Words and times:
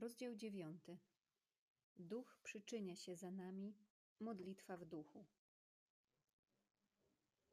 Rozdział 0.00 0.34
9. 0.34 0.82
Duch 1.96 2.38
przyczynia 2.42 2.96
się 2.96 3.16
za 3.16 3.30
nami. 3.30 3.74
Modlitwa 4.20 4.76
w 4.76 4.84
duchu. 4.84 5.24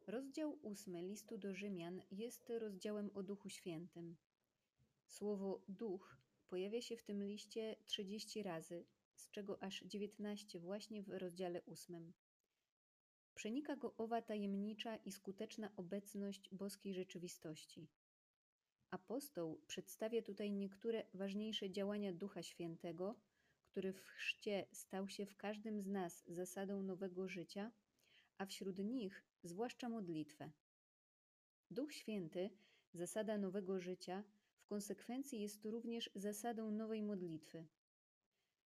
Rozdział 0.08 0.60
8 0.64 0.98
listu 0.98 1.38
do 1.38 1.56
Rzymian 1.56 2.02
jest 2.12 2.50
rozdziałem 2.50 3.12
o 3.14 3.24
Duchu 3.24 3.50
Świętym. 3.50 4.18
Słowo 5.08 5.62
duch 5.68 6.18
pojawia 6.48 6.82
się 6.82 6.98
w 6.98 7.04
tym 7.04 7.24
liście 7.24 7.76
30 7.86 8.44
razy, 8.44 8.86
z 9.16 9.32
czego 9.32 9.64
aż 9.64 9.82
19 9.82 10.60
właśnie 10.60 11.04
w 11.04 11.10
rozdziale 11.10 11.66
8. 11.66 12.14
Przenika 13.36 13.76
go 13.76 13.96
owa 13.98 14.22
tajemnicza 14.22 14.96
i 14.96 15.12
skuteczna 15.12 15.72
obecność 15.76 16.50
boskiej 16.52 16.94
rzeczywistości. 16.94 17.88
Apostoł 18.92 19.62
przedstawia 19.68 20.22
tutaj 20.22 20.52
niektóre 20.52 21.04
ważniejsze 21.14 21.70
działania 21.70 22.14
Ducha 22.14 22.44
Świętego, 22.44 23.16
który 23.66 23.94
w 23.94 24.02
chrzcie 24.02 24.66
stał 24.72 25.08
się 25.08 25.26
w 25.26 25.36
każdym 25.36 25.82
z 25.82 25.88
nas 25.88 26.24
zasadą 26.28 26.84
nowego 26.84 27.28
życia, 27.28 27.72
a 28.38 28.46
wśród 28.46 28.78
nich 28.78 29.24
zwłaszcza 29.44 29.90
modlitwę. 29.90 30.52
Duch 31.72 31.94
Święty, 31.94 32.50
zasada 32.94 33.38
nowego 33.38 33.80
życia, 33.80 34.24
w 34.58 34.66
konsekwencji 34.66 35.42
jest 35.42 35.66
również 35.66 36.10
zasadą 36.16 36.72
nowej 36.72 37.04
modlitwy. 37.04 37.68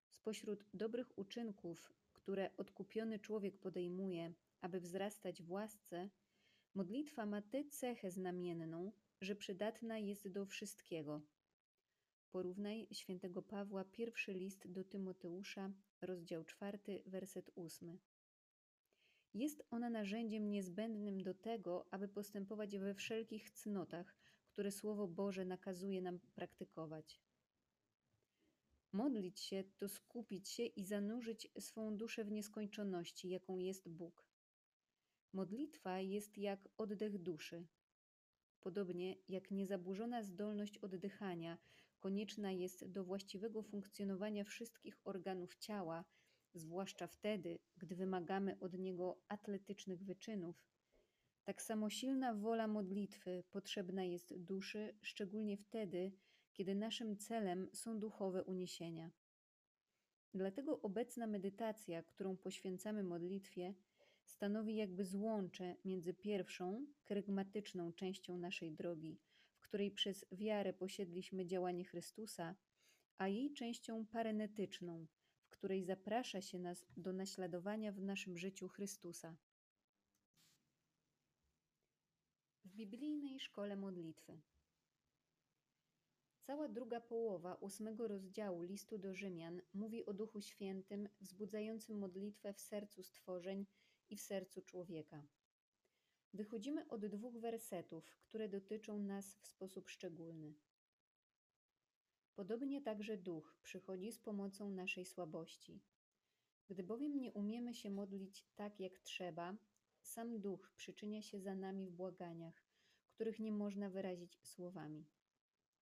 Spośród 0.09 0.65
dobrych 0.73 1.17
uczynków, 1.17 1.93
które 2.13 2.57
odkupiony 2.57 3.19
człowiek 3.19 3.57
podejmuje, 3.57 4.33
aby 4.61 4.79
wzrastać 4.79 5.41
w 5.41 5.51
łasce, 5.51 6.09
modlitwa 6.75 7.25
ma 7.25 7.41
tę 7.41 7.63
cechę 7.63 8.11
znamienną, 8.11 8.91
że 9.21 9.35
przydatna 9.35 9.97
jest 9.97 10.27
do 10.27 10.45
wszystkiego. 10.45 11.21
Porównaj 12.31 12.87
świętego 12.91 13.41
Pawła, 13.41 13.85
pierwszy 13.85 14.33
list 14.33 14.71
do 14.71 14.83
Tymoteusza, 14.83 15.71
rozdział 16.01 16.43
czwarty, 16.43 17.03
werset 17.05 17.51
ósmy. 17.55 17.97
Jest 19.33 19.63
ona 19.71 19.89
narzędziem 19.89 20.49
niezbędnym 20.49 21.23
do 21.23 21.33
tego, 21.33 21.87
aby 21.91 22.07
postępować 22.07 22.77
we 22.77 22.95
wszelkich 22.95 23.51
cnotach, 23.51 24.15
które 24.47 24.71
Słowo 24.71 25.07
Boże 25.07 25.45
nakazuje 25.45 26.01
nam 26.01 26.19
praktykować. 26.19 27.21
Modlić 28.91 29.39
się 29.39 29.63
to 29.77 29.89
skupić 29.89 30.49
się 30.49 30.65
i 30.65 30.85
zanurzyć 30.85 31.47
swą 31.59 31.97
duszę 31.97 32.25
w 32.25 32.31
nieskończoności, 32.31 33.29
jaką 33.29 33.57
jest 33.57 33.89
Bóg. 33.89 34.27
Modlitwa 35.33 35.99
jest 35.99 36.37
jak 36.37 36.69
oddech 36.77 37.17
duszy. 37.17 37.67
Podobnie 38.61 39.15
jak 39.29 39.51
niezaburzona 39.51 40.23
zdolność 40.23 40.77
oddychania 40.77 41.57
konieczna 41.99 42.51
jest 42.51 42.91
do 42.91 43.03
właściwego 43.03 43.63
funkcjonowania 43.63 44.43
wszystkich 44.43 44.99
organów 45.03 45.55
ciała, 45.55 46.05
zwłaszcza 46.53 47.07
wtedy, 47.07 47.59
gdy 47.77 47.95
wymagamy 47.95 48.59
od 48.59 48.73
niego 48.73 49.21
atletycznych 49.27 50.03
wyczynów, 50.03 50.65
tak 51.43 51.61
samo 51.61 51.89
silna 51.89 52.33
wola 52.33 52.67
modlitwy 52.67 53.43
potrzebna 53.51 54.03
jest 54.03 54.37
duszy, 54.37 54.95
szczególnie 55.01 55.57
wtedy, 55.57 56.11
kiedy 56.53 56.75
naszym 56.75 57.17
celem 57.17 57.69
są 57.73 57.99
duchowe 57.99 58.43
uniesienia. 58.43 59.11
Dlatego 60.33 60.81
obecna 60.81 61.27
medytacja, 61.27 62.03
którą 62.03 62.37
poświęcamy 62.37 63.03
modlitwie, 63.03 63.73
stanowi 64.31 64.75
jakby 64.75 65.05
złącze 65.05 65.75
między 65.85 66.13
pierwszą, 66.13 66.85
kerygmatyczną 67.05 67.93
częścią 67.93 68.37
naszej 68.37 68.71
drogi, 68.71 69.19
w 69.57 69.61
której 69.61 69.91
przez 69.91 70.25
wiarę 70.31 70.73
posiedliśmy 70.73 71.45
działanie 71.45 71.85
Chrystusa, 71.85 72.55
a 73.17 73.27
jej 73.27 73.53
częścią 73.53 74.05
parenetyczną, 74.05 75.07
w 75.41 75.49
której 75.49 75.83
zaprasza 75.83 76.41
się 76.41 76.59
nas 76.59 76.85
do 76.97 77.13
naśladowania 77.13 77.91
w 77.91 78.01
naszym 78.01 78.37
życiu 78.37 78.67
Chrystusa. 78.67 79.35
W 82.65 82.75
biblijnej 82.75 83.39
szkole 83.39 83.75
modlitwy. 83.75 84.41
Cała 86.43 86.67
druga 86.67 87.01
połowa 87.01 87.55
ósmego 87.55 88.07
rozdziału 88.07 88.61
listu 88.61 88.97
do 88.97 89.13
Rzymian 89.13 89.61
mówi 89.73 90.05
o 90.05 90.13
Duchu 90.13 90.41
Świętym 90.41 91.09
wzbudzającym 91.19 91.97
modlitwę 91.97 92.53
w 92.53 92.61
sercu 92.61 93.03
stworzeń 93.03 93.65
i 94.11 94.15
w 94.15 94.21
sercu 94.21 94.61
człowieka. 94.61 95.27
Wychodzimy 96.33 96.87
od 96.87 97.05
dwóch 97.05 97.37
wersetów, 97.37 98.17
które 98.23 98.49
dotyczą 98.49 98.99
nas 98.99 99.35
w 99.35 99.47
sposób 99.47 99.89
szczególny. 99.89 100.53
Podobnie 102.35 102.81
także 102.81 103.17
Duch 103.17 103.57
przychodzi 103.63 104.11
z 104.11 104.19
pomocą 104.19 104.69
naszej 104.69 105.05
słabości. 105.05 105.81
Gdy 106.69 106.83
bowiem 106.83 107.19
nie 107.19 107.31
umiemy 107.33 107.73
się 107.73 107.89
modlić 107.89 108.45
tak, 108.55 108.79
jak 108.79 108.99
trzeba, 108.99 109.57
sam 110.01 110.39
Duch 110.39 110.71
przyczynia 110.75 111.21
się 111.21 111.39
za 111.39 111.55
nami 111.55 111.87
w 111.87 111.91
błaganiach, 111.91 112.65
których 113.09 113.39
nie 113.39 113.51
można 113.51 113.89
wyrazić 113.89 114.39
słowami. 114.43 115.05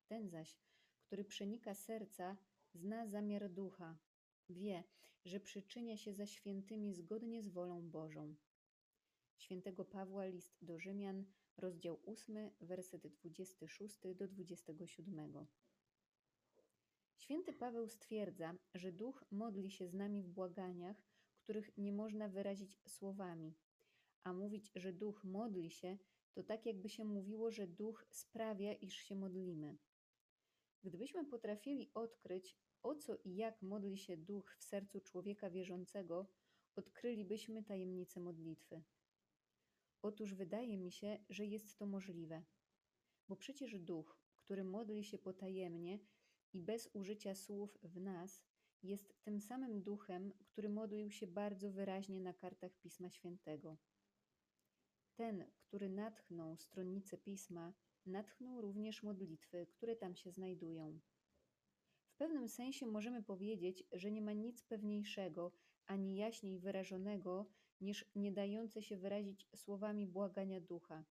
Ten 0.07 0.29
zaś, 0.29 0.59
który 1.01 1.23
przenika 1.23 1.75
serca, 1.75 2.37
zna 2.73 3.07
zamiar 3.07 3.49
Ducha, 3.49 3.97
wie, 4.51 4.83
że 5.25 5.39
przyczynia 5.39 5.97
się 5.97 6.13
za 6.13 6.25
świętymi 6.25 6.93
zgodnie 6.93 7.43
z 7.43 7.49
wolą 7.49 7.89
Bożą. 7.89 8.35
Świętego 9.37 9.85
Pawła, 9.85 10.25
list 10.25 10.57
do 10.61 10.79
Rzymian, 10.79 11.25
rozdział 11.57 11.99
8, 12.05 12.51
werset 12.61 13.07
26 13.07 13.99
do 14.15 14.27
27. 14.27 15.47
Święty 17.17 17.53
Paweł 17.53 17.87
stwierdza, 17.87 18.55
że 18.73 18.91
Duch 18.91 19.23
modli 19.31 19.71
się 19.71 19.87
z 19.87 19.93
nami 19.93 20.23
w 20.23 20.27
błaganiach, 20.27 21.03
których 21.37 21.77
nie 21.77 21.93
można 21.93 22.29
wyrazić 22.29 22.79
słowami, 22.87 23.55
a 24.23 24.33
mówić, 24.33 24.71
że 24.75 24.93
Duch 24.93 25.23
modli 25.23 25.71
się, 25.71 25.97
to 26.33 26.43
tak 26.43 26.65
jakby 26.65 26.89
się 26.89 27.05
mówiło, 27.05 27.51
że 27.51 27.67
Duch 27.67 28.05
sprawia, 28.09 28.73
iż 28.73 28.93
się 28.95 29.15
modlimy. 29.15 29.77
Gdybyśmy 30.83 31.25
potrafili 31.25 31.91
odkryć, 31.93 32.57
o 32.83 32.95
co 32.95 33.17
i 33.23 33.35
jak 33.35 33.61
modli 33.61 33.97
się 33.97 34.17
Duch 34.17 34.55
w 34.59 34.63
sercu 34.63 35.01
człowieka 35.01 35.49
wierzącego, 35.49 36.27
odkrylibyśmy 36.75 37.63
tajemnicę 37.63 38.19
modlitwy. 38.19 38.83
Otóż 40.01 40.33
wydaje 40.33 40.77
mi 40.77 40.91
się, 40.91 41.25
że 41.29 41.45
jest 41.45 41.77
to 41.77 41.85
możliwe, 41.85 42.43
bo 43.27 43.35
przecież 43.35 43.79
Duch, 43.79 44.19
który 44.37 44.63
modli 44.63 45.03
się 45.03 45.17
potajemnie 45.17 45.99
i 46.53 46.61
bez 46.61 46.89
użycia 46.93 47.35
słów 47.35 47.77
w 47.83 47.99
nas, 48.01 48.43
jest 48.83 49.23
tym 49.23 49.41
samym 49.41 49.81
Duchem, 49.81 50.33
który 50.45 50.69
modlił 50.69 51.11
się 51.11 51.27
bardzo 51.27 51.71
wyraźnie 51.71 52.21
na 52.21 52.33
kartach 52.33 52.77
Pisma 52.77 53.09
Świętego. 53.09 53.77
Ten, 55.15 55.51
który 55.59 55.89
natchnął 55.89 56.57
stronnice 56.57 57.17
pisma, 57.17 57.73
natchnął 58.05 58.61
również 58.61 59.03
modlitwy, 59.03 59.67
które 59.67 59.95
tam 59.95 60.15
się 60.15 60.31
znajdują. 60.31 60.99
Pewnym 62.19 62.49
sensie 62.49 62.85
możemy 62.85 63.23
powiedzieć, 63.23 63.83
że 63.91 64.11
nie 64.11 64.21
ma 64.21 64.33
nic 64.33 64.63
pewniejszego 64.63 65.51
ani 65.85 66.15
jaśniej 66.15 66.59
wyrażonego 66.59 67.49
niż 67.81 68.05
nie 68.15 68.31
dające 68.31 68.83
się 68.83 68.97
wyrazić 68.97 69.47
słowami 69.55 70.07
błagania 70.07 70.61
ducha. 70.61 71.05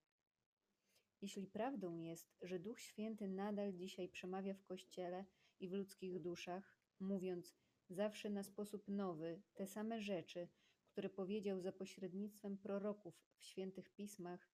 Jeśli 1.20 1.46
prawdą 1.46 1.96
jest, 1.96 2.36
że 2.42 2.58
Duch 2.58 2.80
Święty 2.80 3.28
nadal 3.28 3.72
dzisiaj 3.72 4.08
przemawia 4.08 4.54
w 4.54 4.64
Kościele 4.64 5.24
i 5.60 5.68
w 5.68 5.72
ludzkich 5.72 6.20
duszach, 6.20 6.76
mówiąc 7.00 7.54
zawsze 7.88 8.30
na 8.30 8.42
sposób 8.42 8.88
nowy 8.88 9.42
te 9.54 9.66
same 9.66 10.00
rzeczy, 10.00 10.48
które 10.86 11.10
powiedział 11.10 11.60
za 11.60 11.72
pośrednictwem 11.72 12.58
proroków 12.58 13.22
w 13.38 13.44
świętych 13.44 13.90
pismach, 13.90 14.50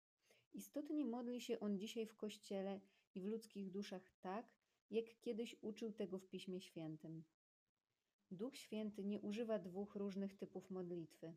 istotnie 0.53 1.05
modli 1.05 1.41
się 1.41 1.61
on 1.61 1.79
dzisiaj 1.79 2.07
w 2.07 2.17
Kościele 2.17 2.81
i 3.15 3.21
w 3.21 3.25
ludzkich 3.25 3.71
duszach 3.71 4.11
tak, 4.21 4.64
jak 4.91 5.21
kiedyś 5.21 5.57
uczył 5.61 5.93
tego 5.93 6.19
w 6.19 6.29
Piśmie 6.29 6.61
Świętym. 6.61 7.25
Duch 8.31 8.57
Święty 8.57 9.05
nie 9.05 9.21
używa 9.21 9.59
dwóch 9.59 9.97
różnych 9.97 10.35
typów 10.35 10.71
modlitwy. 10.71 11.35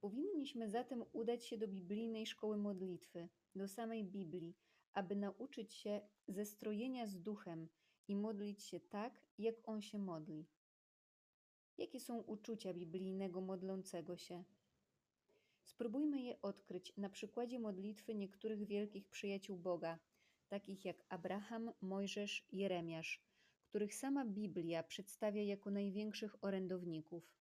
Powinniśmy 0.00 0.70
zatem 0.70 1.04
udać 1.12 1.44
się 1.44 1.58
do 1.58 1.68
biblijnej 1.68 2.26
szkoły 2.26 2.56
modlitwy, 2.56 3.28
do 3.54 3.68
samej 3.68 4.04
Biblii, 4.04 4.56
aby 4.92 5.16
nauczyć 5.16 5.74
się 5.74 6.00
zestrojenia 6.28 7.06
z 7.06 7.20
duchem 7.20 7.68
i 8.08 8.16
modlić 8.16 8.62
się 8.62 8.80
tak, 8.80 9.22
jak 9.38 9.68
on 9.68 9.82
się 9.82 9.98
modli. 9.98 10.46
Jakie 11.78 12.00
są 12.00 12.18
uczucia 12.22 12.74
biblijnego 12.74 13.40
modlącego 13.40 14.16
się? 14.16 14.44
Spróbujmy 15.64 16.20
je 16.20 16.42
odkryć 16.42 16.92
na 16.96 17.08
przykładzie 17.08 17.58
modlitwy 17.58 18.14
niektórych 18.14 18.64
wielkich 18.64 19.08
przyjaciół 19.08 19.56
Boga, 19.56 19.98
takich 20.48 20.84
jak 20.84 21.04
Abraham, 21.08 21.72
Mojżesz, 21.80 22.46
Jeremiasz, 22.52 23.22
których 23.68 23.94
sama 23.94 24.24
Biblia 24.24 24.82
przedstawia 24.82 25.42
jako 25.42 25.70
największych 25.70 26.44
orędowników. 26.44 27.34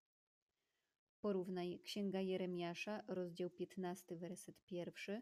Porównaj 1.21 1.79
Księga 1.79 2.21
Jeremiasza, 2.21 3.03
rozdział 3.07 3.49
15, 3.49 4.15
werset 4.15 4.71
1, 4.71 5.21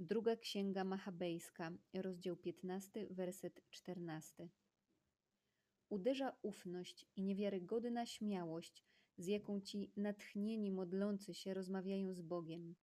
druga 0.00 0.36
Księga 0.36 0.84
Machabejska, 0.84 1.72
rozdział 1.94 2.36
15, 2.36 3.06
werset 3.10 3.60
14. 3.70 4.48
uderza 5.88 6.36
ufność 6.42 7.06
i 7.16 7.22
niewiarygodna 7.22 8.06
śmiałość, 8.06 8.84
z 9.18 9.26
jaką 9.26 9.60
ci 9.60 9.92
natchnieni 9.96 10.70
modlący 10.70 11.34
się 11.34 11.54
rozmawiają 11.54 12.14
z 12.14 12.22
Bogiem. 12.22 12.74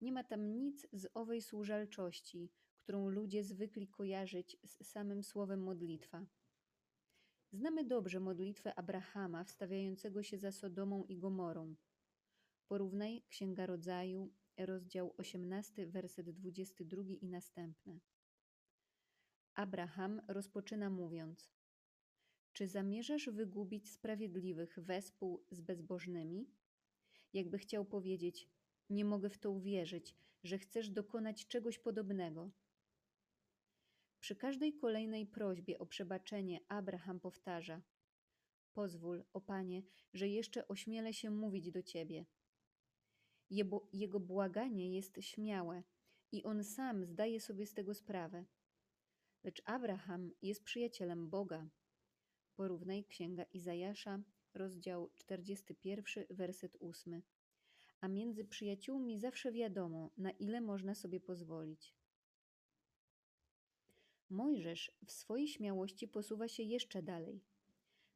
Nie 0.00 0.12
ma 0.12 0.24
tam 0.24 0.58
nic 0.58 0.86
z 0.92 1.06
owej 1.14 1.42
służalczości, 1.42 2.50
którą 2.82 3.08
ludzie 3.08 3.44
zwykli 3.44 3.88
kojarzyć 3.88 4.56
z 4.64 4.86
samym 4.86 5.22
słowem 5.22 5.62
modlitwa. 5.62 6.26
Znamy 7.52 7.84
dobrze 7.84 8.20
modlitwę 8.20 8.74
Abrahama 8.74 9.44
wstawiającego 9.44 10.22
się 10.22 10.38
za 10.38 10.52
Sodomą 10.52 11.04
i 11.04 11.18
Gomorą. 11.18 11.74
Porównaj 12.68 13.22
Księga 13.28 13.66
Rodzaju, 13.66 14.32
rozdział 14.56 15.14
18, 15.16 15.86
werset 15.86 16.30
22 16.30 17.02
i 17.02 17.28
następne. 17.28 18.00
Abraham 19.54 20.22
rozpoczyna 20.28 20.90
mówiąc: 20.90 21.52
Czy 22.52 22.68
zamierzasz 22.68 23.28
wygubić 23.30 23.90
sprawiedliwych 23.90 24.78
wespół 24.78 25.44
z 25.50 25.60
bezbożnymi? 25.60 26.50
Jakby 27.32 27.58
chciał 27.58 27.84
powiedzieć: 27.84 28.48
Nie 28.90 29.04
mogę 29.04 29.30
w 29.30 29.38
to 29.38 29.50
uwierzyć, 29.50 30.16
że 30.44 30.58
chcesz 30.58 30.90
dokonać 30.90 31.46
czegoś 31.46 31.78
podobnego. 31.78 32.50
Przy 34.20 34.36
każdej 34.36 34.74
kolejnej 34.74 35.26
prośbie 35.26 35.78
o 35.78 35.86
przebaczenie 35.86 36.60
Abraham 36.68 37.20
powtarza: 37.20 37.82
Pozwól, 38.72 39.24
o 39.32 39.40
Panie, 39.40 39.82
że 40.12 40.28
jeszcze 40.28 40.68
ośmielę 40.68 41.14
się 41.14 41.30
mówić 41.30 41.70
do 41.70 41.82
Ciebie. 41.82 42.26
Jego, 43.50 43.88
jego 43.92 44.20
błaganie 44.20 44.94
jest 44.94 45.16
śmiałe 45.20 45.82
i 46.32 46.42
on 46.44 46.64
sam 46.64 47.04
zdaje 47.04 47.40
sobie 47.40 47.66
z 47.66 47.74
tego 47.74 47.94
sprawę. 47.94 48.44
Lecz 49.44 49.62
Abraham 49.64 50.30
jest 50.42 50.64
przyjacielem 50.64 51.30
Boga. 51.30 51.70
Porównaj 52.54 53.04
Księga 53.04 53.42
Izajasza, 53.42 54.22
rozdział 54.54 55.10
41, 55.14 56.24
werset 56.30 56.76
8. 56.80 57.22
A 58.00 58.08
między 58.08 58.44
przyjaciółmi 58.44 59.18
zawsze 59.18 59.52
wiadomo, 59.52 60.10
na 60.16 60.30
ile 60.30 60.60
można 60.60 60.94
sobie 60.94 61.20
pozwolić. 61.20 61.99
Mojżesz 64.30 64.92
w 65.04 65.12
swojej 65.12 65.48
śmiałości 65.48 66.08
posuwa 66.08 66.48
się 66.48 66.62
jeszcze 66.62 67.02
dalej. 67.02 67.40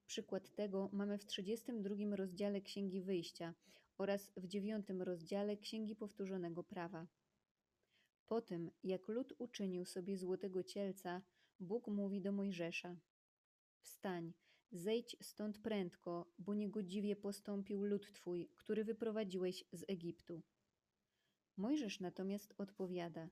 Przykład 0.06 0.50
tego 0.50 0.88
mamy 0.92 1.18
w 1.18 1.26
32 1.26 2.16
rozdziale 2.16 2.60
Księgi 2.60 3.02
Wyjścia 3.02 3.54
oraz 3.98 4.32
w 4.36 4.46
9 4.46 4.86
rozdziale 4.98 5.56
Księgi 5.56 5.96
Powtórzonego 5.96 6.64
Prawa. 6.64 7.06
Po 8.26 8.40
tym, 8.40 8.70
jak 8.84 9.08
lud 9.08 9.32
uczynił 9.38 9.84
sobie 9.84 10.18
złotego 10.18 10.62
cielca, 10.62 11.22
Bóg 11.60 11.88
mówi 11.88 12.20
do 12.20 12.32
Mojżesza: 12.32 12.96
Wstań, 13.80 14.32
zejdź 14.72 15.16
stąd 15.22 15.58
prędko, 15.58 16.32
bo 16.38 16.54
niegodziwie 16.54 17.16
postąpił 17.16 17.84
lud 17.84 18.12
twój, 18.12 18.48
który 18.56 18.84
wyprowadziłeś 18.84 19.64
z 19.72 19.84
Egiptu. 19.88 20.42
Mojżesz 21.56 22.00
natomiast 22.00 22.54
odpowiada: 22.58 23.28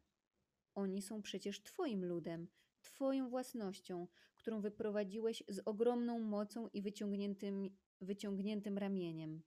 Oni 0.74 1.02
są 1.02 1.22
przecież 1.22 1.62
Twoim 1.62 2.04
ludem, 2.04 2.48
Twoją 2.82 3.28
własnością, 3.28 4.06
którą 4.36 4.60
wyprowadziłeś 4.60 5.42
z 5.48 5.58
ogromną 5.58 6.18
mocą 6.18 6.68
i 6.68 6.82
wyciągniętym, 6.82 7.76
wyciągniętym 8.00 8.78
ramieniem. 8.78 9.42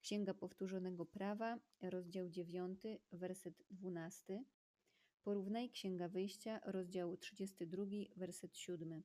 Księga 0.00 0.34
Powtórzonego 0.34 1.06
Prawa, 1.06 1.58
rozdział 1.82 2.28
9, 2.28 2.80
werset 3.12 3.62
12. 3.70 4.44
Porównaj 5.22 5.70
Księga 5.70 6.08
Wyjścia, 6.08 6.60
rozdział 6.64 7.16
32, 7.16 7.84
werset 8.16 8.56
7. 8.56 9.02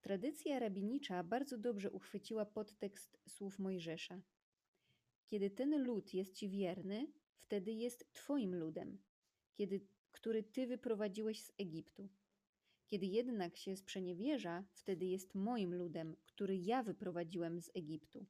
Tradycja 0.00 0.58
rabinicza 0.58 1.22
bardzo 1.24 1.58
dobrze 1.58 1.90
uchwyciła 1.90 2.46
podtekst 2.46 3.18
słów 3.28 3.58
Mojżesza. 3.58 4.20
Kiedy 5.26 5.50
ten 5.50 5.84
lud 5.84 6.14
jest 6.14 6.32
ci 6.32 6.48
wierny, 6.48 7.12
wtedy 7.38 7.72
jest 7.72 8.12
twoim 8.12 8.54
ludem, 8.54 8.98
kiedy, 9.54 9.80
który 10.16 10.42
ty 10.42 10.66
wyprowadziłeś 10.66 11.42
z 11.42 11.52
Egiptu. 11.58 12.08
Kiedy 12.86 13.06
jednak 13.06 13.56
się 13.56 13.76
sprzeniewierza, 13.76 14.64
wtedy 14.72 15.06
jest 15.06 15.34
moim 15.34 15.74
ludem, 15.74 16.16
który 16.26 16.56
ja 16.56 16.82
wyprowadziłem 16.82 17.60
z 17.60 17.70
Egiptu. 17.74 18.26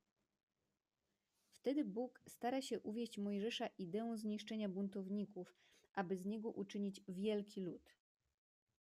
Wtedy 1.51 1.85
Bóg 1.85 2.23
stara 2.29 2.63
się 2.63 2.81
uwieść 2.81 3.19
Mojżesza 3.19 3.67
ideą 3.67 4.17
zniszczenia 4.17 4.69
buntowników, 4.69 5.55
aby 5.95 6.17
z 6.17 6.27
niego 6.27 6.51
uczynić 6.51 7.01
wielki 7.09 7.61
lud. 7.61 7.95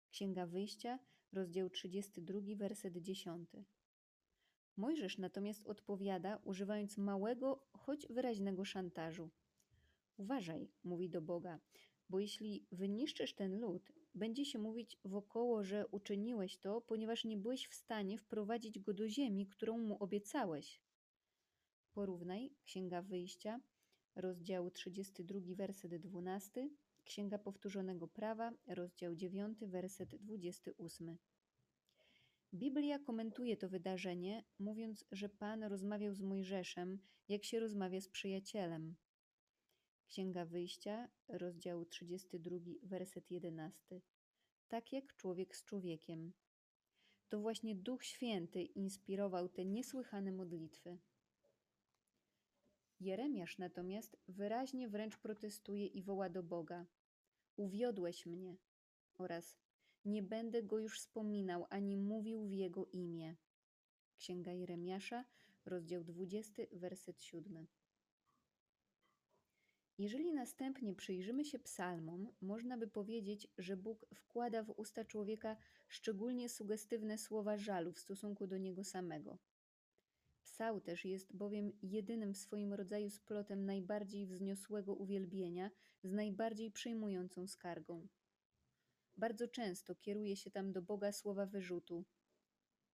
Księga 0.10 0.46
Wyjścia, 0.46 1.00
rozdział 1.32 1.70
32, 1.70 2.40
werset 2.56 2.98
10. 2.98 3.50
Mojżesz 4.78 5.18
natomiast 5.18 5.68
odpowiada, 5.68 6.40
używając 6.44 6.98
małego, 6.98 7.68
choć 7.74 8.08
wyraźnego 8.08 8.66
szantażu. 8.66 9.30
Uważaj, 10.18 10.70
mówi 10.84 11.10
do 11.10 11.22
Boga, 11.22 11.60
bo 12.10 12.20
jeśli 12.20 12.66
wyniszczysz 12.72 13.34
ten 13.34 13.60
lud, 13.60 13.92
będzie 14.16 14.46
się 14.46 14.60
mówić 14.60 15.00
wokoło, 15.06 15.64
że 15.64 15.88
uczyniłeś 15.88 16.58
to, 16.58 16.82
ponieważ 16.82 17.26
nie 17.26 17.38
byłeś 17.38 17.68
w 17.68 17.74
stanie 17.74 18.18
wprowadzić 18.18 18.80
go 18.80 18.94
do 18.94 19.10
ziemi, 19.10 19.48
którą 19.48 19.78
mu 19.78 20.04
obiecałeś. 20.04 20.82
Porównaj 21.94 22.52
Księga 22.66 23.02
Wyjścia, 23.02 23.60
rozdział 24.16 24.72
32, 24.72 25.40
werset 25.56 25.96
12, 25.96 26.70
Księga 27.06 27.40
Powtórzonego 27.40 28.08
Prawa, 28.08 28.52
rozdział 28.68 29.16
9, 29.16 29.60
werset 29.62 30.16
28. 30.16 31.18
Biblia 32.54 33.00
komentuje 33.00 33.58
to 33.58 33.70
wydarzenie, 33.70 34.44
mówiąc, 34.60 35.06
że 35.12 35.30
Pan 35.30 35.64
rozmawiał 35.64 36.14
z 36.14 36.22
Mojżeszem, 36.22 37.00
jak 37.30 37.44
się 37.44 37.60
rozmawia 37.60 38.02
z 38.02 38.10
przyjacielem. 38.10 38.96
Księga 40.08 40.46
Wyjścia, 40.46 41.10
rozdział 41.28 41.86
32, 41.86 42.58
werset 42.84 43.32
11. 43.32 44.02
Tak 44.68 44.94
jak 44.94 45.16
człowiek 45.16 45.56
z 45.56 45.64
człowiekiem. 45.64 46.34
To 47.30 47.40
właśnie 47.40 47.76
Duch 47.76 48.06
Święty 48.06 48.64
inspirował 48.64 49.50
te 49.50 49.66
niesłychane 49.66 50.32
modlitwy. 50.32 50.98
Jeremiasz 53.00 53.58
natomiast 53.58 54.18
wyraźnie 54.28 54.90
wręcz 54.90 55.18
protestuje 55.18 55.86
i 55.86 56.02
woła 56.02 56.30
do 56.30 56.44
Boga: 56.44 56.86
Uwiodłeś 57.56 58.26
mnie 58.26 58.58
oraz 59.18 59.56
nie 60.06 60.24
będę 60.24 60.64
go 60.64 60.80
już 60.80 61.00
wspominał 61.00 61.66
ani 61.70 61.98
mówił 61.98 62.48
w 62.48 62.52
jego 62.52 62.86
imię. 62.86 63.36
Księga 64.18 64.52
Jeremiasza, 64.52 65.26
rozdział 65.66 66.04
20, 66.04 66.64
werset 66.72 67.22
7. 67.22 67.68
Jeżeli 69.98 70.34
następnie 70.34 70.94
przyjrzymy 70.94 71.46
się 71.46 71.60
psalmom, 71.60 72.28
można 72.42 72.78
by 72.78 72.88
powiedzieć, 72.88 73.48
że 73.58 73.78
Bóg 73.78 74.06
wkłada 74.16 74.64
w 74.64 74.70
usta 74.70 75.06
człowieka 75.06 75.58
szczególnie 75.88 76.50
sugestywne 76.50 77.18
słowa 77.18 77.58
żalu 77.58 77.92
w 77.92 78.00
stosunku 78.00 78.48
do 78.48 78.58
niego 78.58 78.84
samego. 78.84 79.38
Psałterz 80.44 81.06
jest 81.06 81.36
bowiem 81.36 81.72
jedynym 81.82 82.34
w 82.34 82.38
swoim 82.38 82.74
rodzaju 82.74 83.10
splotem 83.10 83.66
najbardziej 83.66 84.28
wzniosłego 84.28 84.96
uwielbienia 84.96 85.72
z 86.04 86.12
najbardziej 86.12 86.72
przejmującą 86.72 87.48
skargą. 87.48 88.08
Bardzo 89.18 89.48
często 89.48 89.96
kieruje 89.96 90.36
się 90.36 90.52
tam 90.52 90.72
do 90.72 90.82
Boga 90.82 91.12
słowa 91.12 91.46
wyrzutu. 91.46 92.06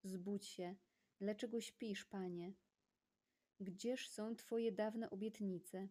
Zbudź 0.03 0.47
się, 0.47 0.75
dlaczego 1.19 1.61
śpisz, 1.61 2.05
Panie? 2.05 2.53
Gdzież 3.59 4.09
są 4.09 4.35
Twoje 4.35 4.71
dawne 4.71 5.09
obietnice? 5.09 5.87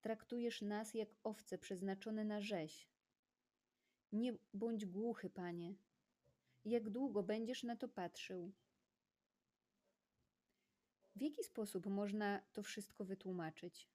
Traktujesz 0.00 0.62
nas 0.62 0.94
jak 0.94 1.08
owce 1.24 1.58
przeznaczone 1.58 2.24
na 2.24 2.40
rzeź. 2.40 2.88
Nie 4.12 4.34
bądź 4.54 4.86
głuchy, 4.86 5.30
Panie. 5.30 5.74
Jak 6.64 6.90
długo 6.90 7.22
będziesz 7.22 7.62
na 7.62 7.76
to 7.76 7.88
patrzył? 7.88 8.52
W 11.16 11.22
jaki 11.22 11.44
sposób 11.44 11.86
można 11.86 12.42
to 12.52 12.62
wszystko 12.62 13.04
wytłumaczyć? 13.04 13.88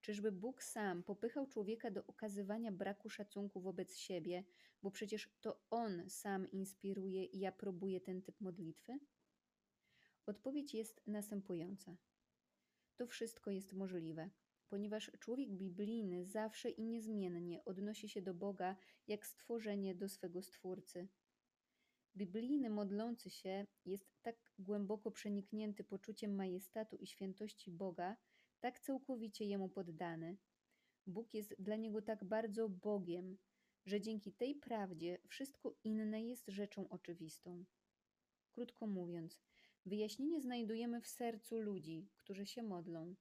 Czyżby 0.00 0.32
Bóg 0.32 0.62
sam 0.62 1.02
popychał 1.02 1.46
człowieka 1.46 1.90
do 1.90 2.06
okazywania 2.06 2.72
braku 2.72 3.10
szacunku 3.10 3.60
wobec 3.60 3.96
siebie, 3.96 4.44
bo 4.82 4.90
przecież 4.90 5.28
to 5.40 5.60
On 5.70 6.10
sam 6.10 6.50
inspiruje 6.50 7.24
i 7.24 7.46
aprobuje 7.46 8.00
ten 8.00 8.22
typ 8.22 8.40
modlitwy? 8.40 8.98
Odpowiedź 10.26 10.74
jest 10.74 11.02
następująca. 11.06 11.96
To 12.96 13.06
wszystko 13.06 13.50
jest 13.50 13.72
możliwe, 13.72 14.30
ponieważ 14.68 15.10
człowiek 15.18 15.50
biblijny 15.50 16.26
zawsze 16.26 16.70
i 16.70 16.82
niezmiennie 16.82 17.64
odnosi 17.64 18.08
się 18.08 18.22
do 18.22 18.34
Boga 18.34 18.76
jak 19.06 19.26
stworzenie 19.26 19.94
do 19.94 20.08
swego 20.08 20.42
Stwórcy. 20.42 21.08
Biblijny 22.16 22.70
modlący 22.70 23.30
się 23.30 23.66
jest 23.84 24.22
tak 24.22 24.36
głęboko 24.58 25.10
przeniknięty 25.10 25.84
poczuciem 25.84 26.34
majestatu 26.34 26.96
i 26.96 27.06
świętości 27.06 27.70
Boga, 27.70 28.16
tak 28.60 28.80
całkowicie 28.80 29.44
Jemu 29.44 29.68
poddany. 29.68 30.36
Bóg 31.06 31.34
jest 31.34 31.54
dla 31.58 31.76
niego 31.76 32.02
tak 32.02 32.24
bardzo 32.24 32.68
Bogiem, 32.68 33.38
że 33.86 34.00
dzięki 34.00 34.32
tej 34.32 34.54
prawdzie 34.54 35.18
wszystko 35.28 35.76
inne 35.84 36.22
jest 36.22 36.48
rzeczą 36.48 36.88
oczywistą. 36.88 37.64
Krótko 38.52 38.86
mówiąc, 38.86 39.38
wyjaśnienie 39.86 40.40
znajdujemy 40.40 41.00
w 41.00 41.06
sercu 41.06 41.60
ludzi, 41.60 42.08
którzy 42.16 42.46
się 42.46 42.62
modlą. 42.62 43.14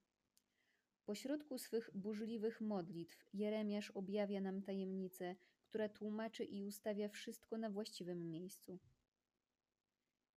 Pośrodku 1.06 1.58
swych 1.58 1.90
burzliwych 1.94 2.62
modlitw 2.62 3.26
Jeremiasz 3.34 3.92
objawia 3.92 4.42
nam 4.42 4.62
tajemnicę, 4.62 5.36
która 5.66 5.90
tłumaczy 5.90 6.44
i 6.44 6.64
ustawia 6.64 7.10
wszystko 7.10 7.58
na 7.58 7.70
właściwym 7.70 8.30
miejscu. 8.30 8.80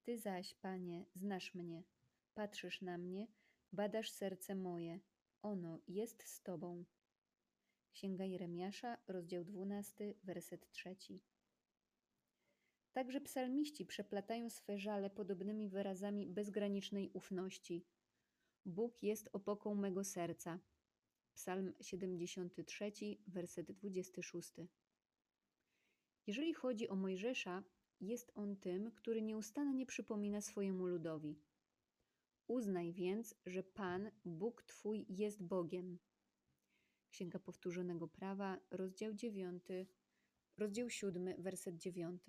Ty 0.04 0.18
zaś, 0.18 0.54
Panie, 0.54 1.06
znasz 1.16 1.54
mnie, 1.54 1.84
patrzysz 2.34 2.82
na 2.82 2.98
mnie, 2.98 3.28
badasz 3.72 4.12
serce 4.12 4.56
moje, 4.56 5.00
ono 5.42 5.80
jest 5.88 6.28
z 6.28 6.42
Tobą. 6.42 6.86
Księga 7.92 8.26
Jeremiasza, 8.26 8.98
rozdział 9.08 9.44
12, 9.44 10.14
werset 10.24 10.72
3. 10.72 10.96
Także 12.94 13.22
psalmiści 13.22 13.86
przeplatają 13.86 14.50
swe 14.50 14.78
żale 14.78 15.10
podobnymi 15.10 15.70
wyrazami 15.70 16.28
bezgranicznej 16.28 17.10
ufności. 17.14 17.86
Bóg 18.66 19.04
jest 19.04 19.30
opoką 19.34 19.76
mego 19.76 20.04
serca. 20.04 20.60
Psalm 21.34 21.74
73, 21.82 22.92
werset 23.28 23.72
26. 23.72 24.54
Jeżeli 26.28 26.54
chodzi 26.54 26.90
o 26.90 26.96
Mojżesza, 26.96 27.64
jest 28.02 28.32
on 28.36 28.56
tym, 28.56 28.92
który 28.92 29.22
nieustannie 29.22 29.86
przypomina 29.86 30.42
swojemu 30.42 30.88
ludowi. 30.88 31.40
Uznaj 32.48 32.94
więc, 32.94 33.36
że 33.46 33.64
Pan, 33.64 34.12
Bóg 34.26 34.64
Twój, 34.64 35.06
jest 35.10 35.44
Bogiem. 35.44 36.00
Księga 37.10 37.40
Powtórzonego 37.40 38.08
Prawa, 38.08 38.60
rozdział 38.72 39.14
9, 39.14 39.64
rozdział 40.58 40.90
7, 40.90 41.34
werset 41.38 41.78
9. 41.78 42.22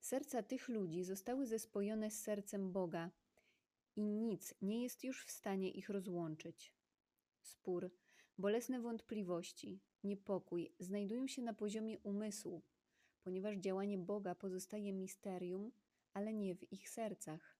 Serca 0.00 0.42
tych 0.42 0.68
ludzi 0.68 1.04
zostały 1.04 1.46
zespojone 1.46 2.10
z 2.10 2.22
sercem 2.22 2.72
Boga 2.72 3.10
i 3.96 4.02
nic 4.02 4.54
nie 4.62 4.82
jest 4.82 5.04
już 5.04 5.24
w 5.24 5.30
stanie 5.30 5.70
ich 5.70 5.88
rozłączyć. 5.88 6.74
Spór, 7.42 7.90
bolesne 8.38 8.80
wątpliwości, 8.80 9.80
niepokój 10.04 10.72
znajdują 10.78 11.26
się 11.26 11.42
na 11.42 11.54
poziomie 11.54 11.98
umysłu, 11.98 12.62
ponieważ 13.22 13.56
działanie 13.56 13.98
Boga 13.98 14.34
pozostaje 14.34 14.92
misterium, 14.92 15.72
ale 16.12 16.32
nie 16.32 16.54
w 16.54 16.72
ich 16.72 16.88
sercach. 16.88 17.56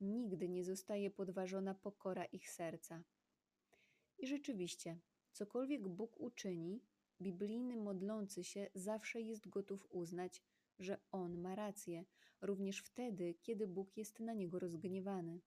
Nigdy 0.00 0.48
nie 0.48 0.64
zostaje 0.64 1.10
podważona 1.10 1.74
pokora 1.74 2.24
ich 2.24 2.50
serca. 2.50 3.02
I 4.18 4.26
rzeczywiście, 4.26 4.98
cokolwiek 5.32 5.88
Bóg 5.88 6.20
uczyni, 6.20 6.80
biblijny 7.20 7.76
modlący 7.76 8.44
się 8.44 8.70
zawsze 8.74 9.20
jest 9.20 9.48
gotów 9.48 9.86
uznać, 9.90 10.42
że 10.78 11.00
on 11.12 11.38
ma 11.38 11.54
rację, 11.54 12.04
również 12.40 12.78
wtedy, 12.78 13.34
kiedy 13.42 13.66
Bóg 13.66 13.96
jest 13.96 14.20
na 14.20 14.32
niego 14.32 14.58
rozgniewany. 14.58 15.40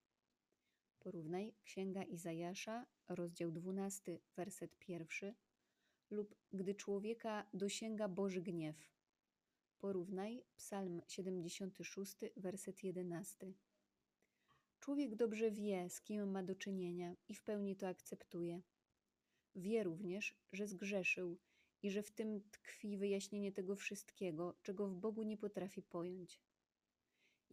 Porównaj 1.04 1.54
Księga 1.64 2.04
Izajasza, 2.04 2.86
rozdział 3.10 3.52
12, 3.52 4.20
werset 4.36 4.78
pierwszy, 4.80 5.36
lub 6.10 6.36
gdy 6.54 6.76
człowieka 6.76 7.50
dosięga 7.54 8.08
Boży 8.08 8.42
gniew. 8.42 8.76
Porównaj 9.80 10.44
Psalm 10.56 11.02
76, 11.08 12.18
werset 12.38 12.84
11. 12.84 13.54
Człowiek 14.80 15.16
dobrze 15.16 15.52
wie, 15.52 15.90
z 15.90 16.02
kim 16.02 16.32
ma 16.32 16.44
do 16.44 16.56
czynienia 16.56 17.16
i 17.30 17.36
w 17.36 17.44
pełni 17.44 17.76
to 17.76 17.88
akceptuje. 17.88 18.62
Wie 19.56 19.84
również, 19.84 20.36
że 20.52 20.68
zgrzeszył 20.68 21.40
i 21.82 21.92
że 21.92 22.04
w 22.04 22.12
tym 22.12 22.42
tkwi 22.52 22.98
wyjaśnienie 22.98 23.52
tego 23.52 23.76
wszystkiego, 23.76 24.56
czego 24.62 24.88
w 24.88 24.96
Bogu 24.96 25.24
nie 25.24 25.38
potrafi 25.38 25.82
pojąć. 25.82 26.42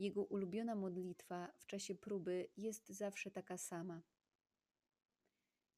Jego 0.01 0.25
ulubiona 0.25 0.75
modlitwa 0.75 1.53
w 1.57 1.67
czasie 1.67 1.95
próby 1.95 2.49
jest 2.57 2.89
zawsze 2.89 3.31
taka 3.31 3.59
sama. 3.59 4.03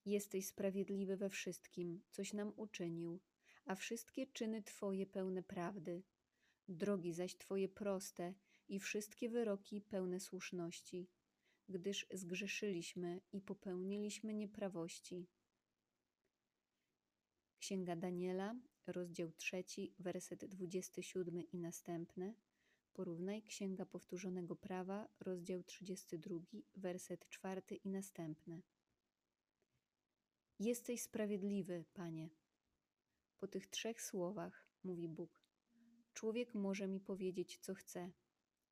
Jesteś 0.04 0.46
sprawiedliwy 0.46 1.16
we 1.16 1.28
wszystkim, 1.28 2.02
coś 2.10 2.32
nam 2.32 2.52
uczynił, 2.56 3.20
a 3.64 3.74
wszystkie 3.74 4.26
czyny 4.26 4.62
Twoje 4.62 5.06
pełne 5.06 5.42
prawdy, 5.42 6.02
drogi 6.68 7.12
zaś 7.12 7.36
Twoje 7.36 7.68
proste 7.68 8.34
i 8.68 8.80
wszystkie 8.80 9.28
wyroki 9.28 9.80
pełne 9.80 10.20
słuszności, 10.20 11.08
gdyż 11.68 12.06
zgrzeszyliśmy 12.12 13.20
i 13.32 13.40
popełniliśmy 13.40 14.34
nieprawości. 14.34 15.26
Księga 17.58 17.96
Daniela, 17.96 18.54
rozdział 18.86 19.32
3, 19.32 19.64
werset 19.98 20.44
27 20.44 21.42
i 21.52 21.58
następne. 21.58 22.34
Porównaj 22.94 23.42
Księga 23.42 23.86
Powtórzonego 23.86 24.56
Prawa, 24.56 25.08
rozdział 25.20 25.62
32, 25.62 26.40
werset 26.74 27.28
4 27.28 27.62
i 27.84 27.88
następne. 27.90 28.62
Jesteś 30.58 31.02
sprawiedliwy, 31.02 31.84
Panie. 31.94 32.30
Po 33.38 33.48
tych 33.48 33.66
trzech 33.66 34.02
słowach, 34.02 34.68
mówi 34.84 35.08
Bóg, 35.08 35.42
człowiek 36.14 36.54
może 36.54 36.88
mi 36.88 37.00
powiedzieć, 37.00 37.58
co 37.58 37.74
chce. 37.74 38.12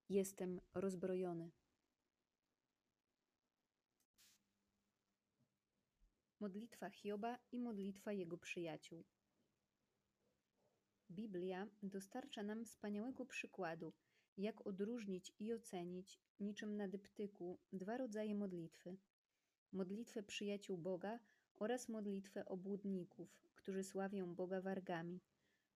Jestem 0.09 0.61
rozbrojony. 0.75 1.51
Modlitwa 6.41 6.91
Hioba 6.91 7.39
i 7.53 7.59
modlitwa 7.59 8.13
jego 8.13 8.39
przyjaciół. 8.39 9.05
Biblia 11.11 11.67
dostarcza 11.83 12.43
nam 12.43 12.65
wspaniałego 12.65 13.27
przykładu, 13.27 13.93
jak 14.41 14.67
odróżnić 14.67 15.33
i 15.39 15.53
ocenić, 15.53 16.21
niczym 16.41 16.77
na 16.77 16.89
dyptyku, 16.89 17.59
dwa 17.73 17.97
rodzaje 17.97 18.35
modlitwy: 18.35 18.97
modlitwę 19.73 20.23
przyjaciół 20.23 20.79
Boga 20.79 21.19
oraz 21.55 21.89
modlitwę 21.89 22.45
obłudników, 22.45 23.43
którzy 23.55 23.85
sławią 23.85 24.35
Boga 24.35 24.61
wargami, 24.61 25.21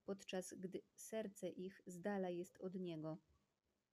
podczas 0.04 0.54
gdy 0.54 0.83
serce 0.94 1.49
ich 1.49 1.83
z 1.87 2.00
dala 2.00 2.30
jest 2.30 2.61
od 2.61 2.75
Niego. 2.75 3.18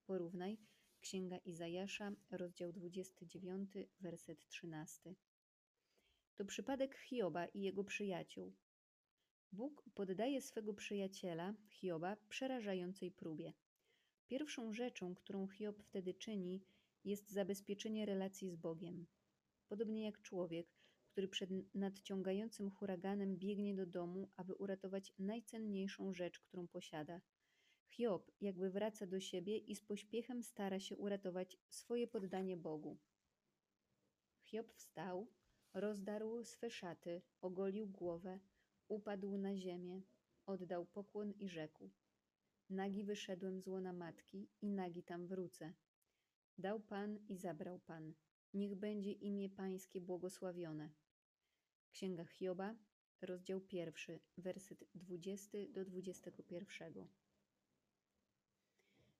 Porównaj 0.05 0.57
Księga 1.01 1.37
Izajasza, 1.37 2.11
rozdział 2.31 2.71
29, 2.71 3.73
werset 3.99 4.47
13 4.47 5.15
to 6.41 6.45
przypadek 6.45 6.97
Hioba 6.97 7.45
i 7.45 7.61
jego 7.61 7.83
przyjaciół. 7.83 8.53
Bóg 9.51 9.83
poddaje 9.95 10.41
swego 10.41 10.73
przyjaciela, 10.73 11.53
Hioba, 11.69 12.17
przerażającej 12.29 13.11
próbie. 13.11 13.53
Pierwszą 14.31 14.73
rzeczą, 14.73 15.15
którą 15.15 15.47
Hiob 15.47 15.83
wtedy 15.83 16.13
czyni, 16.13 16.61
jest 17.03 17.31
zabezpieczenie 17.31 18.05
relacji 18.05 18.49
z 18.49 18.55
Bogiem. 18.55 19.07
Podobnie 19.67 20.05
jak 20.05 20.21
człowiek, 20.21 20.67
który 21.11 21.27
przed 21.27 21.49
nadciągającym 21.75 22.71
huraganem 22.71 23.37
biegnie 23.37 23.75
do 23.75 23.85
domu, 23.85 24.29
aby 24.35 24.55
uratować 24.55 25.13
najcenniejszą 25.19 26.13
rzecz, 26.13 26.39
którą 26.39 26.67
posiada. 26.67 27.21
Hiob 27.89 28.31
jakby 28.41 28.69
wraca 28.69 29.07
do 29.07 29.19
siebie 29.19 29.57
i 29.57 29.75
z 29.75 29.81
pośpiechem 29.81 30.43
stara 30.43 30.79
się 30.79 30.97
uratować 30.97 31.57
swoje 31.69 32.07
poddanie 32.07 32.57
Bogu. 32.57 32.97
Hiob 34.45 34.73
wstał, 34.73 35.27
Rozdarł 35.73 36.43
swe 36.43 36.69
szaty, 36.69 37.21
ogolił 37.41 37.87
głowę, 37.87 38.39
upadł 38.87 39.37
na 39.37 39.55
ziemię, 39.55 40.01
oddał 40.45 40.85
pokłon 40.85 41.31
i 41.31 41.49
rzekł: 41.49 41.89
Nagi 42.71 43.03
wyszedłem 43.03 43.61
z 43.61 43.67
łona 43.67 43.93
matki 43.93 44.49
i 44.61 44.69
nagi 44.69 45.03
tam 45.03 45.27
wrócę. 45.27 45.73
Dał 46.57 46.79
Pan 46.79 47.19
i 47.29 47.37
zabrał 47.37 47.79
Pan. 47.79 48.13
Niech 48.53 48.75
będzie 48.75 49.11
imię 49.11 49.49
Pańskie 49.49 50.01
błogosławione. 50.01 50.89
Księga 51.91 52.25
Hioba, 52.25 52.75
rozdział 53.21 53.61
pierwszy, 53.61 54.19
werset 54.37 54.83
20 54.95 55.57
do 55.69 55.85
21. 55.85 57.07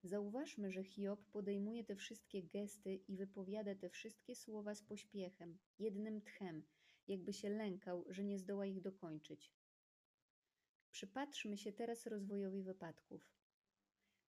Zauważmy, 0.03 0.71
że 0.71 0.83
Hiob 0.83 1.25
podejmuje 1.31 1.83
te 1.83 1.95
wszystkie 1.95 2.43
gesty 2.43 2.95
i 2.95 3.15
wypowiada 3.15 3.75
te 3.75 3.89
wszystkie 3.89 4.35
słowa 4.35 4.75
z 4.75 4.83
pośpiechem, 4.83 5.57
jednym 5.79 6.21
tchem, 6.21 6.63
jakby 7.07 7.33
się 7.33 7.49
lękał, 7.49 8.05
że 8.09 8.23
nie 8.23 8.39
zdoła 8.39 8.65
ich 8.65 8.81
dokończyć. 8.81 9.53
Przypatrzmy 10.91 11.57
się 11.57 11.71
teraz 11.73 12.05
rozwojowi 12.05 12.63
wypadków. 12.63 13.40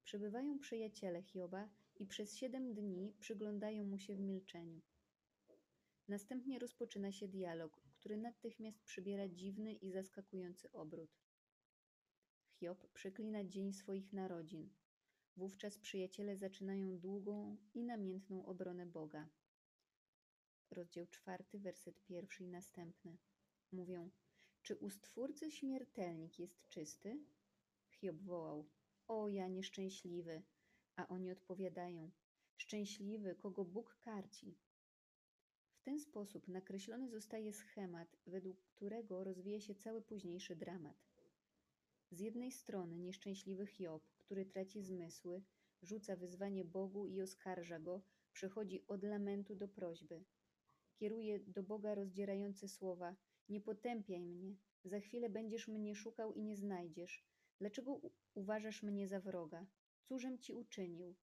Przybywają 0.03 0.59
przyjaciele 0.59 1.23
Hioba 1.23 1.69
i 1.95 2.07
przez 2.07 2.35
siedem 2.35 2.73
dni 2.73 3.13
przyglądają 3.19 3.85
mu 3.85 3.99
się 3.99 4.15
w 4.15 4.19
milczeniu. 4.19 4.81
Następnie 6.07 6.59
rozpoczyna 6.59 7.11
się 7.11 7.27
dialog, 7.27 7.81
który 7.95 8.17
natychmiast 8.17 8.83
przybiera 8.83 9.27
dziwny 9.27 9.73
i 9.73 9.91
zaskakujący 9.91 10.71
obrót. 10.71 11.19
Hiob 12.59 12.87
przeklina 12.93 13.43
dzień 13.43 13.73
swoich 13.73 14.13
narodzin– 14.13 14.69
Wówczas 15.37 15.79
przyjaciele 15.79 16.37
zaczynają 16.37 16.99
długą 16.99 17.57
i 17.73 17.83
namiętną 17.83 18.45
obronę 18.45 18.85
Boga. 18.85 19.29
Rozdział 20.71 21.07
czwarty, 21.07 21.59
werset 21.59 22.03
pierwszy 22.03 22.43
i 22.43 22.47
następny. 22.47 23.17
Mówią: 23.71 24.11
Czy 24.61 24.75
u 24.75 24.89
Stwórcy 24.89 25.51
śmiertelnik 25.51 26.39
jest 26.39 26.67
czysty? 26.67 27.19
Hiob 27.91 28.21
wołał: 28.21 28.69
O, 29.07 29.27
ja 29.27 29.47
nieszczęśliwy! 29.47 30.43
A 30.95 31.07
oni 31.07 31.31
odpowiadają: 31.31 32.11
Szczęśliwy, 32.57 33.35
kogo 33.35 33.65
Bóg 33.65 33.97
karci. 33.99 34.57
W 35.75 35.81
ten 35.83 35.99
sposób 35.99 36.47
nakreślony 36.47 37.09
zostaje 37.09 37.53
schemat, 37.53 38.17
według 38.25 38.61
którego 38.61 39.23
rozwija 39.23 39.59
się 39.59 39.75
cały 39.75 40.01
późniejszy 40.01 40.55
dramat. 40.55 40.95
Z 42.11 42.19
jednej 42.19 42.51
strony 42.51 42.97
nieszczęśliwy 42.97 43.67
Hiob, 43.67 44.03
który 44.17 44.45
traci 44.45 44.81
zmysły, 44.81 45.43
rzuca 45.81 46.15
wyzwanie 46.15 46.65
Bogu 46.65 47.07
i 47.07 47.21
oskarża 47.21 47.79
go, 47.79 48.01
przechodzi 48.33 48.87
od 48.87 49.03
lamentu 49.03 49.55
do 49.55 49.67
prośby. 49.67 50.23
Kieruje 50.95 51.39
do 51.39 51.63
Boga 51.63 51.95
rozdzierające 51.95 52.67
słowa: 52.67 53.15
Nie 53.49 53.61
potępiaj 53.61 54.25
mnie, 54.25 54.55
za 54.83 54.99
chwilę 54.99 55.29
będziesz 55.29 55.67
mnie 55.67 55.95
szukał 55.95 56.33
i 56.33 56.43
nie 56.43 56.57
znajdziesz. 56.57 57.32
Dlaczego 57.63 58.01
uważasz 58.33 58.83
mnie 58.83 59.07
za 59.07 59.19
wroga? 59.19 59.65
Cóżem 60.03 60.39
ci 60.39 60.53
uczynił? 60.53 61.15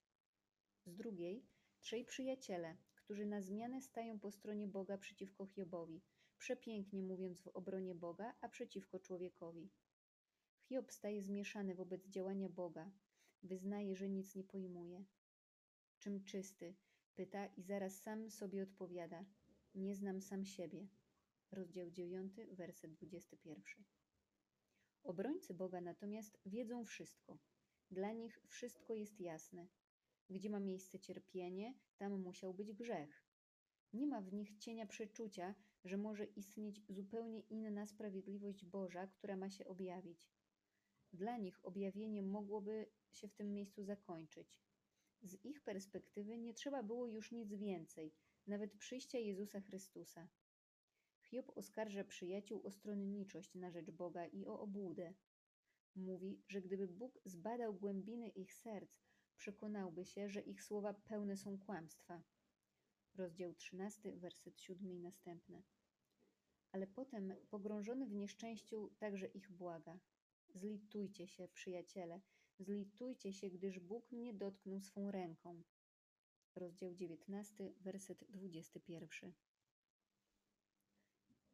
Z 0.86 0.94
drugiej, 0.94 1.46
trzej 1.80 2.04
przyjaciele, 2.04 2.76
którzy 2.94 3.26
na 3.26 3.42
zmianę 3.42 3.82
stają 3.82 4.20
po 4.20 4.30
stronie 4.30 4.68
Boga 4.68 4.98
przeciwko 4.98 5.46
Hiobowi, 5.46 6.02
przepięknie 6.38 7.02
mówiąc 7.02 7.42
w 7.42 7.48
obronie 7.48 7.94
Boga, 7.94 8.34
a 8.40 8.48
przeciwko 8.48 8.98
człowiekowi. 8.98 9.70
Hiob 10.68 10.92
staje 10.92 11.22
zmieszany 11.22 11.74
wobec 11.74 12.08
działania 12.08 12.48
Boga, 12.48 12.90
wyznaje, 13.42 13.96
że 13.96 14.08
nic 14.08 14.34
nie 14.34 14.44
pojmuje. 14.44 15.04
Czym 15.98 16.24
czysty? 16.24 16.74
Pyta 17.14 17.46
i 17.46 17.62
zaraz 17.62 18.02
sam 18.02 18.30
sobie 18.30 18.62
odpowiada. 18.62 19.24
Nie 19.74 19.94
znam 19.94 20.22
sam 20.22 20.44
siebie. 20.44 20.88
Rozdział 21.50 21.90
9, 21.90 22.36
werset 22.52 22.94
21. 22.94 23.99
Obrońcy 25.02 25.54
Boga 25.54 25.80
natomiast 25.80 26.38
wiedzą 26.46 26.84
wszystko. 26.84 27.38
Dla 27.90 28.12
nich 28.12 28.40
wszystko 28.46 28.94
jest 28.94 29.20
jasne. 29.20 29.68
Gdzie 30.30 30.50
ma 30.50 30.60
miejsce 30.60 30.98
cierpienie, 30.98 31.74
tam 31.96 32.20
musiał 32.20 32.54
być 32.54 32.72
grzech. 32.72 33.24
Nie 33.92 34.06
ma 34.06 34.20
w 34.20 34.32
nich 34.32 34.58
cienia 34.58 34.86
przeczucia, 34.86 35.54
że 35.84 35.96
może 35.96 36.24
istnieć 36.24 36.82
zupełnie 36.88 37.40
inna 37.40 37.86
sprawiedliwość 37.86 38.64
Boża, 38.64 39.06
która 39.06 39.36
ma 39.36 39.50
się 39.50 39.64
objawić. 39.64 40.30
Dla 41.12 41.36
nich 41.36 41.64
objawienie 41.64 42.22
mogłoby 42.22 42.90
się 43.12 43.28
w 43.28 43.34
tym 43.34 43.52
miejscu 43.52 43.84
zakończyć. 43.84 44.60
Z 45.22 45.44
ich 45.44 45.62
perspektywy 45.62 46.38
nie 46.38 46.54
trzeba 46.54 46.82
było 46.82 47.06
już 47.06 47.32
nic 47.32 47.54
więcej, 47.54 48.14
nawet 48.46 48.76
przyjścia 48.76 49.18
Jezusa 49.18 49.60
Chrystusa. 49.60 50.28
Hiob 51.30 51.52
oskarża 51.56 52.04
przyjaciół 52.04 52.66
o 52.66 52.70
stronniczość 52.70 53.54
na 53.54 53.70
rzecz 53.70 53.90
Boga 53.90 54.26
i 54.26 54.46
o 54.46 54.60
obłudę. 54.60 55.14
Mówi, 55.96 56.42
że 56.48 56.60
gdyby 56.60 56.88
Bóg 56.88 57.20
zbadał 57.24 57.74
głębiny 57.74 58.28
ich 58.28 58.54
serc, 58.54 58.90
przekonałby 59.36 60.04
się, 60.04 60.28
że 60.28 60.40
ich 60.40 60.62
słowa 60.62 60.94
pełne 60.94 61.36
są 61.36 61.58
kłamstwa. 61.58 62.22
Rozdział 63.14 63.54
13, 63.54 64.16
werset 64.16 64.60
7 64.60 64.92
i 64.92 64.98
następne. 64.98 65.62
Ale 66.72 66.86
potem, 66.86 67.34
pogrążony 67.50 68.06
w 68.06 68.14
nieszczęściu, 68.14 68.90
także 68.98 69.26
ich 69.26 69.50
błaga. 69.50 69.98
Zlitujcie 70.54 71.28
się, 71.28 71.48
przyjaciele, 71.48 72.20
zlitujcie 72.58 73.32
się, 73.32 73.50
gdyż 73.50 73.80
Bóg 73.80 74.12
mnie 74.12 74.34
dotknął 74.34 74.80
swą 74.80 75.10
ręką. 75.10 75.62
Rozdział 76.54 76.94
19, 76.94 77.72
werset 77.80 78.24
21. 78.28 79.32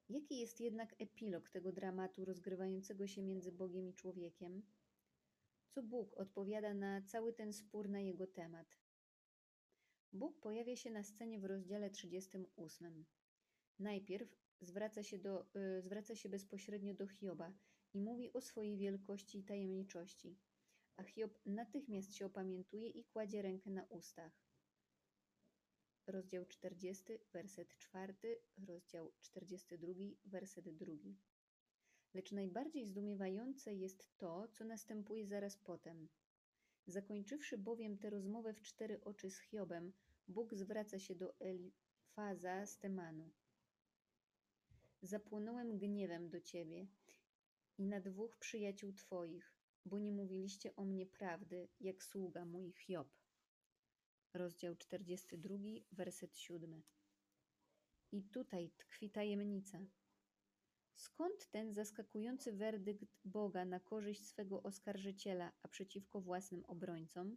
Jaki 0.09 0.39
jest 0.39 0.61
jednak 0.61 0.95
epilog 0.99 1.49
tego 1.49 1.73
dramatu 1.73 2.25
rozgrywającego 2.25 3.07
się 3.07 3.23
między 3.23 3.53
Bogiem 3.53 3.89
i 3.89 3.95
człowiekiem? 3.95 4.63
Co 5.69 5.83
Bóg 5.83 6.17
odpowiada 6.17 6.75
na 6.75 7.03
cały 7.03 7.33
ten 7.33 7.53
spór 7.53 7.89
na 7.89 8.00
jego 8.00 8.26
temat? 8.26 8.76
Bóg 10.13 10.41
pojawia 10.41 10.76
się 10.76 10.91
na 10.91 11.02
scenie 11.02 11.41
w 11.41 11.45
rozdziale 11.45 11.91
38. 11.91 13.04
Najpierw 13.78 14.37
zwraca 14.61 15.02
się, 15.02 15.19
do, 15.19 15.47
y, 15.57 15.83
zwraca 15.83 16.15
się 16.17 16.28
bezpośrednio 16.28 16.95
do 16.95 17.07
Hioba 17.07 17.52
i 17.95 18.00
mówi 18.00 18.33
o 18.33 18.41
swojej 18.41 18.76
wielkości 18.76 19.39
i 19.39 19.45
tajemniczości, 19.45 20.39
a 20.97 21.02
Hiob 21.02 21.39
natychmiast 21.47 22.15
się 22.15 22.26
opamiętuje 22.26 22.89
i 22.89 23.04
kładzie 23.04 23.43
rękę 23.43 23.71
na 23.71 23.85
ustach. 23.85 24.46
Rozdział 26.06 26.47
40, 26.47 27.04
werset 27.32 27.76
4, 27.76 28.14
rozdział 28.66 29.12
42, 29.21 29.92
werset 30.25 30.69
2. 30.76 30.92
Lecz 32.14 32.32
najbardziej 32.32 32.86
zdumiewające 32.86 33.75
jest 33.75 34.16
to, 34.16 34.49
co 34.49 34.64
następuje 34.64 35.26
zaraz 35.26 35.56
potem. 35.56 36.08
Zakończywszy 36.86 37.58
bowiem 37.58 37.99
tę 37.99 38.10
rozmowę 38.10 38.54
w 38.54 38.62
cztery 38.62 39.00
oczy 39.00 39.30
z 39.30 39.38
Hiobem, 39.38 39.92
Bóg 40.28 40.54
zwraca 40.54 40.99
się 40.99 41.14
do 41.14 41.34
Elifaza 41.40 42.66
z 42.66 42.78
Temanu. 42.78 43.30
Zapłonąłem 45.02 45.78
gniewem 45.78 46.30
do 46.30 46.40
ciebie 46.40 46.86
i 47.78 47.86
na 47.86 48.00
dwóch 48.00 48.36
przyjaciół 48.36 48.92
twoich, 48.92 49.54
bo 49.84 49.99
nie 49.99 50.12
mówiliście 50.12 50.76
o 50.76 50.84
mnie 50.84 51.06
prawdy, 51.06 51.69
jak 51.80 52.04
sługa 52.04 52.45
mój 52.45 52.73
Hiob. 52.73 53.25
Rozdział 54.37 54.77
42, 54.77 55.57
werset 55.93 56.39
7. 56.39 56.83
I 58.13 58.23
tutaj 58.23 58.71
tkwi 58.77 59.11
tajemnica. 59.11 59.79
Skąd 60.95 61.51
ten 61.51 61.73
zaskakujący 61.73 62.53
werdykt 62.53 63.17
Boga 63.25 63.65
na 63.65 63.81
korzyść 63.81 64.27
swego 64.27 64.63
oskarżyciela, 64.63 65.53
a 65.63 65.69
przeciwko 65.69 66.21
własnym 66.21 66.65
obrońcom? 66.65 67.37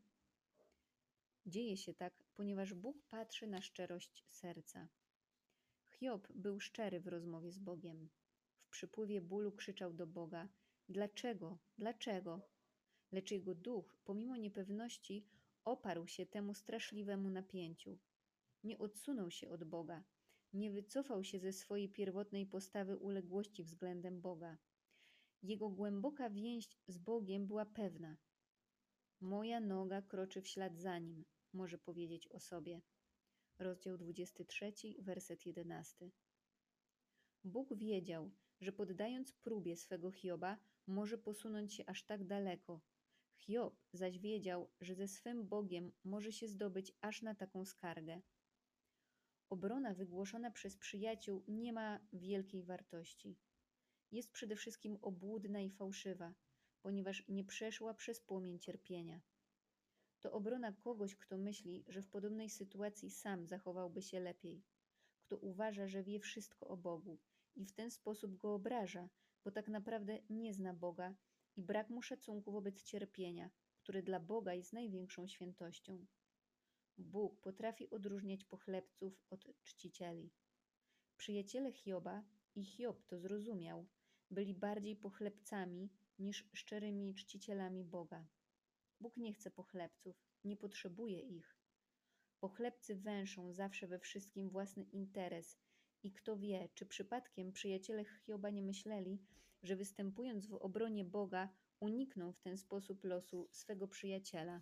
Dzieje 1.45 1.77
się 1.77 1.93
tak, 1.93 2.23
ponieważ 2.35 2.73
Bóg 2.73 3.03
patrzy 3.09 3.47
na 3.47 3.61
szczerość 3.61 4.25
serca. 4.29 4.87
Hiob 5.89 6.27
był 6.35 6.59
szczery 6.59 6.99
w 6.99 7.07
rozmowie 7.07 7.51
z 7.51 7.59
Bogiem. 7.59 8.09
W 8.61 8.69
przypływie 8.69 9.21
bólu 9.21 9.51
krzyczał 9.51 9.93
do 9.93 10.07
Boga: 10.07 10.49
Dlaczego? 10.89 11.57
Dlaczego? 11.77 12.41
Lecz 13.11 13.31
jego 13.31 13.55
duch, 13.55 13.95
pomimo 14.05 14.37
niepewności, 14.37 15.27
oparł 15.65 16.07
się 16.07 16.25
temu 16.25 16.53
straszliwemu 16.53 17.29
napięciu. 17.29 17.97
Nie 18.63 18.77
odsunął 18.77 19.31
się 19.31 19.49
od 19.49 19.63
Boga, 19.63 20.03
nie 20.53 20.71
wycofał 20.71 21.23
się 21.23 21.39
ze 21.39 21.53
swojej 21.53 21.89
pierwotnej 21.89 22.45
postawy 22.45 22.97
uległości 22.97 23.63
względem 23.63 24.21
Boga. 24.21 24.57
Jego 25.43 25.69
głęboka 25.69 26.29
więź 26.29 26.69
z 26.87 26.97
Bogiem 26.97 27.47
była 27.47 27.65
pewna. 27.65 28.17
Moja 29.21 29.59
noga 29.59 30.01
kroczy 30.01 30.41
w 30.41 30.47
ślad 30.47 30.77
za 30.77 30.99
nim, 30.99 31.25
może 31.53 31.77
powiedzieć 31.77 32.27
o 32.27 32.39
sobie. 32.39 32.81
Rozdział 33.59 33.97
23, 33.97 34.73
werset 34.99 35.45
11. 35.45 36.11
Bóg 37.43 37.73
wiedział, 37.75 38.31
że 38.61 38.71
poddając 38.71 39.33
próbie 39.33 39.77
swego 39.77 40.11
Hioba, 40.11 40.57
może 40.87 41.17
posunąć 41.17 41.73
się 41.73 41.85
aż 41.85 42.03
tak 42.05 42.27
daleko. 42.27 42.81
Hiob 43.39 43.81
zaś 43.93 44.19
wiedział, 44.19 44.69
że 44.81 44.95
ze 44.95 45.07
swym 45.07 45.47
Bogiem 45.47 45.91
może 46.03 46.31
się 46.31 46.47
zdobyć 46.47 46.93
aż 47.01 47.21
na 47.21 47.35
taką 47.35 47.65
skargę. 47.65 48.21
Obrona 49.49 49.93
wygłoszona 49.93 50.51
przez 50.51 50.77
przyjaciół 50.77 51.43
nie 51.47 51.73
ma 51.73 51.99
wielkiej 52.13 52.63
wartości. 52.63 53.37
Jest 54.11 54.31
przede 54.31 54.55
wszystkim 54.55 54.97
obłudna 55.01 55.61
i 55.61 55.69
fałszywa, 55.69 56.33
ponieważ 56.81 57.27
nie 57.27 57.43
przeszła 57.43 57.93
przez 57.93 58.21
płomień 58.21 58.59
cierpienia. 58.59 59.21
To 60.19 60.31
obrona 60.31 60.71
kogoś, 60.71 61.15
kto 61.15 61.37
myśli, 61.37 61.83
że 61.87 62.01
w 62.01 62.09
podobnej 62.09 62.49
sytuacji 62.49 63.11
sam 63.11 63.47
zachowałby 63.47 64.01
się 64.01 64.19
lepiej, 64.19 64.63
kto 65.21 65.37
uważa, 65.37 65.87
że 65.87 66.03
wie 66.03 66.19
wszystko 66.19 66.67
o 66.67 66.77
Bogu 66.77 67.19
i 67.55 67.65
w 67.65 67.73
ten 67.73 67.91
sposób 67.91 68.37
go 68.37 68.53
obraża, 68.53 69.09
bo 69.43 69.51
tak 69.51 69.67
naprawdę 69.67 70.19
nie 70.29 70.53
zna 70.53 70.73
Boga 70.73 71.15
i 71.55 71.61
brak 71.63 71.89
mu 71.89 72.01
szacunku 72.01 72.51
wobec 72.51 72.83
cierpienia, 72.83 73.49
które 73.77 74.03
dla 74.03 74.19
Boga 74.19 74.53
jest 74.53 74.73
największą 74.73 75.27
świętością. 75.27 76.05
Bóg 76.97 77.41
potrafi 77.41 77.89
odróżniać 77.89 78.43
pochlebców 78.45 79.21
od 79.29 79.45
czcicieli. 79.63 80.31
Przyjaciele 81.17 81.71
Hioba 81.71 82.23
i 82.55 82.65
Hiob 82.65 83.05
to 83.05 83.19
zrozumiał, 83.19 83.87
byli 84.31 84.53
bardziej 84.53 84.95
pochlebcami 84.95 85.89
niż 86.19 86.49
szczerymi 86.53 87.15
czcicielami 87.15 87.83
Boga. 87.83 88.27
Bóg 88.99 89.17
nie 89.17 89.33
chce 89.33 89.51
pochlebców, 89.51 90.15
nie 90.43 90.57
potrzebuje 90.57 91.19
ich. 91.19 91.57
Pochlebcy 92.39 92.95
węszą 92.95 93.53
zawsze 93.53 93.87
we 93.87 93.99
wszystkim 93.99 94.49
własny 94.49 94.83
interes 94.83 95.57
i 96.03 96.11
kto 96.11 96.37
wie, 96.37 96.69
czy 96.73 96.85
przypadkiem 96.85 97.51
przyjaciele 97.51 98.05
Hioba 98.05 98.49
nie 98.49 98.63
myśleli, 98.63 99.19
że 99.63 99.75
występując 99.75 100.47
w 100.47 100.53
obronie 100.53 101.05
Boga, 101.05 101.49
unikną 101.79 102.33
w 102.33 102.39
ten 102.39 102.57
sposób 102.57 103.03
losu 103.03 103.47
swego 103.51 103.87
przyjaciela. 103.87 104.61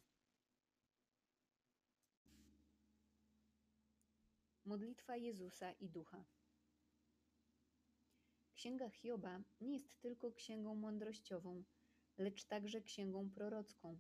Modlitwa 4.66 5.18
Jezusa 5.18 5.72
i 5.72 5.90
Ducha. 5.90 6.26
Księga 8.54 8.90
Hioba 8.90 9.42
nie 9.62 9.74
jest 9.74 10.00
tylko 10.00 10.32
księgą 10.32 10.76
mądrościową, 10.76 11.64
lecz 12.18 12.46
także 12.46 12.82
księgą 12.82 13.30
prorocką. 13.30 14.00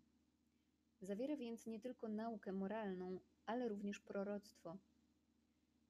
Zawiera 1.01 1.37
więc 1.37 1.65
nie 1.65 1.79
tylko 1.79 2.07
naukę 2.07 2.53
moralną, 2.53 3.19
ale 3.45 3.69
również 3.69 3.99
proroctwo. 3.99 4.77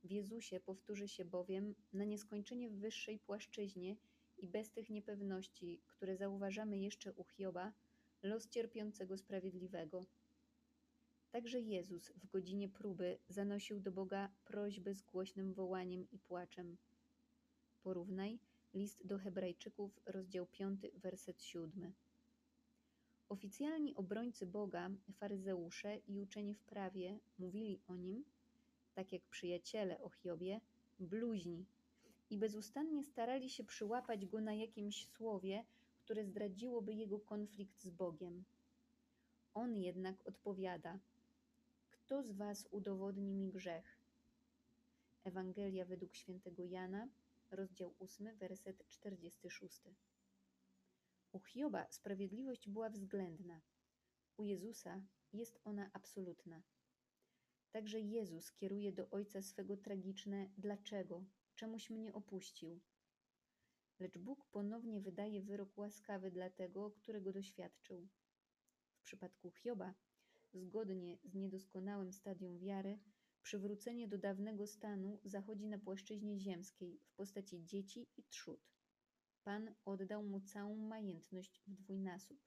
W 0.03 0.11
Jezusie 0.11 0.59
powtórzy 0.59 1.07
się 1.07 1.25
bowiem 1.25 1.75
na 1.93 2.03
nieskończenie 2.03 2.69
wyższej 2.69 3.19
płaszczyźnie 3.19 3.95
i 4.37 4.47
bez 4.47 4.71
tych 4.71 4.89
niepewności, 4.89 5.81
które 5.87 6.17
zauważamy 6.17 6.77
jeszcze 6.77 7.13
u 7.13 7.23
Hioba, 7.23 7.73
los 8.23 8.49
cierpiącego 8.49 9.17
sprawiedliwego. 9.17 10.05
Także 11.31 11.59
Jezus 11.59 12.11
w 12.11 12.27
godzinie 12.27 12.69
próby 12.69 13.19
zanosił 13.29 13.79
do 13.79 13.91
Boga 13.91 14.29
prośby 14.45 14.93
z 14.93 15.01
głośnym 15.01 15.53
wołaniem 15.53 16.07
i 16.11 16.19
płaczem. 16.19 16.77
Porównaj 17.81 18.39
list 18.73 19.05
do 19.07 19.17
Hebrajczyków, 19.17 19.99
rozdział 20.05 20.45
5, 20.45 20.81
werset 20.93 21.43
7. 21.43 21.93
Oficjalni 23.29 23.95
obrońcy 23.95 24.45
Boga, 24.45 24.89
faryzeusze 25.13 25.97
i 25.97 26.19
uczeni 26.19 26.53
w 26.53 26.63
prawie 26.63 27.19
mówili 27.37 27.79
o 27.87 27.95
nim, 27.95 28.25
tak 28.93 29.11
jak 29.11 29.21
przyjaciele 29.25 30.01
o 30.01 30.09
Hiobie, 30.09 30.61
bluźni 30.99 31.65
i 32.29 32.37
bezustannie 32.37 33.03
starali 33.03 33.49
się 33.49 33.63
przyłapać 33.63 34.25
go 34.25 34.41
na 34.41 34.53
jakimś 34.53 35.07
słowie, 35.07 35.65
które 35.99 36.25
zdradziłoby 36.25 36.93
jego 36.93 37.19
konflikt 37.19 37.79
z 37.81 37.89
Bogiem. 37.89 38.43
On 39.53 39.75
jednak 39.75 40.27
odpowiada: 40.27 40.99
Kto 41.89 42.23
z 42.23 42.31
was 42.31 42.67
udowodni 42.71 43.33
mi 43.33 43.51
grzech? 43.51 43.97
Ewangelia 45.23 45.85
według 45.85 46.15
świętego 46.15 46.63
Jana, 46.63 47.07
rozdział 47.51 47.93
8, 47.99 48.37
werset 48.37 48.87
46. 48.87 49.81
U 51.31 51.39
Hioba 51.39 51.87
sprawiedliwość 51.89 52.69
była 52.69 52.89
względna, 52.89 53.61
u 54.37 54.43
Jezusa 54.43 55.01
jest 55.33 55.59
ona 55.63 55.89
absolutna. 55.93 56.61
Także 57.71 57.99
Jezus 57.99 58.51
kieruje 58.51 58.91
do 58.91 59.09
Ojca 59.09 59.41
swego 59.41 59.77
tragiczne 59.77 60.49
dlaczego, 60.57 61.23
czemuś 61.57 61.89
mnie 61.89 62.13
opuścił. 62.13 62.79
Lecz 63.99 64.17
Bóg 64.17 64.45
ponownie 64.45 65.01
wydaje 65.01 65.41
wyrok 65.41 65.77
łaskawy 65.77 66.31
dla 66.31 66.49
tego, 66.49 66.91
którego 66.91 67.33
doświadczył. 67.33 68.07
W 68.97 69.01
przypadku 69.03 69.51
Hioba, 69.51 69.93
zgodnie 70.53 71.17
z 71.23 71.35
niedoskonałym 71.35 72.13
stadium 72.13 72.59
wiary, 72.59 72.99
przywrócenie 73.41 74.07
do 74.07 74.17
dawnego 74.17 74.67
stanu 74.67 75.19
zachodzi 75.23 75.67
na 75.67 75.79
płaszczyźnie 75.79 76.39
ziemskiej 76.39 76.99
w 77.03 77.11
postaci 77.13 77.65
dzieci 77.65 78.07
i 78.17 78.23
trzód. 78.23 78.59
Pan 79.43 79.75
oddał 79.85 80.23
mu 80.23 80.41
całą 80.41 80.75
majętność 80.75 81.61
w 81.67 81.73
dwójnasób. 81.73 82.39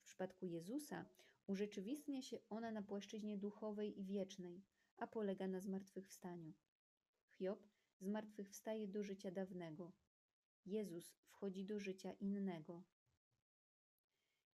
W 0.00 0.04
przypadku 0.04 0.46
Jezusa 0.46 1.06
urzeczywistnia 1.46 2.22
się 2.22 2.38
ona 2.48 2.70
na 2.70 2.82
płaszczyźnie 2.82 3.38
duchowej 3.38 4.00
i 4.00 4.04
wiecznej, 4.04 4.62
a 4.96 5.06
polega 5.06 5.48
na 5.48 5.60
zmartwychwstaniu. 5.60 6.52
Hiob 7.38 7.77
zmartwychwstaje 8.00 8.88
do 8.88 9.02
życia 9.02 9.30
dawnego. 9.30 9.92
Jezus 10.66 11.14
wchodzi 11.26 11.64
do 11.64 11.78
życia 11.78 12.12
innego. 12.12 12.84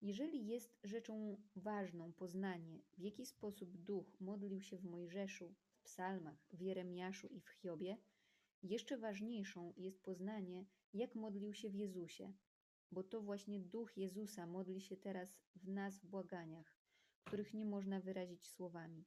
Jeżeli 0.03 0.47
jest 0.47 0.79
rzeczą 0.85 1.43
ważną 1.57 2.13
poznanie, 2.13 2.83
w 2.99 3.03
jaki 3.03 3.27
sposób 3.27 3.77
duch 3.77 4.21
modlił 4.21 4.61
się 4.61 4.77
w 4.77 4.85
Mojżeszu, 4.85 5.55
w 5.71 5.83
psalmach, 5.83 6.47
w 6.53 6.61
Jeremiaszu 6.61 7.29
i 7.29 7.41
w 7.41 7.49
Hiobie, 7.49 7.97
jeszcze 8.63 8.99
ważniejszą 8.99 9.73
jest 9.77 10.03
poznanie, 10.03 10.67
jak 10.95 11.15
modlił 11.15 11.55
się 11.55 11.71
w 11.71 11.75
Jezusie, 11.75 12.33
bo 12.91 13.03
to 13.03 13.21
właśnie 13.21 13.61
duch 13.61 13.97
Jezusa 13.97 14.47
modli 14.47 14.81
się 14.81 14.97
teraz 14.97 15.39
w 15.57 15.69
nas 15.69 15.99
w 15.99 16.07
błaganiach, 16.07 16.77
których 17.25 17.55
nie 17.55 17.65
można 17.65 18.01
wyrazić 18.01 18.49
słowami. 18.49 19.05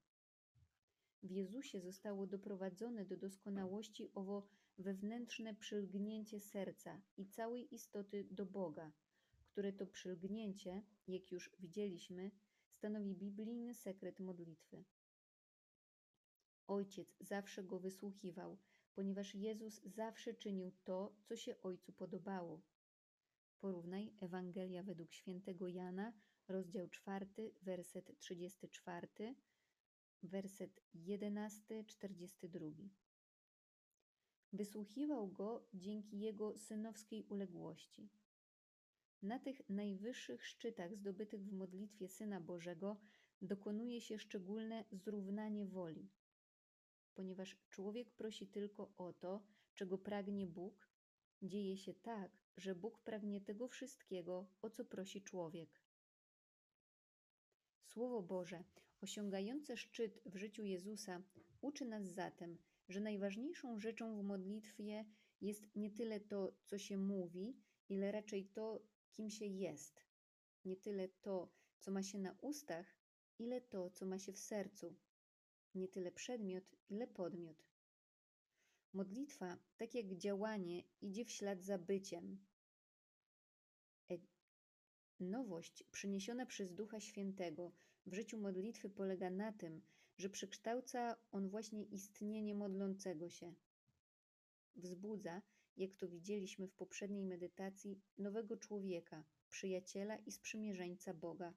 W 1.24 1.32
Jezusie 1.32 1.82
zostało 1.82 2.28
doprowadzone 2.28 3.06
do 3.06 3.18
doskonałości 3.18 4.10
owo 4.14 4.48
wewnętrzne 4.78 5.56
przylgnięcie 5.56 6.40
serca 6.40 7.02
i 7.18 7.28
całej 7.28 7.74
istoty 7.76 8.28
do 8.32 8.46
Boga, 8.46 8.92
które 9.46 9.74
to 9.74 9.88
przylgnięcie, 9.88 10.84
jak 11.08 11.32
już 11.32 11.52
widzieliśmy, 11.60 12.32
stanowi 12.70 13.16
biblijny 13.16 13.74
sekret 13.74 14.20
modlitwy. 14.20 14.84
Ojciec 16.68 17.16
zawsze 17.20 17.64
go 17.64 17.80
wysłuchiwał, 17.80 18.58
ponieważ 18.94 19.36
Jezus 19.36 19.82
zawsze 19.86 20.34
czynił 20.34 20.72
to, 20.84 21.16
co 21.24 21.36
się 21.36 21.62
Ojcu 21.62 21.94
podobało. 21.94 22.62
Porównaj 23.60 24.14
Ewangelia 24.20 24.84
według 24.84 25.14
świętego 25.14 25.68
Jana, 25.68 26.14
rozdział 26.48 26.90
4, 26.90 27.28
werset 27.62 28.18
34, 28.20 29.36
werset 30.24 30.82
11, 30.94 31.84
42. 31.84 32.66
Wysłuchiwał 34.54 35.28
go 35.28 35.68
dzięki 35.74 36.20
jego 36.20 36.58
synowskiej 36.58 37.24
uległości. 37.24 38.10
Na 39.22 39.40
tych 39.40 39.70
najwyższych 39.70 40.46
szczytach 40.46 40.96
zdobytych 40.96 41.46
w 41.46 41.54
modlitwie 41.54 42.08
Syna 42.08 42.42
Bożego 42.42 42.98
dokonuje 43.42 44.02
się 44.02 44.20
szczególne 44.20 44.86
zrównanie 44.92 45.66
woli. 45.66 46.10
Ponieważ 47.14 47.58
człowiek 47.70 48.12
prosi 48.12 48.48
tylko 48.48 48.94
o 48.98 49.14
to, 49.14 49.44
czego 49.76 49.98
pragnie 49.98 50.48
Bóg, 50.48 50.90
dzieje 51.42 51.78
się 51.78 51.94
tak, 51.94 52.32
że 52.58 52.76
Bóg 52.76 53.00
pragnie 53.00 53.42
tego 53.42 53.68
wszystkiego, 53.68 54.48
o 54.62 54.70
co 54.70 54.86
prosi 54.86 55.22
człowiek. 55.22 55.82
Słowo 57.84 58.22
Boże, 58.22 58.64
osiągające 59.04 59.78
szczyt 59.78 60.20
w 60.26 60.36
życiu 60.36 60.64
Jezusa, 60.64 61.24
uczy 61.62 61.86
nas 61.86 62.04
zatem, 62.08 62.58
że 62.90 63.00
najważniejszą 63.00 63.80
rzeczą 63.80 64.18
w 64.18 64.24
modlitwie 64.24 65.06
jest 65.42 65.76
nie 65.76 65.92
tyle 65.92 66.20
to, 66.20 66.56
co 66.66 66.78
się 66.78 66.98
mówi, 66.98 67.58
ile 67.90 68.12
raczej 68.12 68.46
to, 68.46 68.86
kim 69.12 69.30
się 69.30 69.46
jest. 69.46 70.06
Nie 70.66 70.78
tyle 70.78 71.08
to, 71.10 71.54
co 71.80 71.92
ma 71.92 72.04
się 72.04 72.20
na 72.20 72.38
ustach, 72.42 72.98
ile 73.40 73.62
to, 73.62 73.90
co 73.90 74.06
ma 74.06 74.20
się 74.20 74.34
w 74.34 74.40
sercu. 74.40 74.96
Nie 75.76 75.88
tyle 75.88 76.12
przedmiot, 76.12 76.76
ile 76.90 77.08
podmiot. 77.08 77.64
Modlitwa, 78.94 79.58
tak 79.78 79.96
jak 79.96 80.16
działanie, 80.18 80.84
idzie 81.02 81.26
w 81.26 81.32
ślad 81.32 81.64
za 81.64 81.78
byciem. 81.78 82.46
E 84.12 84.18
Nowość 85.20 85.84
przyniesiona 85.92 86.46
przez 86.46 86.74
Ducha 86.74 87.00
Świętego 87.00 87.72
w 88.06 88.14
życiu 88.14 88.38
modlitwy 88.38 88.90
polega 88.90 89.30
na 89.30 89.52
tym, 89.52 89.82
że 90.18 90.30
przekształca 90.30 91.16
on 91.32 91.50
właśnie 91.50 91.84
istnienie 91.84 92.56
modlącego 92.56 93.30
się. 93.30 93.54
Wzbudza, 94.76 95.42
jak 95.78 95.96
to 95.96 96.08
widzieliśmy 96.08 96.68
w 96.68 96.74
poprzedniej 96.74 97.26
medytacji, 97.26 98.02
nowego 98.18 98.58
człowieka, 98.58 99.24
przyjaciela 99.50 100.18
i 100.18 100.32
sprzymierzeńca 100.32 101.14
Boga, 101.14 101.54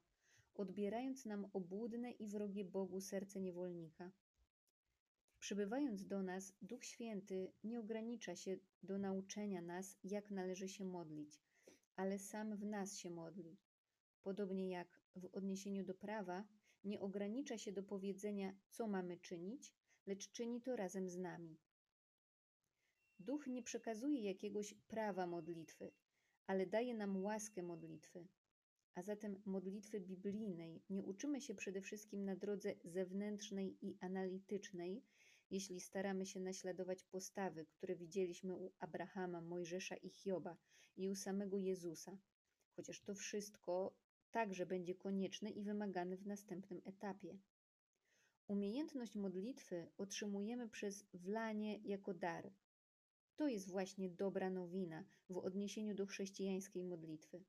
odbierając 0.55 1.25
nam 1.25 1.47
obłudne 1.53 2.11
i 2.11 2.27
wrogie 2.27 2.65
Bogu 2.65 3.01
serce 3.01 3.39
niewolnika. 3.41 4.11
Przybywając 5.39 6.05
do 6.05 6.23
nas, 6.23 6.53
Duch 6.61 6.85
Święty 6.85 7.51
nie 7.63 7.79
ogranicza 7.79 8.35
się 8.35 8.57
do 8.83 8.97
nauczenia 8.97 9.61
nas, 9.61 9.97
jak 10.03 10.31
należy 10.31 10.69
się 10.69 10.85
modlić, 10.85 11.39
ale 11.95 12.19
sam 12.19 12.57
w 12.57 12.65
nas 12.65 12.97
się 12.97 13.09
modli. 13.09 13.57
Podobnie 14.23 14.69
jak 14.69 14.96
w 15.17 15.25
odniesieniu 15.25 15.83
do 15.83 15.93
prawa, 15.93 16.47
nie 16.83 16.99
ogranicza 16.99 17.57
się 17.57 17.71
do 17.71 17.83
powiedzenia, 17.83 18.53
co 18.69 18.87
mamy 18.87 19.17
czynić, 19.17 19.73
lecz 20.05 20.31
czyni 20.31 20.61
to 20.61 20.75
razem 20.75 21.09
z 21.09 21.17
nami. 21.17 21.57
Duch 23.19 23.47
nie 23.47 23.63
przekazuje 23.63 24.21
jakiegoś 24.21 24.73
prawa 24.73 25.27
modlitwy, 25.27 25.91
ale 26.47 26.65
daje 26.65 26.93
nam 26.93 27.23
łaskę 27.23 27.63
modlitwy. 27.63 28.27
A 28.95 29.01
zatem 29.03 29.41
modlitwy 29.45 29.99
biblijnej 30.01 30.81
nie 30.89 31.03
uczymy 31.03 31.41
się 31.41 31.55
przede 31.55 31.81
wszystkim 31.81 32.25
na 32.25 32.35
drodze 32.35 32.75
zewnętrznej 32.83 33.77
i 33.81 33.97
analitycznej, 33.99 35.03
jeśli 35.49 35.79
staramy 35.79 36.25
się 36.25 36.39
naśladować 36.39 37.03
postawy, 37.03 37.65
które 37.65 37.95
widzieliśmy 37.95 38.55
u 38.55 38.73
Abrahama, 38.79 39.41
Mojżesza 39.41 39.95
i 39.95 40.09
Hioba 40.09 40.57
i 40.95 41.09
u 41.09 41.15
samego 41.15 41.57
Jezusa, 41.57 42.17
chociaż 42.75 43.01
to 43.01 43.15
wszystko 43.15 43.95
także 44.31 44.65
będzie 44.65 44.95
konieczne 44.95 45.49
i 45.49 45.63
wymagane 45.63 46.17
w 46.17 46.27
następnym 46.27 46.81
etapie. 46.85 47.37
Umiejętność 48.47 49.15
modlitwy 49.15 49.91
otrzymujemy 49.97 50.69
przez 50.69 51.05
wlanie 51.13 51.77
jako 51.77 52.13
dar. 52.13 52.51
To 53.35 53.47
jest 53.47 53.69
właśnie 53.69 54.09
dobra 54.09 54.49
nowina 54.49 55.03
w 55.29 55.37
odniesieniu 55.37 55.95
do 55.95 56.05
chrześcijańskiej 56.05 56.83
modlitwy. 56.83 57.43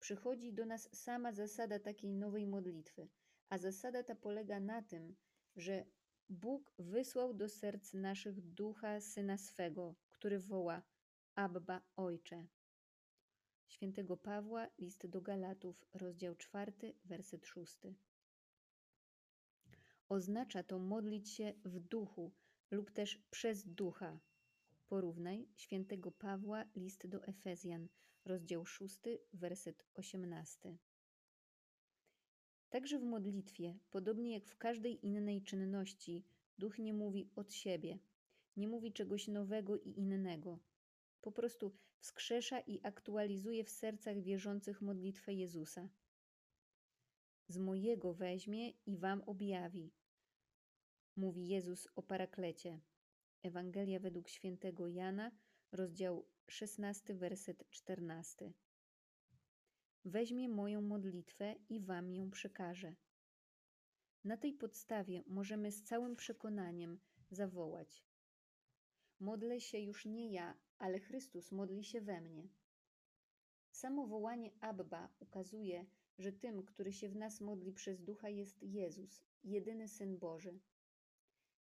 Przychodzi 0.00 0.52
do 0.52 0.66
nas 0.66 0.88
sama 0.96 1.32
zasada 1.32 1.78
takiej 1.78 2.14
nowej 2.14 2.46
modlitwy, 2.46 3.08
a 3.48 3.58
zasada 3.58 4.02
ta 4.02 4.14
polega 4.14 4.60
na 4.60 4.82
tym, 4.82 5.16
że 5.56 5.84
Bóg 6.28 6.74
wysłał 6.78 7.34
do 7.34 7.48
serc 7.48 7.92
naszych 7.92 8.40
ducha 8.40 9.00
syna 9.00 9.38
swego, 9.38 9.94
który 10.10 10.38
woła: 10.38 10.82
Abba, 11.34 11.80
Ojcze. 11.96 12.46
Świętego 13.72 14.16
Pawła, 14.16 14.68
list 14.78 15.06
do 15.06 15.20
Galatów, 15.20 15.86
rozdział 15.94 16.34
4, 16.36 16.72
werset 17.04 17.46
6. 17.46 17.76
Oznacza 20.08 20.62
to 20.62 20.78
modlić 20.78 21.30
się 21.30 21.54
w 21.64 21.80
duchu 21.80 22.32
lub 22.70 22.90
też 22.90 23.16
przez 23.30 23.68
ducha. 23.68 24.18
Porównaj 24.86 25.48
świętego 25.54 26.10
Pawła, 26.10 26.64
list 26.76 27.06
do 27.06 27.24
Efezjan, 27.24 27.88
rozdział 28.24 28.66
6, 28.66 29.00
werset 29.32 29.84
18. 29.94 30.76
Także 32.70 32.98
w 32.98 33.04
modlitwie, 33.04 33.78
podobnie 33.90 34.32
jak 34.32 34.46
w 34.46 34.56
każdej 34.56 35.06
innej 35.06 35.42
czynności, 35.42 36.24
duch 36.58 36.78
nie 36.78 36.94
mówi 36.94 37.30
od 37.36 37.52
siebie, 37.52 37.98
nie 38.56 38.68
mówi 38.68 38.92
czegoś 38.92 39.28
nowego 39.28 39.76
i 39.76 39.90
innego. 39.98 40.58
Po 41.22 41.32
prostu 41.32 41.72
wskrzesza 41.98 42.60
i 42.60 42.80
aktualizuje 42.82 43.64
w 43.64 43.70
sercach 43.70 44.20
wierzących 44.20 44.82
modlitwę 44.82 45.34
Jezusa. 45.34 45.88
Z 47.48 47.58
mojego 47.58 48.14
weźmie 48.14 48.70
i 48.70 48.96
wam 48.96 49.22
objawi, 49.22 49.92
mówi 51.16 51.48
Jezus 51.48 51.88
o 51.96 52.02
paraklecie. 52.02 52.80
Ewangelia 53.42 54.00
według 54.00 54.28
świętego 54.28 54.88
Jana, 54.88 55.30
rozdział 55.72 56.26
16, 56.48 57.14
werset 57.14 57.70
14. 57.70 58.52
Weźmie 60.04 60.48
moją 60.48 60.80
modlitwę 60.80 61.54
i 61.68 61.80
wam 61.80 62.10
ją 62.10 62.30
przekaże. 62.30 62.94
Na 64.24 64.36
tej 64.36 64.52
podstawie 64.52 65.22
możemy 65.26 65.72
z 65.72 65.82
całym 65.82 66.16
przekonaniem 66.16 67.00
zawołać: 67.30 68.04
Modlę 69.20 69.60
się 69.60 69.78
już 69.78 70.06
nie 70.06 70.32
ja, 70.32 70.58
ale 70.82 71.00
Chrystus 71.00 71.52
modli 71.52 71.84
się 71.84 72.00
we 72.00 72.20
mnie. 72.20 72.48
Samo 73.70 74.06
wołanie 74.06 74.50
Abba 74.60 75.08
ukazuje, 75.20 75.86
że 76.18 76.32
tym, 76.32 76.62
który 76.62 76.92
się 76.92 77.08
w 77.08 77.16
nas 77.16 77.40
modli 77.40 77.72
przez 77.72 78.02
ducha, 78.02 78.28
jest 78.28 78.62
Jezus, 78.62 79.24
jedyny 79.44 79.88
Syn 79.88 80.18
Boży. 80.18 80.60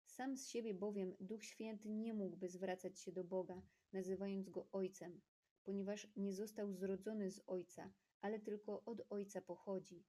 Sam 0.06 0.36
z 0.36 0.48
siebie 0.48 0.74
bowiem 0.74 1.16
Duch 1.20 1.44
Święty 1.44 1.90
nie 1.90 2.14
mógłby 2.14 2.48
zwracać 2.48 2.98
się 2.98 3.12
do 3.12 3.24
Boga, 3.24 3.62
nazywając 3.92 4.48
go 4.48 4.68
Ojcem, 4.72 5.20
ponieważ 5.64 6.08
nie 6.16 6.34
został 6.34 6.72
zrodzony 6.72 7.30
z 7.30 7.40
Ojca, 7.46 7.92
ale 8.20 8.38
tylko 8.38 8.84
od 8.84 9.02
Ojca 9.10 9.40
pochodzi. 9.40 10.04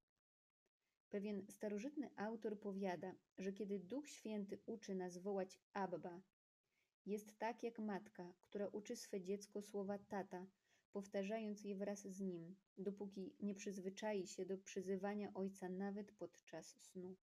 Pewien 1.09 1.45
starożytny 1.49 2.09
autor 2.15 2.59
powiada, 2.59 3.15
że 3.37 3.53
kiedy 3.53 3.79
Duch 3.79 4.09
Święty 4.09 4.59
uczy 4.65 4.95
nas 4.95 5.17
wołać 5.17 5.59
Abba, 5.73 6.21
jest 7.05 7.37
tak 7.37 7.63
jak 7.63 7.79
matka, 7.79 8.33
która 8.41 8.67
uczy 8.67 8.95
swe 8.95 9.21
dziecko 9.21 9.61
słowa 9.61 9.99
tata, 9.99 10.47
powtarzając 10.91 11.63
je 11.63 11.75
wraz 11.75 12.07
z 12.07 12.19
nim, 12.19 12.55
dopóki 12.77 13.35
nie 13.39 13.55
przyzwyczai 13.55 14.27
się 14.27 14.45
do 14.45 14.57
przyzywania 14.57 15.33
ojca 15.33 15.69
nawet 15.69 16.11
podczas 16.11 16.67
snu. 16.81 17.15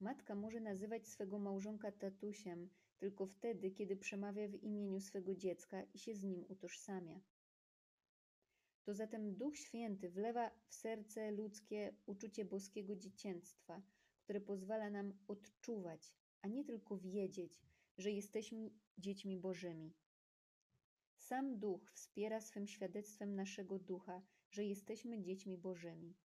Matka 0.00 0.34
może 0.34 0.60
nazywać 0.60 1.08
swego 1.08 1.38
małżonka 1.38 1.92
tatusiem 1.92 2.70
tylko 2.98 3.26
wtedy, 3.26 3.70
kiedy 3.70 3.96
przemawia 3.96 4.48
w 4.48 4.62
imieniu 4.62 5.00
swego 5.00 5.34
dziecka 5.34 5.82
i 5.82 5.98
się 5.98 6.14
z 6.14 6.22
nim 6.22 6.44
utożsamia. 6.48 7.20
To 8.84 8.94
zatem 8.94 9.34
Duch 9.34 9.56
Święty 9.56 10.10
wlewa 10.10 10.50
w 10.68 10.74
serce 10.74 11.30
ludzkie 11.30 11.94
uczucie 12.06 12.44
boskiego 12.44 12.96
dziecięctwa, 12.96 13.82
które 14.24 14.40
pozwala 14.40 14.90
nam 14.90 15.12
odczuwać, 15.28 16.12
a 16.42 16.48
nie 16.48 16.64
tylko 16.64 16.98
wiedzieć, 16.98 17.60
że 18.00 18.10
jesteśmy 18.10 18.70
dziećmi 18.98 19.38
Bożymi. 19.38 19.94
Sam 21.16 21.58
Duch 21.58 21.92
wspiera 21.92 22.40
swym 22.40 22.66
świadectwem 22.66 23.34
naszego 23.34 23.78
ducha, 23.78 24.22
że 24.50 24.64
jesteśmy 24.64 25.22
dziećmi 25.22 25.58
Bożymi. 25.58 26.16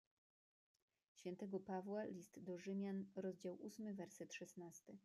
Świętego 1.13 1.59
Pawła, 1.59 2.05
list 2.05 2.39
do 2.39 2.57
Rzymian, 2.57 3.05
rozdział 3.15 3.57
8, 3.63 3.95
werset 3.95 4.33
16. 4.33 4.97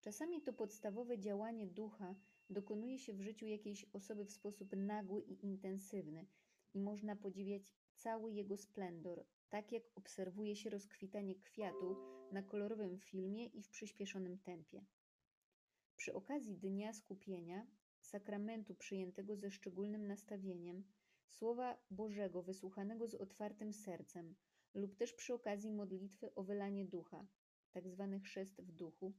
Czasami 0.00 0.42
to 0.42 0.52
podstawowe 0.52 1.18
działanie 1.18 1.66
ducha 1.66 2.14
dokonuje 2.50 2.98
się 2.98 3.12
w 3.12 3.20
życiu 3.20 3.46
jakiejś 3.46 3.84
osoby 3.84 4.24
w 4.24 4.30
sposób 4.30 4.76
nagły 4.76 5.22
i 5.22 5.44
intensywny 5.44 6.26
i 6.74 6.80
można 6.80 7.16
podziwiać 7.16 7.74
cały 7.96 8.32
jego 8.32 8.56
splendor, 8.56 9.24
tak 9.48 9.72
jak 9.72 9.82
obserwuje 9.94 10.56
się 10.56 10.70
rozkwitanie 10.70 11.34
kwiatu 11.34 11.96
na 12.32 12.42
kolorowym 12.42 12.98
filmie 12.98 13.46
i 13.46 13.62
w 13.62 13.68
przyspieszonym 13.68 14.38
tempie. 14.38 14.84
Przy 15.96 16.14
okazji 16.14 16.56
Dnia 16.56 16.92
Skupienia, 16.92 17.66
sakramentu 18.00 18.74
przyjętego 18.74 19.36
ze 19.36 19.50
szczególnym 19.50 20.06
nastawieniem, 20.06 20.84
Słowa 21.26 21.78
Bożego 21.90 22.42
wysłuchanego 22.42 23.08
z 23.08 23.14
otwartym 23.14 23.72
sercem 23.72 24.34
lub 24.74 24.96
też 24.96 25.12
przy 25.12 25.34
okazji 25.34 25.72
modlitwy 25.72 26.34
o 26.34 26.42
wylanie 26.42 26.84
ducha, 26.84 27.26
tak 27.72 27.88
zwany 27.88 28.20
chrzest 28.20 28.60
w 28.60 28.72
duchu, 28.72 29.14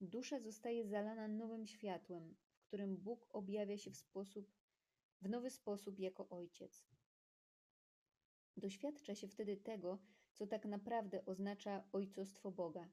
dusza 0.00 0.40
zostaje 0.40 0.86
zalana 0.86 1.28
nowym 1.28 1.66
światłem, 1.66 2.36
w 2.56 2.66
którym 2.66 2.96
Bóg 2.96 3.26
objawia 3.30 3.78
się 3.78 3.90
w 3.90 3.96
sposób, 3.96 4.52
w 5.22 5.28
nowy 5.28 5.50
sposób 5.50 5.98
jako 5.98 6.28
Ojciec. 6.28 6.86
Doświadcza 8.56 9.14
się 9.14 9.28
wtedy 9.28 9.56
tego, 9.56 9.98
co 10.32 10.46
tak 10.46 10.64
naprawdę 10.64 11.24
oznacza 11.24 11.84
ojcostwo 11.92 12.50
Boga. 12.50 12.88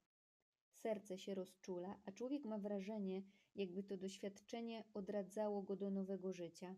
Serce 0.72 1.18
się 1.18 1.36
rozczula, 1.36 2.00
a 2.06 2.12
człowiek 2.12 2.46
ma 2.46 2.58
wrażenie, 2.58 3.24
jakby 3.56 3.84
to 3.84 3.98
doświadczenie 3.98 4.84
odradzało 4.94 5.62
go 5.62 5.76
do 5.76 5.92
nowego 5.92 6.34
życia. 6.34 6.76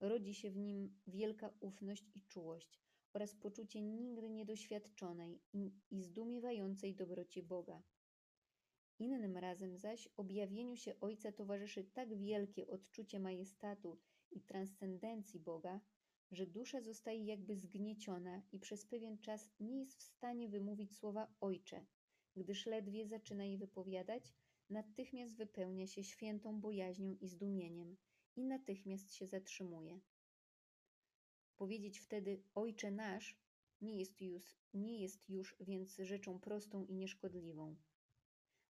Rodzi 0.00 0.34
się 0.34 0.50
w 0.50 0.56
nim 0.56 1.00
wielka 1.06 1.50
ufność 1.60 2.10
i 2.14 2.20
czułość 2.20 2.80
oraz 3.12 3.34
poczucie 3.34 3.82
nigdy 3.82 4.30
niedoświadczonej 4.30 5.40
i 5.52 5.72
zdumiewającej 6.02 6.94
dobroci 6.94 7.42
Boga. 7.42 7.82
Innym 8.98 9.36
razem 9.36 9.78
zaś 9.78 10.08
objawieniu 10.16 10.76
się 10.76 11.00
Ojca 11.00 11.32
towarzyszy 11.32 11.84
tak 11.84 12.18
wielkie 12.18 12.66
odczucie 12.66 13.20
majestatu 13.20 13.98
i 14.34 14.40
transcendencji 14.40 15.40
Boga, 15.40 15.80
że 16.30 16.46
dusza 16.46 16.80
zostaje 16.80 17.24
jakby 17.24 17.56
zgnieciona 17.56 18.42
i 18.52 18.58
przez 18.58 18.86
pewien 18.86 19.18
czas 19.18 19.50
nie 19.60 19.80
jest 19.80 19.98
w 19.98 20.02
stanie 20.02 20.48
wymówić 20.48 20.96
słowa 20.96 21.34
Ojcze, 21.40 21.86
gdyż 22.36 22.66
ledwie 22.66 23.06
zaczyna 23.06 23.44
je 23.44 23.58
wypowiadać, 23.58 24.34
natychmiast 24.70 25.36
wypełnia 25.36 25.86
się 25.86 26.04
świętą 26.04 26.60
bojaźnią 26.60 27.16
i 27.20 27.28
zdumieniem 27.28 27.96
i 28.36 28.44
natychmiast 28.44 29.14
się 29.14 29.26
zatrzymuje. 29.26 30.00
Powiedzieć 31.56 31.98
wtedy 31.98 32.42
Ojcze 32.54 32.90
nasz 32.90 33.38
nie 33.80 33.98
jest 33.98 34.20
już, 34.20 34.56
nie 34.74 35.02
jest 35.02 35.28
już 35.28 35.56
więc 35.60 35.96
rzeczą 35.96 36.40
prostą 36.40 36.84
i 36.84 36.94
nieszkodliwą. 36.94 37.76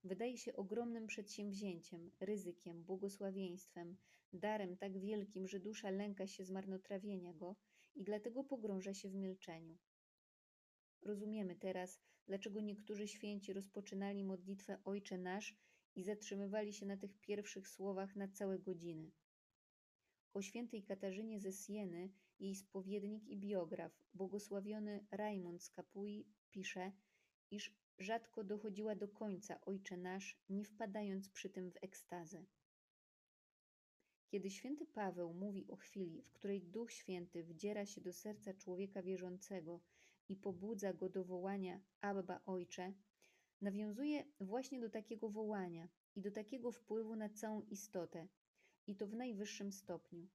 Wydaje 0.05 0.38
się 0.38 0.57
ogromnym 0.57 1.07
przedsięwzięciem, 1.07 2.11
ryzykiem, 2.20 2.85
błogosławieństwem, 2.85 3.96
darem 4.35 4.77
tak 4.77 4.99
wielkim, 4.99 5.49
że 5.49 5.61
dusza 5.61 5.90
lęka 5.90 6.27
się 6.27 6.44
zmarnotrawienia 6.44 7.33
go 7.33 7.57
i 7.94 8.05
dlatego 8.05 8.44
pogrąża 8.44 8.94
się 8.94 9.09
w 9.09 9.14
milczeniu. 9.14 9.79
Rozumiemy 11.03 11.57
teraz, 11.57 12.01
dlaczego 12.27 12.61
niektórzy 12.61 13.09
święci 13.09 13.53
rozpoczynali 13.53 14.25
modlitwę 14.25 14.79
Ojcze 14.85 15.18
Nasz 15.18 15.57
i 15.94 16.05
zatrzymywali 16.05 16.73
się 16.73 16.87
na 16.87 16.97
tych 16.97 17.18
pierwszych 17.20 17.68
słowach 17.68 18.16
na 18.16 18.29
całe 18.29 18.59
godziny. 18.59 19.11
O 20.35 20.42
świętej 20.42 20.83
Katarzynie 20.83 21.40
ze 21.40 21.53
Sieny 21.53 22.11
jej 22.40 22.55
spowiednik 22.55 23.29
i 23.29 23.37
biograf, 23.37 23.92
błogosławiony 24.14 25.07
Raimund 25.11 25.62
z 25.62 25.70
Capui, 25.70 26.27
pisze, 26.51 26.92
iż 27.51 27.75
rzadko 27.99 28.44
dochodziła 28.44 28.94
do 28.94 29.09
końca 29.09 29.61
Ojcze 29.61 29.97
Nasz, 29.97 30.38
nie 30.49 30.64
wpadając 30.64 31.29
przy 31.29 31.51
tym 31.51 31.70
w 31.70 31.77
ekstazę. 31.83 32.44
Kiedy 34.35 34.51
święty 34.51 34.87
Paweł 34.87 35.35
mówi 35.35 35.68
o 35.68 35.77
chwili, 35.77 36.23
w 36.23 36.33
której 36.33 36.62
Duch 36.62 36.92
Święty 36.92 37.44
wdziera 37.44 37.87
się 37.87 38.01
do 38.01 38.12
serca 38.12 38.55
człowieka 38.55 39.03
wierzącego 39.03 39.81
i 40.29 40.37
pobudza 40.37 40.92
go 40.92 41.09
do 41.09 41.25
wołania 41.25 41.81
Abba 42.01 42.40
Ojcze, 42.47 42.92
nawiązuje 43.61 44.25
właśnie 44.40 44.81
do 44.81 44.90
takiego 44.90 45.29
wołania 45.29 45.88
i 46.16 46.20
do 46.20 46.31
takiego 46.31 46.73
wpływu 46.73 47.16
na 47.16 47.29
całą 47.29 47.62
istotę, 47.62 48.29
i 48.87 48.97
to 48.97 49.07
w 49.07 49.14
najwyższym 49.14 49.73
stopniu. 49.73 50.29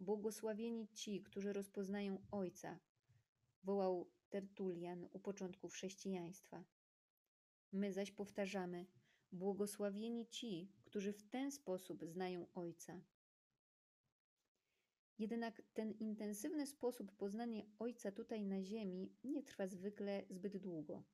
Błogosławieni 0.00 0.88
ci, 0.88 1.22
którzy 1.22 1.52
rozpoznają 1.52 2.26
Ojca, 2.30 2.78
wołał 3.62 4.10
Tertulian 4.28 5.08
u 5.12 5.18
początków 5.18 5.72
chrześcijaństwa. 5.72 6.64
My 7.72 7.92
zaś 7.92 8.10
powtarzamy: 8.10 8.86
Błogosławieni 9.32 10.26
ci, 10.26 10.75
którzy 10.86 11.12
w 11.12 11.22
ten 11.22 11.52
sposób 11.52 12.04
znają 12.04 12.46
Ojca. 12.54 13.00
Jednak 15.18 15.62
ten 15.74 15.92
intensywny 15.92 16.66
sposób 16.66 17.12
poznania 17.12 17.62
Ojca 17.78 18.12
tutaj 18.12 18.44
na 18.44 18.62
ziemi 18.62 19.12
nie 19.24 19.42
trwa 19.42 19.66
zwykle 19.66 20.24
zbyt 20.30 20.56
długo. 20.56 21.04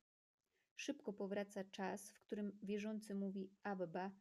Szybko 0.75 1.13
powraca 1.13 1.63
czas, 1.63 2.11
w 2.11 2.19
którym 2.19 2.59
wierzący 2.63 3.15
mówi 3.15 3.49
Abba 3.63 4.11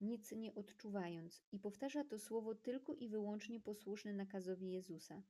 nic 0.00 0.32
nie 0.32 0.54
odczuwając, 0.54 1.42
i 1.52 1.58
powtarza 1.58 2.04
to 2.04 2.18
słowo 2.18 2.54
tylko 2.54 2.94
i 2.94 3.08
wyłącznie 3.08 3.60
posłuszny 3.60 4.14
nakazowi 4.14 4.70
Jezusa. 4.70 5.22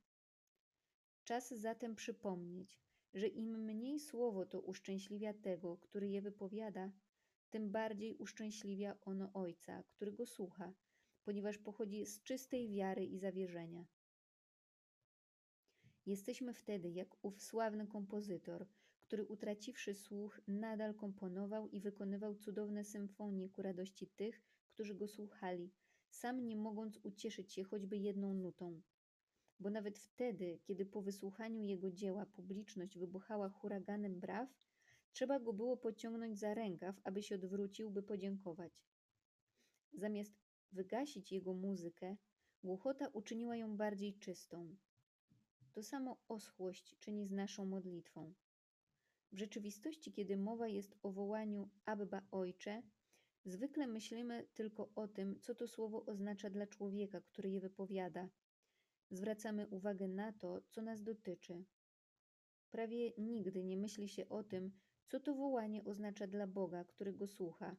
Czas 1.23 1.49
zatem 1.49 1.95
przypomnieć, 1.95 2.79
że 3.13 3.27
im 3.27 3.63
mniej 3.63 3.99
słowo 3.99 4.45
to 4.45 4.61
uszczęśliwia 4.61 5.33
tego, 5.33 5.77
który 5.77 6.09
je 6.09 6.21
wypowiada, 6.21 6.91
tym 7.51 7.71
bardziej 7.71 8.15
uszczęśliwia 8.15 8.97
ono 9.01 9.33
Ojca, 9.33 9.83
który 9.83 10.11
go 10.11 10.25
słucha, 10.25 10.73
ponieważ 11.23 11.57
pochodzi 11.57 12.05
z 12.05 12.23
czystej 12.23 12.69
wiary 12.69 13.05
i 13.05 13.17
zawierzenia. 13.17 13.85
Jesteśmy 16.05 16.53
wtedy 16.53 16.89
jak 16.89 17.25
ów 17.25 17.41
sławny 17.41 17.87
kompozytor, 17.87 18.67
który 18.99 19.25
utraciwszy 19.25 19.93
słuch, 19.93 20.41
nadal 20.47 20.95
komponował 20.95 21.69
i 21.69 21.79
wykonywał 21.79 22.35
cudowne 22.35 22.83
symfonie 22.83 23.49
ku 23.49 23.61
radości 23.61 24.07
tych, 24.07 24.41
którzy 24.73 24.95
go 24.95 25.07
słuchali, 25.07 25.71
sam 26.09 26.47
nie 26.47 26.55
mogąc 26.55 26.99
ucieszyć 27.03 27.53
się 27.53 27.63
choćby 27.63 27.97
jedną 27.97 28.33
nutą. 28.33 28.81
Bo 29.59 29.69
nawet 29.69 29.99
wtedy, 29.99 30.59
kiedy 30.63 30.85
po 30.85 31.01
wysłuchaniu 31.01 31.63
jego 31.63 31.91
dzieła 31.91 32.25
publiczność 32.25 32.97
wybuchała 32.97 33.49
huraganem 33.49 34.19
braw, 34.19 34.49
trzeba 35.11 35.39
go 35.39 35.53
było 35.53 35.77
pociągnąć 35.77 36.39
za 36.39 36.53
rękaw, 36.53 36.95
aby 37.03 37.23
się 37.23 37.35
odwrócił, 37.35 37.91
by 37.91 38.03
podziękować. 38.03 38.73
Zamiast 39.93 40.33
wygasić 40.71 41.31
jego 41.31 41.53
muzykę, 41.53 42.17
głuchota 42.63 43.07
uczyniła 43.07 43.55
ją 43.55 43.77
bardziej 43.77 44.19
czystą. 44.19 44.75
To 45.73 45.83
samo 45.83 46.21
oschłość 46.27 46.97
czyni 46.99 47.25
z 47.25 47.31
naszą 47.31 47.65
modlitwą. 47.65 48.33
W 49.31 49.37
rzeczywistości, 49.37 50.11
kiedy 50.11 50.37
mowa 50.37 50.67
jest 50.67 50.97
o 51.03 51.11
wołaniu 51.11 51.69
Abba 51.85 52.21
Ojcze, 52.31 52.83
zwykle 53.45 53.87
myślimy 53.87 54.47
tylko 54.53 54.91
o 54.95 55.07
tym, 55.07 55.39
co 55.41 55.55
to 55.55 55.67
słowo 55.67 56.05
oznacza 56.05 56.49
dla 56.49 56.67
człowieka, 56.67 57.21
który 57.21 57.49
je 57.49 57.59
wypowiada. 57.59 58.29
Zwracamy 59.11 59.67
uwagę 59.67 60.07
na 60.07 60.33
to, 60.33 60.61
co 60.69 60.81
nas 60.81 61.03
dotyczy. 61.03 61.65
Prawie 62.69 63.13
nigdy 63.17 63.63
nie 63.63 63.77
myśli 63.77 64.09
się 64.09 64.29
o 64.29 64.43
tym, 64.43 64.71
co 65.11 65.19
to 65.19 65.33
wołanie 65.33 65.83
oznacza 65.83 66.27
dla 66.27 66.47
Boga, 66.47 66.83
który 66.83 67.13
go 67.13 67.27
słucha, 67.27 67.75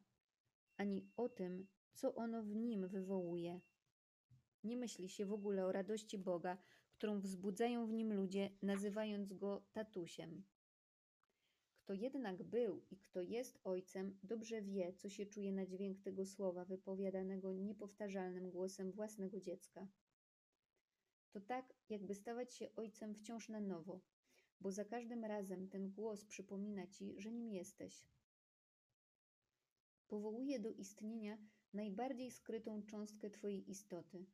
ani 0.77 1.07
o 1.17 1.29
tym, 1.29 1.67
co 1.93 2.15
ono 2.15 2.43
w 2.43 2.55
nim 2.55 2.87
wywołuje. 2.87 3.61
Nie 4.63 4.77
myśli 4.77 5.09
się 5.09 5.25
w 5.25 5.33
ogóle 5.33 5.65
o 5.65 5.71
radości 5.71 6.17
Boga, 6.17 6.57
którą 6.91 7.19
wzbudzają 7.19 7.87
w 7.87 7.93
nim 7.93 8.13
ludzie, 8.13 8.49
nazywając 8.61 9.33
go 9.33 9.63
tatusiem. 9.71 10.43
Kto 11.75 11.93
jednak 11.93 12.43
był 12.43 12.83
i 12.91 12.97
kto 12.97 13.21
jest 13.21 13.59
ojcem, 13.63 14.17
dobrze 14.23 14.61
wie, 14.61 14.93
co 14.93 15.09
się 15.09 15.25
czuje 15.25 15.51
na 15.51 15.65
dźwięk 15.65 15.99
tego 15.99 16.25
słowa 16.25 16.65
wypowiadanego 16.65 17.53
niepowtarzalnym 17.53 18.51
głosem 18.51 18.91
własnego 18.91 19.39
dziecka. 19.39 19.87
To 21.31 21.41
tak, 21.41 21.73
jakby 21.89 22.15
stawać 22.15 22.53
się 22.53 22.75
ojcem 22.75 23.15
wciąż 23.15 23.49
na 23.49 23.59
nowo, 23.59 24.01
bo 24.63 24.71
za 24.71 24.85
każdym 24.85 25.25
razem 25.25 25.69
ten 25.69 25.91
głos 25.91 26.25
przypomina 26.25 26.87
ci, 26.87 27.15
że 27.17 27.31
nim 27.31 27.49
jesteś. 27.49 28.05
Powołuje 30.07 30.59
do 30.59 30.69
istnienia 30.69 31.37
najbardziej 31.73 32.31
skrytą 32.31 32.83
cząstkę 32.83 33.29
Twojej 33.29 33.69
istoty. 33.71 34.25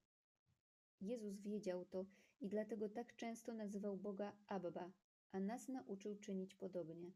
Jezus 1.02 1.42
wiedział 1.42 1.86
to 1.86 2.06
i 2.42 2.48
dlatego 2.48 2.90
tak 2.90 3.16
często 3.16 3.54
nazywał 3.54 3.98
Boga 3.98 4.38
Abba, 4.48 4.92
a 5.32 5.40
nas 5.40 5.68
nauczył 5.68 6.16
czynić 6.16 6.56
podobnie. 6.56 7.12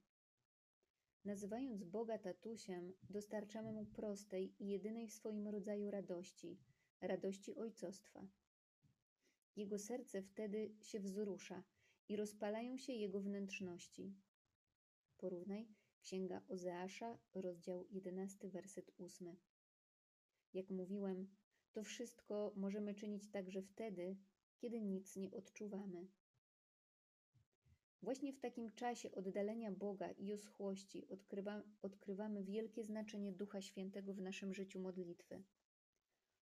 Nazywając 1.26 1.84
Boga 1.84 2.18
tatusiem, 2.18 2.94
dostarczamy 3.10 3.72
mu 3.72 3.86
prostej 3.86 4.64
i 4.64 4.68
jedynej 4.68 5.08
w 5.08 5.14
swoim 5.14 5.48
rodzaju 5.48 5.92
radości 5.92 6.58
radości 7.02 7.56
ojcostwa. 7.56 8.28
Jego 9.56 9.80
serce 9.80 10.22
wtedy 10.22 10.76
się 10.82 11.00
wzrusza 11.00 11.64
i 12.10 12.16
rozpalają 12.16 12.78
się 12.78 12.94
jego 12.94 13.22
wnętrzności. 13.22 14.14
Porównaj 15.18 15.68
Księga 16.02 16.42
Ozeasza, 16.48 17.18
rozdział 17.34 17.88
11, 17.90 18.50
werset 18.50 18.92
8. 18.98 19.36
Jak 20.54 20.70
mówiłem, 20.70 21.28
to 21.74 21.84
wszystko 21.84 22.54
możemy 22.56 22.96
czynić 22.96 23.32
także 23.32 23.62
wtedy, 23.62 24.18
kiedy 24.58 24.82
nic 24.82 25.16
nie 25.16 25.32
odczuwamy. 25.32 26.08
Właśnie 28.02 28.34
w 28.34 28.40
takim 28.40 28.72
czasie 28.72 29.12
oddalenia 29.12 29.72
Boga 29.72 30.12
i 30.12 30.34
oschłości 30.34 31.08
odkrywa, 31.08 31.64
odkrywamy 31.82 32.44
wielkie 32.44 32.84
znaczenie 32.84 33.32
Ducha 33.32 33.62
Świętego 33.62 34.14
w 34.14 34.22
naszym 34.22 34.54
życiu 34.54 34.80
modlitwy. 34.80 35.44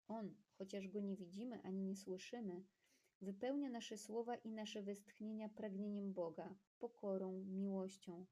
On, 0.09 0.35
chociaż 0.59 0.88
go 0.88 1.00
nie 1.00 1.16
widzimy 1.16 1.62
ani 1.62 1.82
nie 1.82 1.96
słyszymy, 1.96 2.64
wypełnia 3.20 3.70
nasze 3.70 3.98
słowa 3.98 4.37
i 4.37 4.50
nasze 4.50 4.83
westchnienia 4.83 5.48
pragnieniem 5.48 6.12
Boga, 6.12 6.55
pokorą, 6.79 7.44
miłością. 7.44 8.26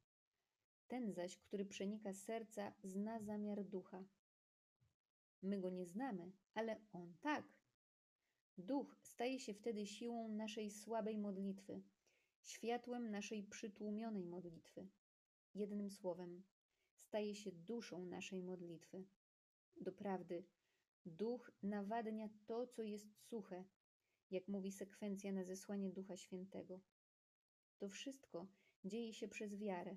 Ten 0.89 1.13
zaś, 1.13 1.39
który 1.39 1.65
przenika 1.65 2.13
serca, 2.13 2.73
zna 2.83 3.21
zamiar 3.21 3.65
ducha. 3.65 4.05
My 5.43 5.61
go 5.61 5.71
nie 5.71 5.87
znamy, 5.87 6.33
ale 6.55 6.81
on 6.93 7.15
tak. 7.21 7.45
Duch 8.59 8.97
staje 9.03 9.41
się 9.41 9.55
wtedy 9.55 9.87
siłą 9.87 10.29
naszej 10.29 10.71
słabej 10.71 11.19
modlitwy, 11.19 11.83
światłem 12.43 13.11
naszej 13.11 13.43
przytłumionej 13.43 14.25
modlitwy. 14.27 14.89
Jednym 15.55 15.91
słowem, 15.91 16.43
staje 16.97 17.35
się 17.35 17.53
duszą 17.53 18.05
naszej 18.05 18.43
modlitwy. 18.43 19.05
Doprawdy, 19.77 20.45
duch 21.07 21.51
nawadnia 21.63 22.29
to, 22.47 22.67
co 22.67 22.83
jest 22.83 23.15
suche, 23.29 23.65
jak 24.31 24.49
mówi 24.49 24.73
sekwencja 24.73 25.33
na 25.33 25.45
zesłanie 25.45 25.91
Ducha 25.91 26.17
Świętego. 26.17 26.81
To 27.79 27.89
wszystko 27.89 28.47
dzieje 28.85 29.13
się 29.13 29.29
przez 29.29 29.55
wiarę. 29.55 29.97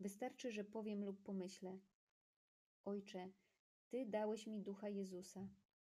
Wystarczy, 0.00 0.52
że 0.52 0.64
powiem 0.64 1.04
lub 1.04 1.22
pomyślę: 1.22 1.78
Ojcze, 2.84 3.32
Ty 3.88 4.06
dałeś 4.06 4.46
mi 4.46 4.60
ducha 4.60 4.88
Jezusa, 4.88 5.48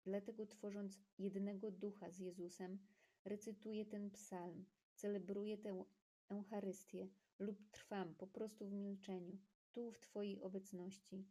dlatego 0.05 0.47
tworząc 0.47 1.01
jednego 1.19 1.71
ducha 1.71 2.11
z 2.11 2.19
Jezusem, 2.19 2.79
recytuję 3.25 3.87
ten 3.87 4.11
psalm, 4.11 4.65
celebruję 4.95 5.59
tę 5.59 5.85
Eucharystię 6.29 7.09
lub 7.38 7.71
trwam 7.71 8.15
po 8.15 8.27
prostu 8.27 8.69
w 8.69 8.73
milczeniu, 8.73 9.38
tu 9.73 9.93
w 9.93 10.01
Twojej 10.01 10.43
obecności. 10.43 11.25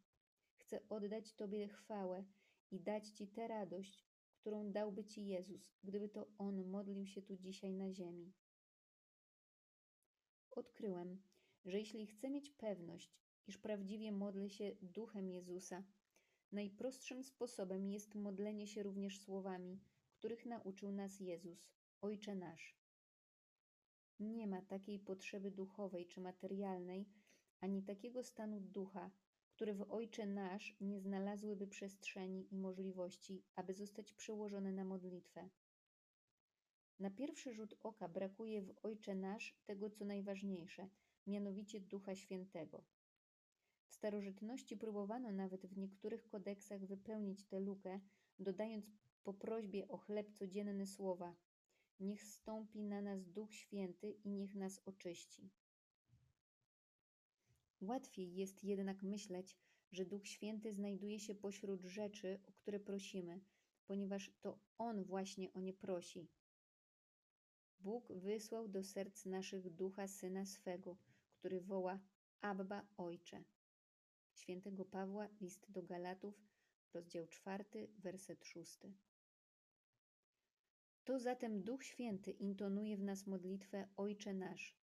Chcę 0.57 0.89
oddać 0.89 1.33
Tobie 1.33 1.67
chwałę 1.67 2.25
i 2.71 2.79
dać 2.79 3.09
Ci 3.09 3.27
tę 3.27 3.47
radość, 3.47 4.10
którą 4.41 4.71
dałby 4.71 5.03
Ci 5.05 5.25
Jezus, 5.25 5.71
gdyby 5.83 6.09
to 6.09 6.27
On 6.37 6.65
modlił 6.65 7.05
się 7.07 7.21
tu 7.21 7.37
dzisiaj 7.37 7.73
na 7.73 7.91
ziemi. 7.91 8.33
Odkryłem, 10.51 11.21
że 11.65 11.79
jeśli 11.79 12.07
chcę 12.07 12.29
mieć 12.29 12.49
pewność, 12.49 13.15
iż 13.47 13.57
prawdziwie 13.57 14.11
modlę 14.11 14.49
się 14.49 14.75
duchem 14.81 15.29
Jezusa, 15.29 15.83
najprostszym 16.51 17.23
sposobem 17.23 17.87
jest 17.87 18.15
modlenie 18.15 18.67
się 18.67 18.83
również 18.83 19.19
słowami, 19.19 19.79
których 20.13 20.45
nauczył 20.45 20.91
nas 20.91 21.19
Jezus, 21.19 21.71
Ojcze 22.01 22.35
nasz. 22.35 22.75
Nie 24.19 24.47
ma 24.47 24.61
takiej 24.61 24.99
potrzeby 24.99 25.51
duchowej 25.51 26.07
czy 26.07 26.21
materialnej, 26.21 27.05
ani 27.59 27.83
takiego 27.83 28.23
stanu 28.23 28.59
ducha, 28.59 29.11
które 29.61 29.73
w 29.73 29.91
Ojcze 29.91 30.25
nasz 30.25 30.75
nie 30.81 30.99
znalazłyby 30.99 31.67
przestrzeni 31.67 32.47
i 32.53 32.57
możliwości, 32.57 33.43
aby 33.55 33.73
zostać 33.73 34.13
przełożone 34.13 34.71
na 34.71 34.83
modlitwę. 34.83 35.49
Na 36.99 37.11
pierwszy 37.11 37.53
rzut 37.53 37.73
oka 37.83 38.07
brakuje 38.07 38.61
w 38.61 38.73
Ojcze 38.83 39.15
nasz 39.15 39.55
tego, 39.65 39.89
co 39.89 40.05
najważniejsze, 40.05 40.89
mianowicie 41.27 41.79
Ducha 41.79 42.15
Świętego. 42.15 42.83
W 43.87 43.93
starożytności 43.93 44.77
próbowano 44.77 45.31
nawet 45.31 45.65
w 45.65 45.77
niektórych 45.77 46.27
kodeksach 46.27 46.85
wypełnić 46.85 47.45
tę 47.45 47.59
lukę, 47.59 47.99
dodając 48.39 48.85
po 49.23 49.33
prośbie 49.33 49.87
o 49.87 49.97
chleb 49.97 50.31
codzienny 50.31 50.87
słowa: 50.87 51.35
Niech 51.99 52.23
stąpi 52.23 52.83
na 52.83 53.01
nas 53.01 53.25
Duch 53.25 53.53
Święty 53.53 54.11
i 54.11 54.29
niech 54.29 54.55
nas 54.55 54.79
oczyści. 54.85 55.49
Łatwiej 57.81 58.35
jest 58.35 58.63
jednak 58.63 59.03
myśleć, 59.03 59.57
że 59.91 60.05
Duch 60.05 60.27
Święty 60.27 60.73
znajduje 60.73 61.19
się 61.19 61.35
pośród 61.35 61.83
rzeczy, 61.83 62.39
o 62.47 62.51
które 62.51 62.79
prosimy, 62.79 63.41
ponieważ 63.85 64.31
to 64.41 64.59
On 64.77 65.03
właśnie 65.03 65.53
o 65.53 65.59
nie 65.59 65.73
prosi. 65.73 66.27
Bóg 67.79 68.11
wysłał 68.11 68.67
do 68.67 68.83
serc 68.83 69.25
naszych 69.25 69.69
ducha 69.69 70.07
Syna 70.07 70.45
swego, 70.45 70.97
który 71.33 71.61
woła 71.61 71.99
Abba 72.41 72.87
Ojcze. 72.97 73.43
Świętego 74.33 74.85
Pawła, 74.85 75.27
list 75.41 75.71
do 75.71 75.83
Galatów, 75.83 76.41
rozdział 76.93 77.27
czwarty, 77.27 77.87
werset 77.97 78.45
szósty. 78.45 78.93
To 81.03 81.19
zatem 81.19 81.63
Duch 81.63 81.83
Święty 81.83 82.31
intonuje 82.31 82.97
w 82.97 83.03
nas 83.03 83.27
modlitwę 83.27 83.87
Ojcze 83.97 84.33
nasz. 84.33 84.80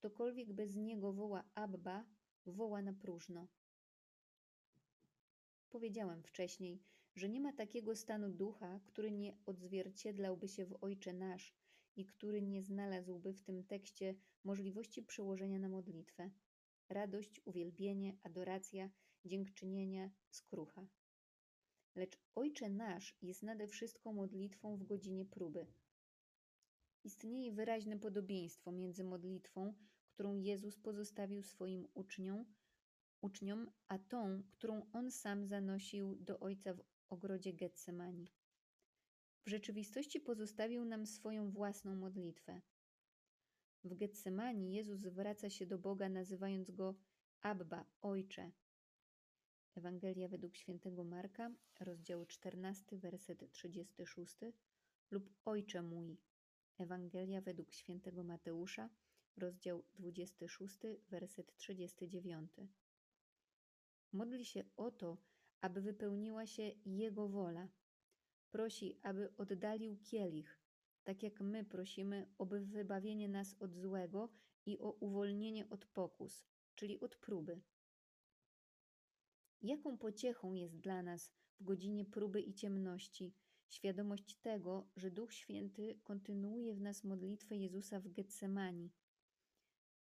Ktokolwiek 0.00 0.52
bez 0.52 0.76
Niego 0.76 1.12
woła 1.12 1.44
Abba, 1.54 2.04
woła 2.46 2.82
na 2.82 2.92
próżno. 2.92 3.48
Powiedziałem 5.70 6.22
wcześniej, 6.22 6.82
że 7.14 7.28
nie 7.28 7.40
ma 7.40 7.52
takiego 7.52 7.96
stanu 7.96 8.30
ducha, 8.30 8.80
który 8.86 9.12
nie 9.12 9.36
odzwierciedlałby 9.46 10.48
się 10.48 10.66
w 10.66 10.76
Ojcze 10.80 11.12
Nasz 11.12 11.54
i 11.96 12.06
który 12.06 12.42
nie 12.42 12.62
znalazłby 12.62 13.32
w 13.32 13.42
tym 13.42 13.64
tekście 13.64 14.14
możliwości 14.44 15.02
przełożenia 15.02 15.58
na 15.58 15.68
modlitwę. 15.68 16.30
Radość, 16.88 17.40
uwielbienie, 17.44 18.16
adoracja, 18.22 18.90
dziękczynienie, 19.24 20.10
skrucha. 20.30 20.86
Lecz 21.94 22.18
Ojcze 22.34 22.70
Nasz 22.70 23.16
jest 23.22 23.42
nade 23.42 23.66
wszystko 23.66 24.12
modlitwą 24.12 24.76
w 24.76 24.84
godzinie 24.84 25.24
próby. 25.24 25.66
Istnieje 27.04 27.52
wyraźne 27.52 27.98
podobieństwo 27.98 28.72
między 28.72 29.04
modlitwą, 29.04 29.74
którą 30.08 30.36
Jezus 30.36 30.78
pozostawił 30.78 31.42
swoim 31.42 31.88
uczniom, 31.94 32.44
uczniom, 33.20 33.70
a 33.88 33.98
tą, 33.98 34.42
którą 34.50 34.90
on 34.92 35.10
sam 35.10 35.46
zanosił 35.46 36.16
do 36.16 36.40
Ojca 36.40 36.74
w 36.74 36.82
ogrodzie 37.08 37.52
Getsemani. 37.52 38.32
W 39.46 39.48
rzeczywistości 39.48 40.20
pozostawił 40.20 40.84
nam 40.84 41.06
swoją 41.06 41.50
własną 41.50 41.96
modlitwę. 41.96 42.60
W 43.84 43.94
Getsemani 43.94 44.74
Jezus 44.74 45.00
zwraca 45.00 45.50
się 45.50 45.66
do 45.66 45.78
Boga, 45.78 46.08
nazywając 46.08 46.70
go 46.70 46.94
Abba, 47.40 47.84
Ojcze. 48.02 48.52
Ewangelia 49.74 50.28
według 50.28 50.56
świętego 50.56 51.04
Marka, 51.04 51.50
rozdział 51.80 52.26
14, 52.26 52.96
werset 52.98 53.50
36 53.52 54.36
lub 55.10 55.30
Ojcze 55.44 55.82
mój. 55.82 56.29
Ewangelia 56.80 57.40
według 57.40 57.72
świętego 57.72 58.24
Mateusza, 58.24 58.90
rozdział 59.36 59.84
26, 59.94 60.78
werset 61.10 61.56
39. 61.56 62.50
Modli 64.12 64.44
się 64.44 64.64
o 64.76 64.90
to, 64.90 65.16
aby 65.60 65.80
wypełniła 65.80 66.46
się 66.46 66.70
Jego 66.86 67.28
wola. 67.28 67.68
Prosi, 68.50 68.98
aby 69.02 69.36
oddalił 69.36 69.96
kielich, 70.02 70.60
tak 71.04 71.22
jak 71.22 71.40
my 71.40 71.64
prosimy 71.64 72.26
o 72.38 72.46
wybawienie 72.46 73.28
nas 73.28 73.56
od 73.60 73.74
złego 73.74 74.28
i 74.66 74.78
o 74.78 74.90
uwolnienie 74.90 75.68
od 75.68 75.86
pokus, 75.86 76.46
czyli 76.74 77.00
od 77.00 77.16
próby. 77.16 77.60
Jaką 79.62 79.98
pociechą 79.98 80.54
jest 80.54 80.78
dla 80.78 81.02
nas 81.02 81.32
w 81.60 81.64
godzinie 81.64 82.04
próby 82.04 82.40
i 82.40 82.54
ciemności 82.54 83.34
świadomość 83.70 84.34
tego, 84.34 84.88
że 84.96 85.10
Duch 85.10 85.32
Święty 85.32 85.98
kontynuuje 86.04 86.74
w 86.74 86.80
nas 86.80 87.04
modlitwę 87.04 87.56
Jezusa 87.56 88.00
w 88.00 88.08
Getsemani, 88.08 88.90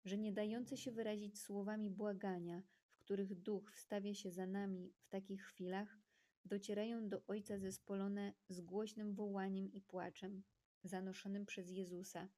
że 0.06 0.18
nie 0.18 0.34
dające 0.34 0.78
się 0.78 0.92
wyrazić 0.92 1.40
słowami 1.42 1.90
błagania, 1.90 2.64
w 2.90 2.98
których 2.98 3.36
Duch 3.36 3.72
wstawia 3.72 4.14
się 4.14 4.32
za 4.32 4.48
nami 4.48 4.94
w 5.00 5.10
takich 5.10 5.44
chwilach, 5.44 6.00
docierają 6.46 7.10
do 7.10 7.26
Ojca 7.28 7.58
zespolone 7.58 8.34
z 8.50 8.62
głośnym 8.62 9.14
wołaniem 9.14 9.74
i 9.74 9.82
płaczem, 9.82 10.44
zanoszonym 10.84 11.46
przez 11.46 11.72
Jezusa 11.72 12.30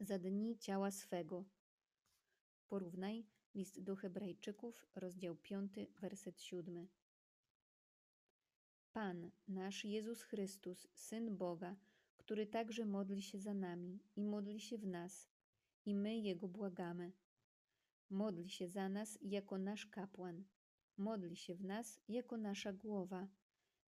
za 0.00 0.18
dni 0.18 0.58
ciała 0.58 0.90
swego. 0.90 1.44
Porównaj 2.68 3.26
list 3.54 3.82
do 3.82 3.96
Hebrajczyków, 3.96 4.86
rozdział 4.94 5.36
5, 5.36 5.72
werset 6.00 6.40
7. 6.40 6.88
Pan, 8.98 9.30
nasz 9.48 9.84
Jezus 9.84 10.22
Chrystus, 10.22 10.88
Syn 10.94 11.36
Boga, 11.36 11.76
który 12.16 12.46
także 12.46 12.84
modli 12.84 13.22
się 13.22 13.38
za 13.38 13.54
nami 13.54 14.00
i 14.16 14.24
modli 14.24 14.60
się 14.60 14.78
w 14.78 14.86
nas, 14.86 15.28
i 15.86 15.94
my 15.94 16.18
Jego 16.18 16.48
błagamy. 16.48 17.12
Modli 18.10 18.50
się 18.50 18.68
za 18.68 18.88
nas 18.88 19.18
jako 19.22 19.58
nasz 19.58 19.86
kapłan, 19.86 20.44
modli 20.96 21.36
się 21.36 21.54
w 21.54 21.64
nas 21.64 22.00
jako 22.08 22.36
nasza 22.36 22.72
głowa. 22.72 23.28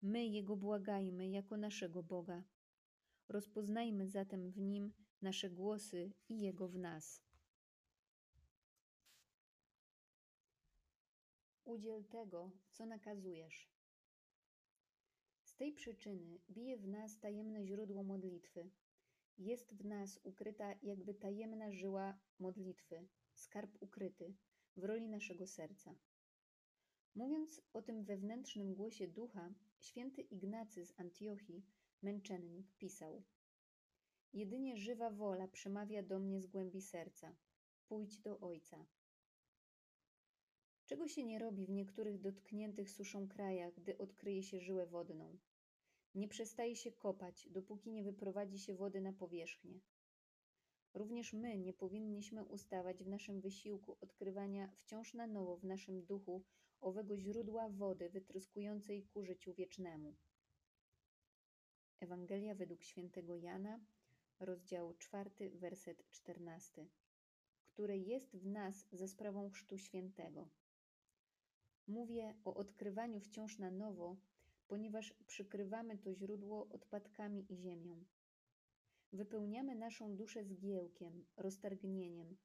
My 0.02 0.26
Jego 0.26 0.56
błagajmy 0.56 1.30
jako 1.30 1.58
naszego 1.58 2.04
Boga. 2.04 2.44
Rozpoznajmy 3.30 4.08
zatem 4.08 4.52
w 4.52 4.58
Nim 4.58 4.94
nasze 5.22 5.50
głosy 5.50 6.12
i 6.30 6.40
Jego 6.40 6.68
w 6.68 6.78
nas. 6.78 7.22
Udziel 11.66 12.06
tego, 12.06 12.52
co 12.72 12.86
nakazujesz. 12.86 13.81
Tej 15.62 15.74
przyczyny 15.74 16.40
bije 16.50 16.78
w 16.78 16.88
nas 16.88 17.20
tajemne 17.20 17.66
źródło 17.66 18.04
modlitwy. 18.04 18.70
Jest 19.38 19.76
w 19.76 19.86
nas 19.86 20.20
ukryta 20.24 20.76
jakby 20.84 21.14
tajemna 21.14 21.72
żyła 21.72 22.20
modlitwy, 22.40 23.08
skarb 23.34 23.78
ukryty 23.80 24.34
w 24.78 24.84
roli 24.84 25.10
naszego 25.10 25.48
serca. 25.48 25.96
Mówiąc 27.16 27.62
o 27.74 27.82
tym 27.82 28.04
wewnętrznym 28.04 28.74
głosie 28.74 29.08
ducha, 29.08 29.54
święty 29.80 30.22
Ignacy 30.22 30.86
z 30.86 31.00
Antiochii, 31.00 31.66
męczennik, 32.02 32.74
pisał: 32.78 33.24
Jedynie 34.34 34.78
żywa 34.78 35.10
wola 35.10 35.48
przemawia 35.48 36.04
do 36.04 36.20
mnie 36.20 36.42
z 36.42 36.48
głębi 36.48 36.82
serca. 36.82 37.36
Pójdź 37.88 38.18
do 38.18 38.40
Ojca. 38.40 38.86
Czego 40.86 41.08
się 41.08 41.24
nie 41.24 41.40
robi 41.40 41.66
w 41.66 41.70
niektórych 41.70 42.20
dotkniętych 42.20 42.90
suszą 42.90 43.28
krajach, 43.28 43.74
gdy 43.74 43.98
odkryje 43.98 44.44
się 44.44 44.60
żyłę 44.60 44.86
wodną? 44.86 45.38
Nie 46.16 46.28
przestaje 46.28 46.76
się 46.76 46.92
kopać, 46.92 47.48
dopóki 47.50 47.92
nie 47.92 48.04
wyprowadzi 48.04 48.60
się 48.60 48.76
wody 48.76 49.02
na 49.02 49.14
powierzchnię. 49.14 49.80
Również 50.94 51.34
my 51.34 51.58
nie 51.58 51.74
powinniśmy 51.74 52.44
ustawać 52.44 53.04
w 53.04 53.08
naszym 53.08 53.42
wysiłku 53.42 53.98
odkrywania 54.02 54.68
wciąż 54.68 55.14
na 55.14 55.28
nowo 55.28 55.58
w 55.58 55.64
naszym 55.64 56.06
duchu 56.06 56.44
owego 56.82 57.18
źródła 57.18 57.70
wody 57.70 58.10
wytryskującej 58.10 59.04
ku 59.04 59.24
życiu 59.24 59.54
wiecznemu. 59.54 60.16
Ewangelia 62.00 62.56
według 62.56 62.84
świętego 62.84 63.36
Jana, 63.36 63.80
rozdział 64.40 64.94
4, 64.94 65.50
werset 65.50 66.10
14, 66.10 66.88
które 67.66 67.98
jest 67.98 68.38
w 68.38 68.46
nas 68.46 68.88
za 68.92 69.08
sprawą 69.08 69.50
Chrztu 69.50 69.78
Świętego. 69.78 70.50
Mówię 71.88 72.36
o 72.44 72.54
odkrywaniu 72.54 73.20
wciąż 73.20 73.58
na 73.58 73.72
nowo, 73.72 74.18
ponieważ 74.72 75.14
przykrywamy 75.28 75.98
to 75.98 76.14
źródło 76.14 76.70
odpadkami 76.70 77.46
i 77.54 77.56
ziemią. 77.58 78.06
Wypełniamy 79.14 79.76
naszą 79.76 80.16
duszę 80.16 80.44
zgiełkiem, 80.44 81.26
roztargnieniem, 81.38 82.38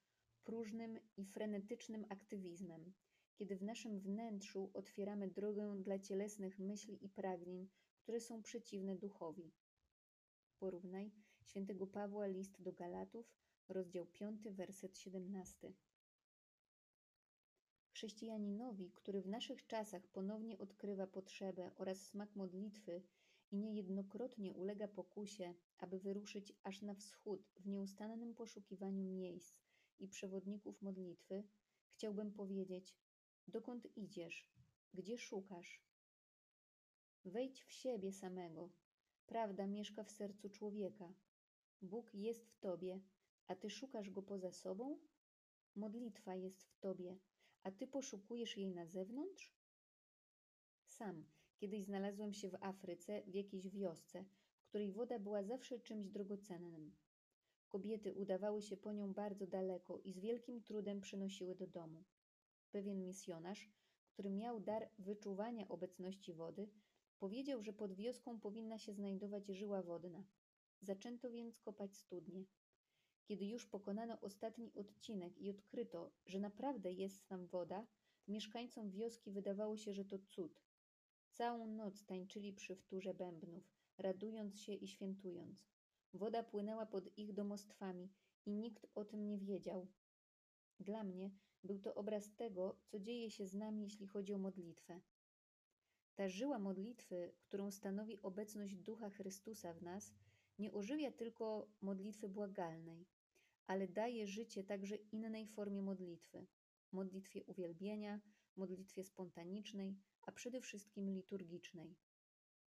próżnym 0.45 0.99
i 1.17 1.25
frenetycznym 1.25 2.07
aktywizmem, 2.09 2.93
kiedy 3.35 3.57
w 3.57 3.63
naszym 3.63 4.01
wnętrzu 4.01 4.71
otwieramy 4.75 5.29
drogę 5.29 5.83
dla 5.83 5.99
cielesnych 5.99 6.59
myśli 6.59 7.05
i 7.05 7.09
pragnień, 7.09 7.69
które 8.03 8.21
są 8.21 8.43
przeciwne 8.43 8.97
duchowi. 8.97 9.53
Porównaj 10.59 11.13
świętego 11.43 11.87
Pawła 11.87 12.27
list 12.27 12.63
do 12.63 12.73
Galatów, 12.73 13.35
rozdział 13.69 14.07
5, 14.07 14.49
werset 14.51 14.99
17. 14.99 15.73
Chrześcijaninowi, 17.97 18.91
który 18.91 19.23
w 19.23 19.29
naszych 19.29 19.67
czasach 19.67 20.09
ponownie 20.09 20.59
odkrywa 20.59 21.07
potrzebę 21.07 21.71
oraz 21.77 22.07
smak 22.07 22.37
modlitwy 22.37 23.03
i 23.51 23.57
niejednokrotnie 23.57 24.55
ulega 24.55 24.89
pokusie, 24.89 25.55
aby 25.79 25.99
wyruszyć 25.99 26.53
aż 26.63 26.83
na 26.83 26.95
wschód 26.95 27.49
w 27.61 27.67
nieustannym 27.67 28.35
poszukiwaniu 28.35 29.05
miejsc 29.05 29.55
i 29.99 30.09
przewodników 30.09 30.83
modlitwy, 30.83 31.45
chciałbym 31.89 32.33
powiedzieć: 32.33 32.97
dokąd 33.49 33.97
idziesz, 33.97 34.51
gdzie 34.95 35.19
szukasz? 35.19 35.85
Wejdź 37.25 37.65
w 37.65 37.73
siebie 37.73 38.13
samego. 38.13 38.71
Prawda 39.27 39.67
mieszka 39.67 40.05
w 40.05 40.11
sercu 40.11 40.51
człowieka. 40.51 41.15
Bóg 41.83 42.15
jest 42.15 42.47
w 42.47 42.59
tobie, 42.59 43.01
a 43.47 43.55
ty 43.55 43.71
szukasz 43.71 44.11
go 44.11 44.23
poza 44.23 44.53
sobą? 44.53 44.99
Modlitwa 45.77 46.35
jest 46.35 46.63
w 46.63 46.79
tobie, 46.79 47.19
a 47.67 47.71
ty 47.71 47.87
poszukujesz 47.87 48.57
jej 48.57 48.71
na 48.71 48.87
zewnątrz? 48.87 49.55
Sam 50.87 51.25
kiedyś 51.57 51.85
znalazłem 51.85 52.33
się 52.33 52.51
w 52.51 52.55
Afryce, 52.61 53.23
w 53.27 53.35
jakiejś 53.35 53.69
wiosce, 53.69 54.25
w 54.59 54.69
której 54.69 54.93
woda 54.93 55.19
była 55.19 55.43
zawsze 55.43 55.81
czymś 55.81 56.09
drogocennym. 56.09 56.97
Kobiety 57.69 58.13
udawały 58.13 58.63
się 58.63 58.77
po 58.77 58.93
nią 58.93 59.13
bardzo 59.13 59.47
daleko 59.47 59.99
i 59.99 60.13
z 60.13 60.19
wielkim 60.19 60.63
trudem 60.63 61.01
przynosiły 61.01 61.55
do 61.55 61.67
domu. 61.67 62.05
Pewien 62.71 63.05
misjonarz, 63.05 63.71
który 64.13 64.31
miał 64.31 64.61
dar 64.61 64.91
wyczuwania 64.99 65.69
obecności 65.69 66.33
wody, 66.33 66.69
powiedział, 67.19 67.63
że 67.63 67.73
pod 67.73 67.95
wioską 67.95 68.41
powinna 68.41 68.79
się 68.79 68.93
znajdować 68.93 69.47
żyła 69.47 69.83
wodna. 69.83 70.25
Zaczęto 70.81 71.31
więc 71.31 71.59
kopać 71.59 71.97
studnie. 71.97 72.45
Kiedy 73.29 73.47
już 73.47 73.67
pokonano 73.67 74.21
ostatni 74.21 74.73
odcinek 74.75 75.39
i 75.39 75.51
odkryto, 75.51 76.11
że 76.27 76.41
naprawdę 76.41 76.93
jest 76.93 77.27
tam 77.27 77.47
woda, 77.47 77.87
mieszkańcom 78.29 78.91
wioski 78.91 79.31
wydawało 79.31 79.77
się, 79.77 79.93
że 79.93 80.05
to 80.05 80.19
cud. 80.19 80.63
Całą 81.33 81.67
noc 81.67 82.05
tańczyli 82.05 82.53
przy 82.53 82.77
wtórze 82.77 83.15
bębnów, 83.15 83.65
radując 83.99 84.61
się 84.61 84.73
i 84.75 84.89
świętując. 84.89 85.67
Woda 86.15 86.43
płynęła 86.43 86.87
pod 86.87 87.19
ich 87.19 87.33
domostwami 87.33 88.13
i 88.47 88.53
nikt 88.53 88.87
o 88.95 89.05
tym 89.05 89.27
nie 89.27 89.39
wiedział. 89.39 89.87
Dla 90.81 91.05
mnie 91.05 91.31
był 91.65 91.79
to 91.79 91.95
obraz 91.95 92.35
tego, 92.35 92.77
co 92.85 93.01
dzieje 93.01 93.31
się 93.31 93.47
z 93.47 93.55
nami, 93.55 93.83
jeśli 93.83 94.07
chodzi 94.07 94.35
o 94.35 94.39
modlitwę. 94.39 95.01
Ta 96.15 96.29
żyła 96.29 96.59
modlitwy, 96.59 97.33
którą 97.41 97.71
stanowi 97.71 98.23
obecność 98.23 98.77
Ducha 98.77 99.11
Chrystusa 99.11 99.73
w 99.73 99.83
nas, 99.83 100.15
nie 100.59 100.73
ożywia 100.73 101.13
tylko 101.13 101.69
modlitwy 101.81 102.29
błagalnej, 102.29 103.07
ale 103.67 103.89
daje 103.89 104.27
życie 104.27 104.65
także 104.65 104.97
innej 104.97 105.49
formie 105.49 105.83
modlitwy 105.83 106.47
modlitwie 106.93 107.45
uwielbienia, 107.45 108.21
modlitwie 108.57 109.05
spontanicznej, 109.05 109.97
a 110.23 110.33
przede 110.33 110.61
wszystkim 110.61 111.11
liturgicznej. 111.11 111.97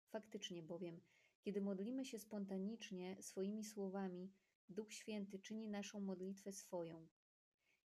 Faktycznie 0.10 0.64
bowiem, 0.64 1.02
kiedy 1.42 1.62
modlimy 1.62 2.06
się 2.06 2.20
spontanicznie 2.20 3.18
swoimi 3.22 3.64
słowami, 3.64 4.32
Duch 4.70 4.94
Święty 4.94 5.40
czyni 5.40 5.68
naszą 5.70 6.00
modlitwę 6.00 6.52
swoją. 6.52 7.08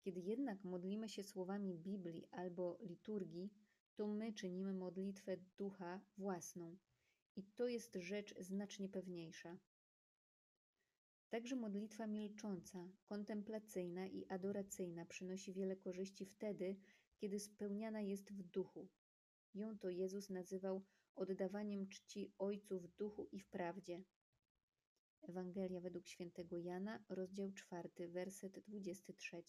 Kiedy 0.00 0.20
jednak 0.20 0.64
modlimy 0.64 1.08
się 1.08 1.22
słowami 1.22 1.78
Biblii 1.78 2.28
albo 2.30 2.78
liturgii, 2.80 3.50
to 3.94 4.06
my 4.06 4.32
czynimy 4.32 4.72
modlitwę 4.72 5.36
ducha 5.36 6.00
własną 6.16 6.76
i 7.36 7.42
to 7.44 7.68
jest 7.68 7.94
rzecz 7.94 8.34
znacznie 8.40 8.88
pewniejsza. 8.88 9.58
Także 11.28 11.56
modlitwa 11.56 12.06
milcząca, 12.06 12.88
kontemplacyjna 13.04 14.06
i 14.06 14.26
adoracyjna 14.28 15.06
przynosi 15.06 15.52
wiele 15.52 15.76
korzyści 15.76 16.26
wtedy, 16.26 16.76
kiedy 17.16 17.40
spełniana 17.40 18.00
jest 18.00 18.32
w 18.32 18.42
duchu. 18.42 18.88
Ją 19.54 19.78
to 19.78 19.88
Jezus 19.90 20.30
nazywał 20.30 20.84
oddawaniem 21.14 21.88
czci 21.88 22.32
Ojcu 22.38 22.80
w 22.80 22.88
duchu 22.88 23.28
i 23.32 23.40
w 23.40 23.48
prawdzie. 23.48 24.04
Ewangelia 25.22 25.80
według 25.80 26.06
świętego 26.06 26.58
Jana, 26.58 27.04
rozdział 27.08 27.52
4, 27.52 28.08
werset 28.08 28.58
23. 28.58 29.42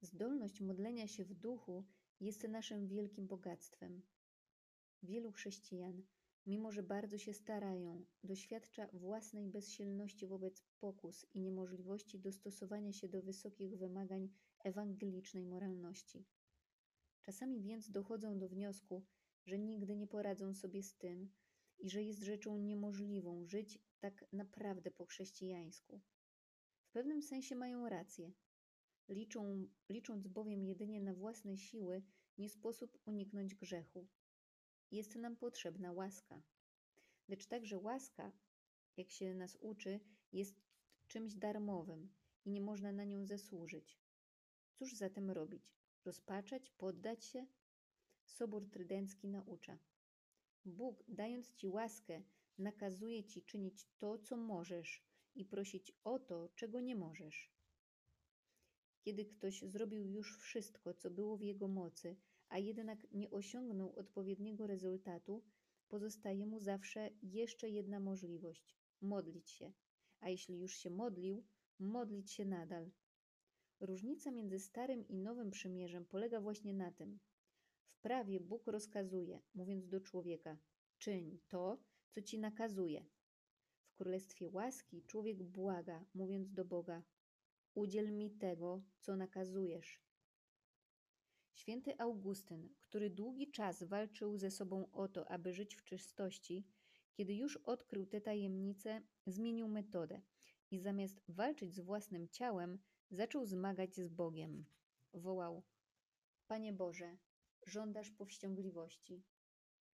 Zdolność 0.00 0.60
modlenia 0.60 1.08
się 1.08 1.24
w 1.24 1.34
duchu 1.34 1.84
jest 2.20 2.48
naszym 2.48 2.86
wielkim 2.86 3.26
bogactwem. 3.26 4.02
Wielu 5.02 5.32
chrześcijan, 5.32 6.02
mimo 6.48 6.72
że 6.72 6.82
bardzo 6.82 7.18
się 7.18 7.34
starają, 7.34 8.04
doświadcza 8.24 8.88
własnej 8.92 9.48
bezsilności 9.48 10.26
wobec 10.26 10.62
pokus 10.80 11.26
i 11.34 11.40
niemożliwości 11.40 12.18
dostosowania 12.18 12.92
się 12.92 13.08
do 13.08 13.22
wysokich 13.22 13.78
wymagań 13.78 14.28
ewangelicznej 14.64 15.46
moralności. 15.46 16.26
Czasami 17.22 17.62
więc 17.62 17.90
dochodzą 17.90 18.38
do 18.38 18.48
wniosku, 18.48 19.04
że 19.46 19.58
nigdy 19.58 19.96
nie 19.96 20.06
poradzą 20.06 20.54
sobie 20.54 20.82
z 20.82 20.96
tym 20.96 21.32
i 21.78 21.90
że 21.90 22.02
jest 22.02 22.22
rzeczą 22.22 22.58
niemożliwą 22.58 23.46
żyć 23.46 23.78
tak 23.98 24.24
naprawdę 24.32 24.90
po 24.90 25.06
chrześcijańsku. 25.06 26.00
W 26.82 26.90
pewnym 26.90 27.22
sensie 27.22 27.56
mają 27.56 27.88
rację. 27.88 28.32
Liczą, 29.08 29.66
licząc 29.88 30.28
bowiem 30.28 30.64
jedynie 30.64 31.00
na 31.00 31.14
własne 31.14 31.56
siły, 31.56 32.02
nie 32.38 32.48
sposób 32.48 32.98
uniknąć 33.06 33.54
grzechu. 33.54 34.08
Jest 34.90 35.16
nam 35.16 35.36
potrzebna 35.36 35.92
łaska. 35.92 36.42
Lecz 37.28 37.46
także 37.46 37.78
łaska, 37.78 38.32
jak 38.96 39.10
się 39.10 39.34
nas 39.34 39.56
uczy, 39.60 40.00
jest 40.32 40.60
czymś 41.08 41.34
darmowym 41.34 42.08
i 42.44 42.50
nie 42.50 42.60
można 42.60 42.92
na 42.92 43.04
nią 43.04 43.26
zasłużyć. 43.26 43.98
Cóż 44.74 44.94
zatem 44.94 45.30
robić? 45.30 45.72
Rozpaczać, 46.04 46.70
poddać 46.70 47.24
się? 47.24 47.46
Sobór 48.24 48.70
Trydencki 48.70 49.28
naucza. 49.28 49.78
Bóg, 50.64 51.04
dając 51.08 51.54
ci 51.54 51.68
łaskę, 51.68 52.22
nakazuje 52.58 53.24
ci 53.24 53.42
czynić 53.42 53.86
to, 53.98 54.18
co 54.18 54.36
możesz 54.36 55.02
i 55.34 55.44
prosić 55.44 55.92
o 56.04 56.18
to, 56.18 56.48
czego 56.54 56.80
nie 56.80 56.96
możesz. 56.96 57.52
Kiedy 59.00 59.24
ktoś 59.24 59.62
zrobił 59.62 60.06
już 60.06 60.38
wszystko, 60.38 60.94
co 60.94 61.10
było 61.10 61.36
w 61.36 61.42
jego 61.42 61.68
mocy, 61.68 62.16
a 62.48 62.58
jednak 62.58 63.12
nie 63.12 63.30
osiągnął 63.30 63.96
odpowiedniego 63.96 64.66
rezultatu, 64.66 65.42
pozostaje 65.88 66.46
mu 66.46 66.60
zawsze 66.60 67.10
jeszcze 67.22 67.68
jedna 67.68 68.00
możliwość 68.00 68.76
modlić 69.00 69.50
się. 69.50 69.72
A 70.20 70.30
jeśli 70.30 70.58
już 70.58 70.76
się 70.76 70.90
modlił, 70.90 71.44
modlić 71.78 72.32
się 72.32 72.44
nadal. 72.44 72.90
Różnica 73.80 74.30
między 74.30 74.58
Starym 74.58 75.08
i 75.08 75.18
Nowym 75.18 75.50
Przymierzem 75.50 76.04
polega 76.04 76.40
właśnie 76.40 76.74
na 76.74 76.92
tym. 76.92 77.18
W 77.88 78.00
prawie 78.00 78.40
Bóg 78.40 78.66
rozkazuje, 78.66 79.40
mówiąc 79.54 79.88
do 79.88 80.00
człowieka: 80.00 80.58
czyń 80.98 81.38
to, 81.48 81.78
co 82.10 82.22
ci 82.22 82.38
nakazuje. 82.38 83.06
W 83.88 83.94
królestwie 83.94 84.48
łaski 84.48 85.02
człowiek 85.02 85.42
błaga, 85.42 86.04
mówiąc 86.14 86.52
do 86.52 86.64
Boga: 86.64 87.02
udziel 87.74 88.12
mi 88.12 88.30
tego, 88.30 88.82
co 89.00 89.16
nakazujesz. 89.16 90.07
Święty 91.58 91.98
Augustyn, 91.98 92.68
który 92.80 93.10
długi 93.10 93.50
czas 93.50 93.82
walczył 93.82 94.36
ze 94.36 94.50
sobą 94.50 94.90
o 94.92 95.08
to, 95.08 95.30
aby 95.30 95.52
żyć 95.52 95.76
w 95.76 95.84
czystości, 95.84 96.66
kiedy 97.12 97.34
już 97.34 97.56
odkrył 97.56 98.06
te 98.06 98.20
tajemnice, 98.20 99.02
zmienił 99.26 99.68
metodę 99.68 100.20
i 100.70 100.78
zamiast 100.78 101.22
walczyć 101.28 101.74
z 101.74 101.80
własnym 101.80 102.28
ciałem, 102.28 102.78
zaczął 103.10 103.46
zmagać 103.46 103.96
z 103.96 104.08
Bogiem. 104.08 104.64
Wołał: 105.14 105.62
Panie 106.46 106.72
Boże, 106.72 107.18
żądasz 107.66 108.10
powściągliwości. 108.10 109.24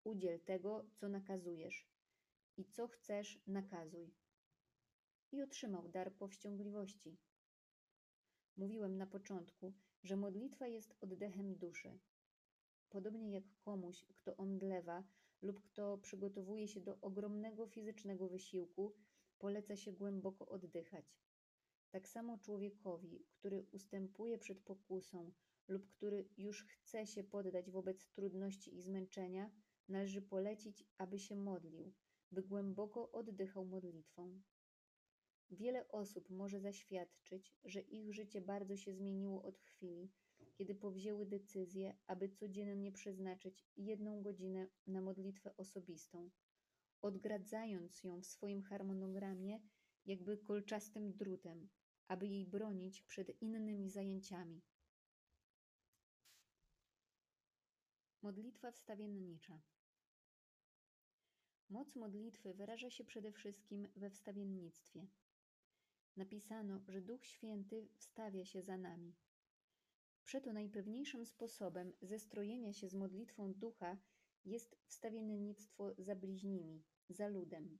Udziel 0.03 0.39
tego, 0.39 0.85
co 0.95 1.09
nakazujesz, 1.09 1.87
i 2.57 2.65
co 2.65 2.87
chcesz, 2.87 3.39
nakazuj. 3.47 4.13
I 5.31 5.41
otrzymał 5.41 5.89
dar 5.89 6.13
powściągliwości. 6.13 7.17
Mówiłem 8.57 8.97
na 8.97 9.07
początku, 9.07 9.73
że 10.03 10.15
modlitwa 10.15 10.67
jest 10.67 10.95
oddechem 11.01 11.55
duszy. 11.55 11.99
Podobnie 12.89 13.31
jak 13.31 13.43
komuś, 13.57 14.05
kto 14.15 14.37
omdlewa 14.37 15.03
lub 15.41 15.61
kto 15.61 15.97
przygotowuje 15.97 16.67
się 16.67 16.81
do 16.81 17.01
ogromnego 17.01 17.67
fizycznego 17.67 18.29
wysiłku, 18.29 18.93
poleca 19.39 19.75
się 19.75 19.91
głęboko 19.91 20.47
oddychać. 20.47 21.05
Tak 21.91 22.07
samo 22.07 22.37
człowiekowi, 22.37 23.25
który 23.29 23.65
ustępuje 23.71 24.37
przed 24.37 24.61
pokusą 24.61 25.31
lub 25.67 25.87
który 25.87 26.29
już 26.37 26.65
chce 26.65 27.07
się 27.07 27.23
poddać 27.23 27.71
wobec 27.71 28.07
trudności 28.07 28.75
i 28.75 28.81
zmęczenia, 28.81 29.51
należy 29.89 30.21
polecić, 30.21 30.85
aby 30.97 31.19
się 31.19 31.35
modlił, 31.35 31.93
by 32.31 32.41
głęboko 32.43 33.11
oddychał 33.11 33.65
modlitwą. 33.65 34.41
Wiele 35.53 35.87
osób 35.87 36.29
może 36.29 36.59
zaświadczyć, 36.59 37.53
że 37.63 37.81
ich 37.81 38.13
życie 38.13 38.41
bardzo 38.41 38.77
się 38.77 38.93
zmieniło 38.93 39.43
od 39.43 39.57
chwili, 39.59 40.11
kiedy 40.53 40.75
powzięły 40.75 41.25
decyzję, 41.25 41.97
aby 42.07 42.29
codziennie 42.29 42.91
przeznaczyć 42.91 43.65
jedną 43.77 44.21
godzinę 44.21 44.67
na 44.87 45.01
modlitwę 45.01 45.57
osobistą, 45.57 46.29
odgradzając 47.01 48.03
ją 48.03 48.21
w 48.21 48.25
swoim 48.25 48.61
harmonogramie 48.63 49.59
jakby 50.05 50.37
kolczastym 50.37 51.13
drutem, 51.13 51.69
aby 52.07 52.27
jej 52.27 52.45
bronić 52.45 53.01
przed 53.01 53.41
innymi 53.41 53.89
zajęciami. 53.89 54.61
Modlitwa 58.21 58.71
wstawiennicza. 58.71 59.61
Moc 61.69 61.95
modlitwy 61.95 62.53
wyraża 62.53 62.89
się 62.89 63.03
przede 63.03 63.31
wszystkim 63.31 63.87
we 63.95 64.09
wstawiennictwie. 64.09 65.07
Napisano, 66.17 66.81
że 66.87 67.01
Duch 67.01 67.25
Święty 67.25 67.87
wstawia 67.93 68.45
się 68.45 68.61
za 68.61 68.77
nami. 68.77 69.15
Przeto 70.25 70.53
najpewniejszym 70.53 71.25
sposobem 71.25 71.93
zestrojenia 72.01 72.73
się 72.73 72.89
z 72.89 72.93
modlitwą 72.93 73.53
Ducha 73.53 73.97
jest 74.45 74.77
wstawiennictwo 74.85 75.95
za 75.97 76.15
bliźnimi, 76.15 76.83
za 77.09 77.27
ludem. 77.27 77.79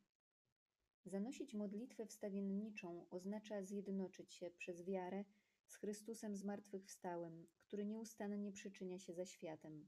Zanosić 1.06 1.54
modlitwę 1.54 2.06
wstawienniczą 2.06 3.10
oznacza 3.10 3.64
zjednoczyć 3.64 4.34
się 4.34 4.52
przez 4.52 4.84
wiarę 4.84 5.26
z 5.68 5.76
Chrystusem 5.76 6.36
zmartwychwstałym, 6.36 7.48
który 7.60 7.86
nieustannie 7.86 8.52
przyczynia 8.52 9.00
się 9.00 9.14
za 9.14 9.26
światem. 9.26 9.88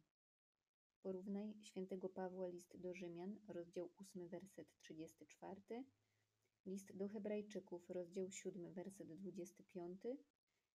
Porównaj 1.01 1.53
świętego 1.61 2.09
Pawła 2.09 2.47
list 2.47 2.77
do 2.77 2.93
Rzymian, 2.93 3.39
rozdział 3.47 3.89
8, 3.97 4.27
werset 4.27 4.67
34, 4.77 5.83
list 6.65 6.95
do 6.95 7.07
Hebrajczyków, 7.07 7.89
rozdział 7.89 8.31
7, 8.31 8.73
werset 8.73 9.13
25, 9.13 10.01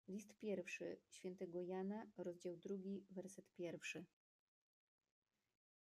list 0.09 0.39
pierwszy 0.39 1.01
świętego 1.11 1.63
Jana, 1.63 2.11
rozdział 2.17 2.57
2, 2.57 2.77
werset 3.11 3.59
1. 3.59 4.05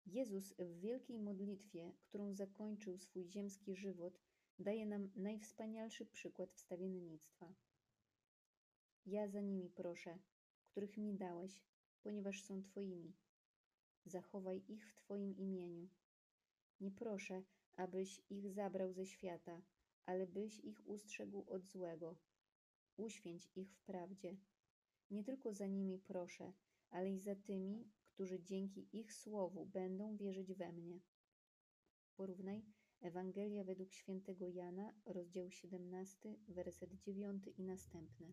Jezus 0.07 0.55
w 0.59 0.81
wielkiej 0.81 1.21
modlitwie, 1.21 1.93
którą 2.01 2.35
zakończył 2.35 2.99
swój 2.99 3.29
ziemski 3.29 3.77
żywot, 3.77 4.21
daje 4.59 4.87
nam 4.87 5.11
najwspanialszy 5.17 6.07
przykład 6.07 6.53
wstawiennictwa. 6.53 7.55
Ja 9.07 9.29
za 9.29 9.41
nimi 9.41 9.71
proszę, 9.71 10.19
których 10.71 10.97
mi 10.97 11.15
dałeś, 11.15 11.63
ponieważ 12.03 12.43
są 12.43 12.63
Twoimi. 12.63 13.17
Zachowaj 14.05 14.65
ich 14.69 14.89
w 14.89 14.95
Twoim 14.95 15.37
imieniu. 15.37 15.89
Nie 16.81 16.91
proszę, 16.91 17.43
abyś 17.77 18.23
ich 18.31 18.51
zabrał 18.51 18.93
ze 18.93 19.07
świata, 19.07 19.63
ale 20.09 20.27
byś 20.27 20.59
ich 20.59 20.87
ustrzegł 20.87 21.45
od 21.47 21.67
złego. 21.67 22.17
Uświęć 22.97 23.51
ich 23.55 23.73
w 23.73 23.81
prawdzie. 23.81 24.37
Nie 25.11 25.25
tylko 25.25 25.53
za 25.53 25.67
nimi 25.67 25.99
proszę, 25.99 26.53
ale 26.91 27.13
i 27.13 27.21
za 27.21 27.37
tymi, 27.37 27.91
którzy 28.15 28.43
dzięki 28.43 28.89
ich 28.93 29.13
słowu 29.13 29.67
będą 29.67 30.17
wierzyć 30.17 30.55
we 30.55 30.73
mnie. 30.73 31.01
Porównaj 32.17 32.65
Ewangelia 33.01 33.65
według 33.65 33.93
świętego 33.93 34.49
Jana, 34.49 34.95
rozdział 35.05 35.51
17, 35.51 36.37
werset 36.49 36.95
9 36.95 37.47
i 37.57 37.63
następne. 37.63 38.33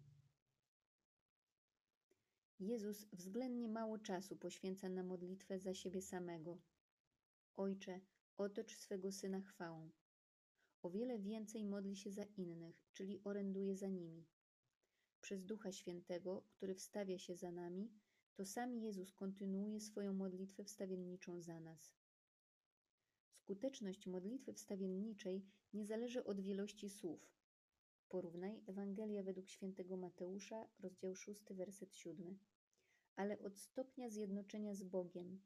Jezus 2.60 3.06
względnie 3.14 3.70
mało 3.70 4.00
czasu 4.00 4.36
poświęca 4.36 4.90
na 4.90 5.04
modlitwę 5.04 5.60
za 5.60 5.74
siebie 5.74 6.02
samego. 6.02 6.62
Ojcze, 7.56 8.02
otocz 8.38 8.76
swego 8.76 9.12
syna 9.12 9.42
chwałą. 9.42 9.92
O 10.86 10.90
wiele 10.90 11.20
więcej 11.20 11.66
modli 11.66 11.96
się 11.96 12.12
za 12.12 12.24
innych, 12.24 12.88
czyli 12.94 13.22
oręduje 13.24 13.76
za 13.76 13.90
nimi. 13.90 14.26
Przez 15.22 15.44
Ducha 15.46 15.72
Świętego, 15.72 16.44
który 16.50 16.76
wstawia 16.76 17.20
się 17.20 17.36
za 17.36 17.52
nami, 17.52 17.92
to 18.36 18.46
sam 18.46 18.76
Jezus 18.76 19.14
kontynuuje 19.14 19.82
swoją 19.82 20.14
modlitwę 20.14 20.64
wstawienniczą 20.64 21.42
za 21.42 21.60
nas. 21.60 21.96
Skuteczność 23.34 24.08
modlitwy 24.08 24.54
wstawienniczej 24.54 25.46
nie 25.74 25.86
zależy 25.86 26.24
od 26.24 26.42
wielości 26.42 26.90
słów. 26.90 27.36
Porównaj 28.10 28.62
Ewangelia 28.68 29.24
według 29.24 29.50
świętego 29.50 29.98
Mateusza, 29.98 30.68
rozdział 30.80 31.16
6, 31.16 31.44
werset 31.50 31.96
7, 31.96 32.40
ale 33.16 33.40
od 33.40 33.58
stopnia 33.58 34.10
zjednoczenia 34.10 34.76
z 34.76 34.84
Bogiem, 34.84 35.42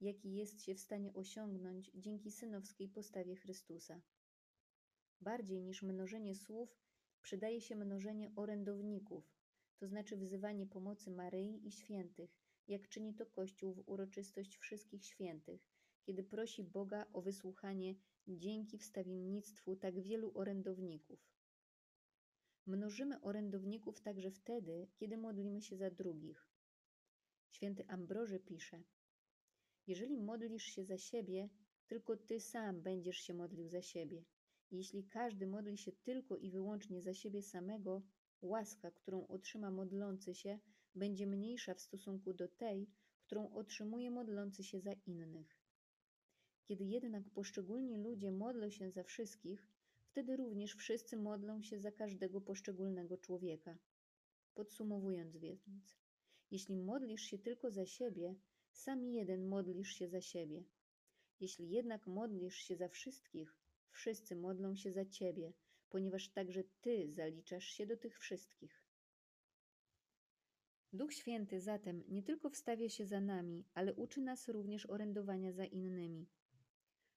jaki 0.00 0.34
jest 0.34 0.62
się 0.62 0.74
w 0.74 0.80
stanie 0.80 1.14
osiągnąć 1.14 1.90
dzięki 1.94 2.30
synowskiej 2.30 2.88
postawie 2.88 3.36
Chrystusa. 3.36 4.00
Bardziej 5.20 5.62
niż 5.62 5.82
mnożenie 5.82 6.34
słów 6.34 6.78
przydaje 7.22 7.60
się 7.60 7.76
mnożenie 7.76 8.32
orędowników, 8.36 9.32
to 9.78 9.86
znaczy 9.86 10.16
wzywanie 10.16 10.66
pomocy 10.66 11.10
Maryi 11.10 11.66
i 11.66 11.72
świętych, 11.72 12.30
jak 12.68 12.88
czyni 12.88 13.14
to 13.14 13.26
Kościół 13.26 13.74
w 13.74 13.88
uroczystość 13.88 14.56
wszystkich 14.56 15.04
świętych, 15.04 15.60
kiedy 16.02 16.24
prosi 16.24 16.64
Boga 16.64 17.06
o 17.12 17.22
wysłuchanie 17.22 17.94
dzięki 18.28 18.78
wstawiennictwu 18.78 19.76
tak 19.76 20.00
wielu 20.00 20.32
orędowników. 20.34 21.20
Mnożymy 22.66 23.20
orędowników 23.20 24.00
także 24.00 24.30
wtedy, 24.30 24.88
kiedy 24.96 25.16
modlimy 25.16 25.62
się 25.62 25.76
za 25.76 25.90
drugich. 25.90 26.48
Święty 27.50 27.88
Ambroży 27.88 28.40
pisze: 28.40 28.82
Jeżeli 29.86 30.20
modlisz 30.20 30.64
się 30.64 30.84
za 30.84 30.98
siebie, 30.98 31.48
tylko 31.86 32.16
ty 32.16 32.40
sam 32.40 32.82
będziesz 32.82 33.16
się 33.16 33.34
modlił 33.34 33.68
za 33.68 33.82
siebie. 33.82 34.24
Jeśli 34.70 35.04
każdy 35.04 35.46
modli 35.46 35.78
się 35.78 35.92
tylko 35.92 36.36
i 36.36 36.50
wyłącznie 36.50 37.02
za 37.02 37.14
siebie 37.14 37.42
samego, 37.42 38.02
łaska, 38.42 38.90
którą 38.90 39.26
otrzyma 39.26 39.70
modlący 39.70 40.34
się, 40.34 40.58
będzie 40.94 41.26
mniejsza 41.26 41.74
w 41.74 41.80
stosunku 41.80 42.34
do 42.34 42.48
tej, 42.48 42.86
którą 43.26 43.52
otrzymuje 43.52 44.10
modlący 44.10 44.64
się 44.64 44.80
za 44.80 44.92
innych. 44.92 45.60
Kiedy 46.64 46.84
jednak 46.84 47.30
poszczególni 47.30 47.96
ludzie 47.96 48.32
modlą 48.32 48.70
się 48.70 48.90
za 48.90 49.02
wszystkich, 49.02 49.66
wtedy 50.04 50.36
również 50.36 50.74
wszyscy 50.74 51.16
modlą 51.16 51.62
się 51.62 51.78
za 51.78 51.92
każdego 51.92 52.40
poszczególnego 52.40 53.18
człowieka. 53.18 53.78
Podsumowując 54.54 55.36
więc, 55.36 55.98
jeśli 56.50 56.76
modlisz 56.76 57.22
się 57.22 57.38
tylko 57.38 57.70
za 57.70 57.86
siebie, 57.86 58.34
sam 58.72 59.04
jeden 59.04 59.48
modlisz 59.48 59.88
się 59.88 60.08
za 60.08 60.20
siebie. 60.20 60.64
Jeśli 61.40 61.70
jednak 61.70 62.06
modlisz 62.06 62.54
się 62.56 62.76
za 62.76 62.88
wszystkich, 62.88 63.59
wszyscy 63.90 64.36
modlą 64.36 64.76
się 64.76 64.92
za 64.92 65.04
ciebie, 65.04 65.52
ponieważ 65.88 66.28
także 66.28 66.64
ty 66.80 67.12
zaliczasz 67.12 67.64
się 67.64 67.86
do 67.86 67.96
tych 67.96 68.18
wszystkich. 68.18 68.84
Duch 70.92 71.14
Święty 71.14 71.60
zatem 71.60 72.04
nie 72.08 72.22
tylko 72.22 72.50
wstawia 72.50 72.88
się 72.88 73.06
za 73.06 73.20
nami, 73.20 73.64
ale 73.74 73.94
uczy 73.94 74.20
nas 74.20 74.48
również 74.48 74.86
orędowania 74.86 75.52
za 75.52 75.64
innymi. 75.64 76.28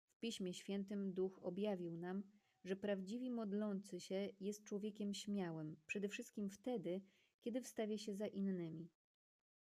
W 0.08 0.20
Piśmie 0.20 0.54
Świętym 0.54 1.14
Duch 1.14 1.40
objawił 1.44 1.98
nam, 1.98 2.24
że 2.64 2.76
prawdziwi 2.76 3.32
modlący 3.32 4.00
się 4.00 4.30
jest 4.40 4.64
człowiekiem 4.64 5.14
śmiałym, 5.14 5.76
przede 5.86 6.10
wszystkim 6.10 6.50
wtedy, 6.50 7.02
kiedy 7.42 7.62
wstawia 7.62 7.98
się 7.98 8.16
za 8.16 8.28
innymi. 8.28 8.90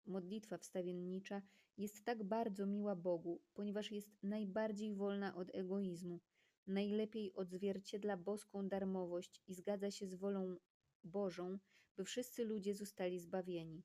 Modlitwa 0.05 0.57
wstawiennicza 0.57 1.41
jest 1.78 2.05
tak 2.05 2.24
bardzo 2.24 2.66
miła 2.66 2.95
Bogu, 2.95 3.41
ponieważ 3.53 3.91
jest 3.91 4.24
najbardziej 4.24 4.95
wolna 4.95 5.36
od 5.36 5.55
egoizmu, 5.55 6.20
najlepiej 6.68 7.34
odzwierciedla 7.34 8.18
boską 8.18 8.70
darmowość 8.70 9.41
i 9.47 9.53
zgadza 9.53 9.91
się 9.91 10.07
z 10.07 10.16
wolą 10.16 10.57
Bożą, 11.03 11.59
by 11.97 12.05
wszyscy 12.05 12.45
ludzie 12.45 12.76
zostali 12.76 13.20
zbawieni. 13.20 13.84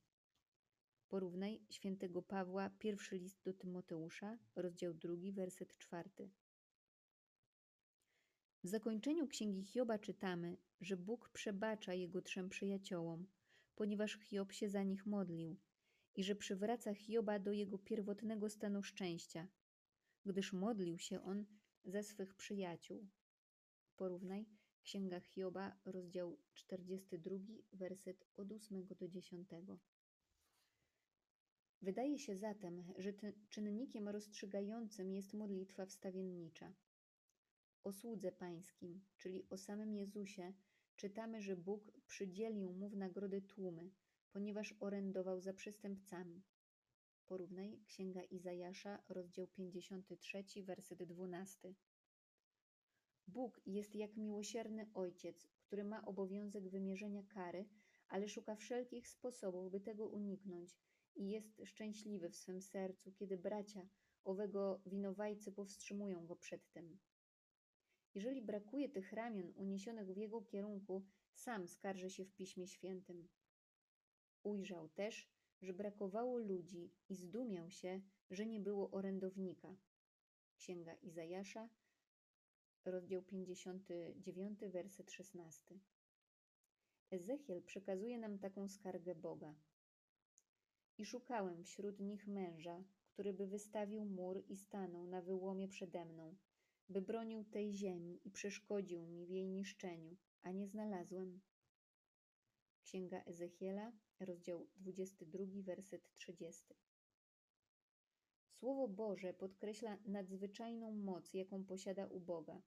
Porównaj 1.09 1.61
świętego 1.71 2.23
Pawła, 2.23 2.71
pierwszy 2.71 3.17
list 3.17 3.43
do 3.45 3.53
Tymoteusza, 3.53 4.39
rozdział 4.57 4.95
drugi, 4.95 5.33
werset 5.33 5.79
czwarty. 5.79 6.31
W 8.65 8.69
zakończeniu 8.69 9.29
księgi 9.29 9.65
Hioba 9.65 9.99
czytamy, 9.99 10.57
że 10.81 10.97
Bóg 10.97 11.29
przebacza 11.29 11.95
jego 11.95 12.23
trzem 12.23 12.49
przyjaciołom, 12.49 13.27
ponieważ 13.75 14.19
Hiob 14.19 14.53
się 14.53 14.69
za 14.69 14.83
nich 14.83 15.07
modlił, 15.07 15.57
i 16.15 16.25
że 16.25 16.35
przywraca 16.35 16.95
Hioba 16.95 17.39
do 17.39 17.53
jego 17.53 17.79
pierwotnego 17.79 18.51
stanu 18.51 18.83
szczęścia, 18.83 19.49
gdyż 20.27 20.53
modlił 20.53 20.99
się 20.99 21.23
on 21.23 21.47
ze 21.87 22.03
swych 22.03 22.35
przyjaciół. 22.35 23.07
Porównaj 23.97 24.47
Księga 24.83 25.21
Hioba, 25.21 25.77
rozdział 25.85 26.39
42, 26.55 27.37
werset 27.73 28.27
od 28.37 28.53
8 28.53 28.87
do 28.87 29.09
10. 29.09 29.49
Wydaje 31.83 32.19
się 32.19 32.37
zatem, 32.37 32.85
że 32.99 33.13
czynnikiem 33.49 34.09
rozstrzygającym 34.09 35.13
jest 35.13 35.35
modlitwa 35.35 35.87
wstawiennicza. 35.87 36.75
O 37.85 37.93
słudze 37.93 38.33
pańskim, 38.33 39.05
czyli 39.17 39.49
o 39.51 39.57
samym 39.57 39.95
Jezusie, 39.95 40.55
czytamy, 40.97 41.43
że 41.43 41.57
Bóg 41.57 41.93
przydzielił 42.07 42.73
mu 42.73 42.89
w 42.89 42.97
nagrody 42.97 43.43
tłumy, 43.43 43.91
ponieważ 44.31 44.75
orędował 44.81 45.41
za 45.41 45.53
przestępcami. 45.53 46.43
Porównaj 47.27 47.81
Księga 47.87 48.23
Izajasza, 48.23 49.03
rozdział 49.09 49.47
53, 49.47 50.45
werset 50.63 51.03
12. 51.03 51.75
Bóg 53.27 53.61
jest 53.67 53.95
jak 53.95 54.17
miłosierny 54.17 54.91
ojciec, 54.95 55.49
który 55.61 55.85
ma 55.85 56.05
obowiązek 56.05 56.69
wymierzenia 56.69 57.23
kary, 57.23 57.69
ale 58.09 58.29
szuka 58.29 58.57
wszelkich 58.57 59.09
sposobów, 59.09 59.71
by 59.71 59.81
tego 59.81 60.07
uniknąć 60.07 60.77
i 61.17 61.29
jest 61.29 61.63
szczęśliwy 61.65 62.31
w 62.31 62.37
swym 62.37 62.63
sercu, 62.63 63.13
kiedy 63.13 63.39
bracia 63.39 63.89
owego 64.25 64.81
winowajcy 64.87 65.53
powstrzymują 65.53 66.27
go 66.27 66.37
przed 66.37 66.71
tym. 66.71 66.99
Jeżeli 68.15 68.43
brakuje 68.43 68.89
tych 68.89 69.13
ramion 69.13 69.53
uniesionych 69.57 70.13
w 70.13 70.17
jego 70.17 70.43
kierunku, 70.43 71.07
sam 71.35 71.69
skarży 71.69 72.11
się 72.11 72.25
w 72.25 72.35
Piśmie 72.35 72.67
Świętym. 72.69 73.29
Ujrzał 74.43 74.89
też, 74.89 75.36
że 75.63 75.73
brakowało 75.73 76.39
ludzi 76.39 76.91
i 77.09 77.15
zdumiał 77.15 77.71
się, 77.71 78.01
że 78.31 78.47
nie 78.47 78.61
było 78.61 78.91
orędownika. 78.91 79.77
Księga 80.57 80.95
Izajasza, 80.95 81.69
rozdział 82.85 83.23
59, 83.23 84.61
werset 84.61 85.11
16. 85.11 85.79
Ezechiel 87.11 87.63
przekazuje 87.63 88.19
nam 88.19 88.39
taką 88.39 88.69
skargę 88.69 89.15
Boga. 89.15 89.55
I 90.99 91.05
szukałem 91.05 91.65
wśród 91.65 92.01
nich 92.01 92.27
męża, 92.27 92.85
który 93.13 93.33
by 93.33 93.47
wystawił 93.47 94.05
mur 94.05 94.45
i 94.49 94.57
stanął 94.57 95.07
na 95.07 95.23
wyłomie 95.23 95.69
przede 95.69 96.05
mną, 96.05 96.37
by 96.89 97.03
bronił 97.03 97.45
tej 97.45 97.73
ziemi 97.73 98.21
i 98.25 98.31
przeszkodził 98.31 99.07
mi 99.07 99.27
w 99.27 99.31
jej 99.31 99.49
niszczeniu, 99.49 100.17
a 100.43 100.51
nie 100.51 100.67
znalazłem. 100.67 101.41
Księga 102.87 103.23
Ezechiela, 103.25 103.93
rozdział 104.21 104.67
22, 104.77 105.45
werset 105.63 106.13
30. 106.15 106.75
Słowo 108.51 108.89
Boże 108.89 109.35
podkreśla 109.35 109.99
nadzwyczajną 110.05 110.93
moc, 110.93 111.35
jaką 111.35 111.65
posiada 111.65 112.07
u 112.07 112.21
Boga, 112.21 112.63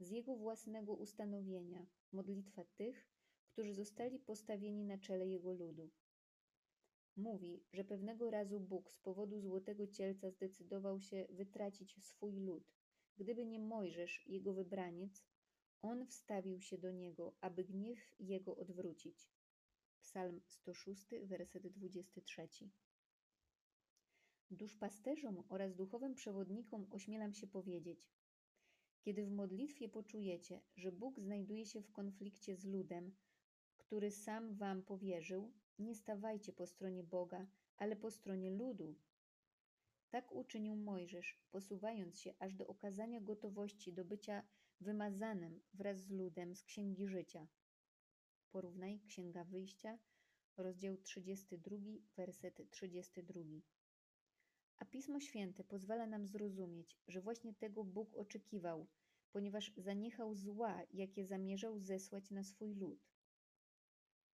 z 0.00 0.10
Jego 0.10 0.36
własnego 0.36 0.94
ustanowienia, 0.94 1.86
modlitwa 2.12 2.64
tych, 2.64 3.08
którzy 3.52 3.74
zostali 3.74 4.18
postawieni 4.18 4.84
na 4.84 4.98
czele 4.98 5.26
Jego 5.26 5.52
ludu. 5.52 5.90
Mówi, 7.16 7.64
że 7.72 7.84
pewnego 7.84 8.30
razu 8.30 8.60
Bóg 8.60 8.90
z 8.90 8.98
powodu 8.98 9.40
złotego 9.40 9.86
cielca 9.86 10.30
zdecydował 10.30 11.00
się 11.00 11.26
wytracić 11.30 12.04
swój 12.04 12.40
lud. 12.40 12.72
Gdyby 13.16 13.46
nie 13.46 13.60
Mojżesz, 13.60 14.26
jego 14.26 14.52
wybraniec, 14.52 15.24
on 15.82 16.06
wstawił 16.06 16.60
się 16.60 16.78
do 16.78 16.92
niego, 16.92 17.36
aby 17.40 17.64
gniew 17.64 17.98
jego 18.18 18.56
odwrócić. 18.56 19.35
Psalm 20.06 20.40
106, 20.46 21.14
werset 21.22 21.66
23. 21.66 22.48
Duszpasterzom 24.50 25.42
oraz 25.48 25.74
duchowym 25.74 26.14
przewodnikom 26.14 26.86
ośmielam 26.90 27.32
się 27.32 27.46
powiedzieć: 27.46 28.08
Kiedy 29.00 29.26
w 29.26 29.30
modlitwie 29.30 29.88
poczujecie, 29.88 30.60
że 30.76 30.92
Bóg 30.92 31.20
znajduje 31.20 31.66
się 31.66 31.82
w 31.82 31.92
konflikcie 31.92 32.56
z 32.56 32.64
ludem, 32.64 33.14
który 33.76 34.10
sam 34.10 34.54
wam 34.54 34.82
powierzył, 34.82 35.52
nie 35.78 35.94
stawajcie 35.94 36.52
po 36.52 36.66
stronie 36.66 37.04
Boga, 37.04 37.46
ale 37.76 37.96
po 37.96 38.10
stronie 38.10 38.50
ludu. 38.50 38.94
Tak 40.10 40.32
uczynił 40.32 40.76
Mojżesz, 40.76 41.40
posuwając 41.50 42.20
się 42.20 42.34
aż 42.38 42.54
do 42.54 42.66
okazania 42.66 43.20
gotowości 43.20 43.92
do 43.92 44.04
bycia 44.04 44.42
wymazanym 44.80 45.60
wraz 45.74 46.00
z 46.00 46.10
ludem 46.10 46.54
z 46.54 46.62
Księgi 46.62 47.06
Życia. 47.06 47.46
Porównaj 48.56 49.00
Księga 49.00 49.44
Wyjścia, 49.44 49.98
rozdział 50.56 50.96
32, 50.96 51.76
werset 52.16 52.70
32. 52.70 53.40
A 54.76 54.84
Pismo 54.84 55.20
Święte 55.20 55.64
pozwala 55.64 56.06
nam 56.06 56.26
zrozumieć, 56.26 56.98
że 57.08 57.20
właśnie 57.20 57.54
tego 57.54 57.84
Bóg 57.84 58.16
oczekiwał, 58.16 58.86
ponieważ 59.32 59.72
zaniechał 59.76 60.34
zła, 60.34 60.82
jakie 60.92 61.26
zamierzał 61.26 61.78
zesłać 61.78 62.30
na 62.30 62.44
swój 62.44 62.74
lud. 62.74 63.08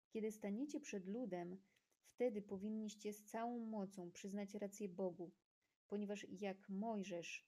Kiedy 0.09 0.33
staniecie 0.33 0.81
przed 0.81 1.07
ludem, 1.07 1.59
wtedy 2.05 2.43
powinniście 2.43 3.13
z 3.13 3.25
całą 3.25 3.59
mocą 3.59 4.11
przyznać 4.11 4.55
rację 4.55 4.89
Bogu, 4.89 5.33
ponieważ 5.89 6.27
jak 6.31 6.69
Mojżesz, 6.69 7.47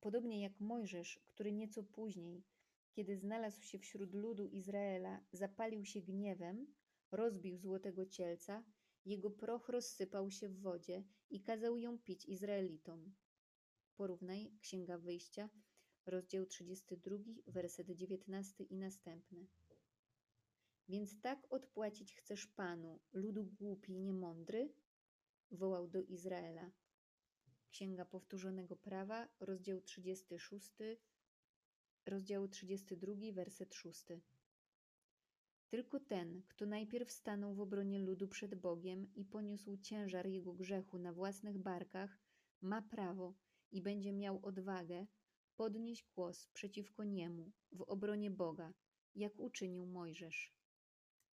podobnie 0.00 0.42
jak 0.42 0.60
Mojżesz, 0.60 1.20
który 1.26 1.52
nieco 1.52 1.82
później, 1.82 2.44
kiedy 2.96 3.16
znalazł 3.16 3.62
się 3.62 3.78
wśród 3.78 4.14
ludu 4.14 4.48
Izraela, 4.48 5.24
zapalił 5.32 5.84
się 5.84 6.00
gniewem, 6.00 6.74
rozbił 7.10 7.58
złotego 7.58 8.06
cielca, 8.06 8.64
jego 9.04 9.30
proch 9.30 9.68
rozsypał 9.68 10.30
się 10.30 10.48
w 10.48 10.60
wodzie 10.60 11.04
i 11.30 11.42
kazał 11.42 11.78
ją 11.78 11.98
pić 11.98 12.24
Izraelitom. 12.24 13.14
Porównaj 13.96 14.52
Księga 14.60 14.98
Wyjścia, 14.98 15.50
rozdział 16.06 16.46
32, 16.46 17.16
werset 17.46 17.90
19 17.90 18.64
i 18.64 18.76
następne. 18.76 19.46
Więc 20.88 21.20
tak 21.20 21.52
odpłacić 21.52 22.14
chcesz 22.14 22.46
Panu, 22.46 23.00
ludu 23.12 23.44
głupi 23.44 23.92
i 23.92 24.00
niemądry? 24.00 24.72
wołał 25.50 25.88
do 25.88 26.02
Izraela. 26.02 26.70
Księga 27.70 28.04
Powtórzonego 28.04 28.76
Prawa, 28.76 29.28
rozdział 29.40 29.80
36, 29.80 30.72
rozdział 32.06 32.48
32, 32.48 33.14
werset 33.32 33.74
6. 33.74 34.04
Tylko 35.68 36.00
ten, 36.00 36.42
kto 36.48 36.66
najpierw 36.66 37.10
stanął 37.10 37.54
w 37.54 37.60
obronie 37.60 37.98
ludu 37.98 38.28
przed 38.28 38.54
Bogiem 38.54 39.14
i 39.14 39.24
poniósł 39.24 39.76
ciężar 39.76 40.26
jego 40.26 40.52
grzechu 40.52 40.98
na 40.98 41.12
własnych 41.12 41.58
barkach, 41.58 42.18
ma 42.60 42.82
prawo 42.82 43.34
i 43.72 43.82
będzie 43.82 44.12
miał 44.12 44.40
odwagę 44.42 45.06
podnieść 45.56 46.04
głos 46.14 46.46
przeciwko 46.46 47.04
niemu 47.04 47.52
w 47.72 47.82
obronie 47.82 48.30
Boga, 48.30 48.72
jak 49.14 49.40
uczynił 49.40 49.86
Mojżesz. 49.86 50.55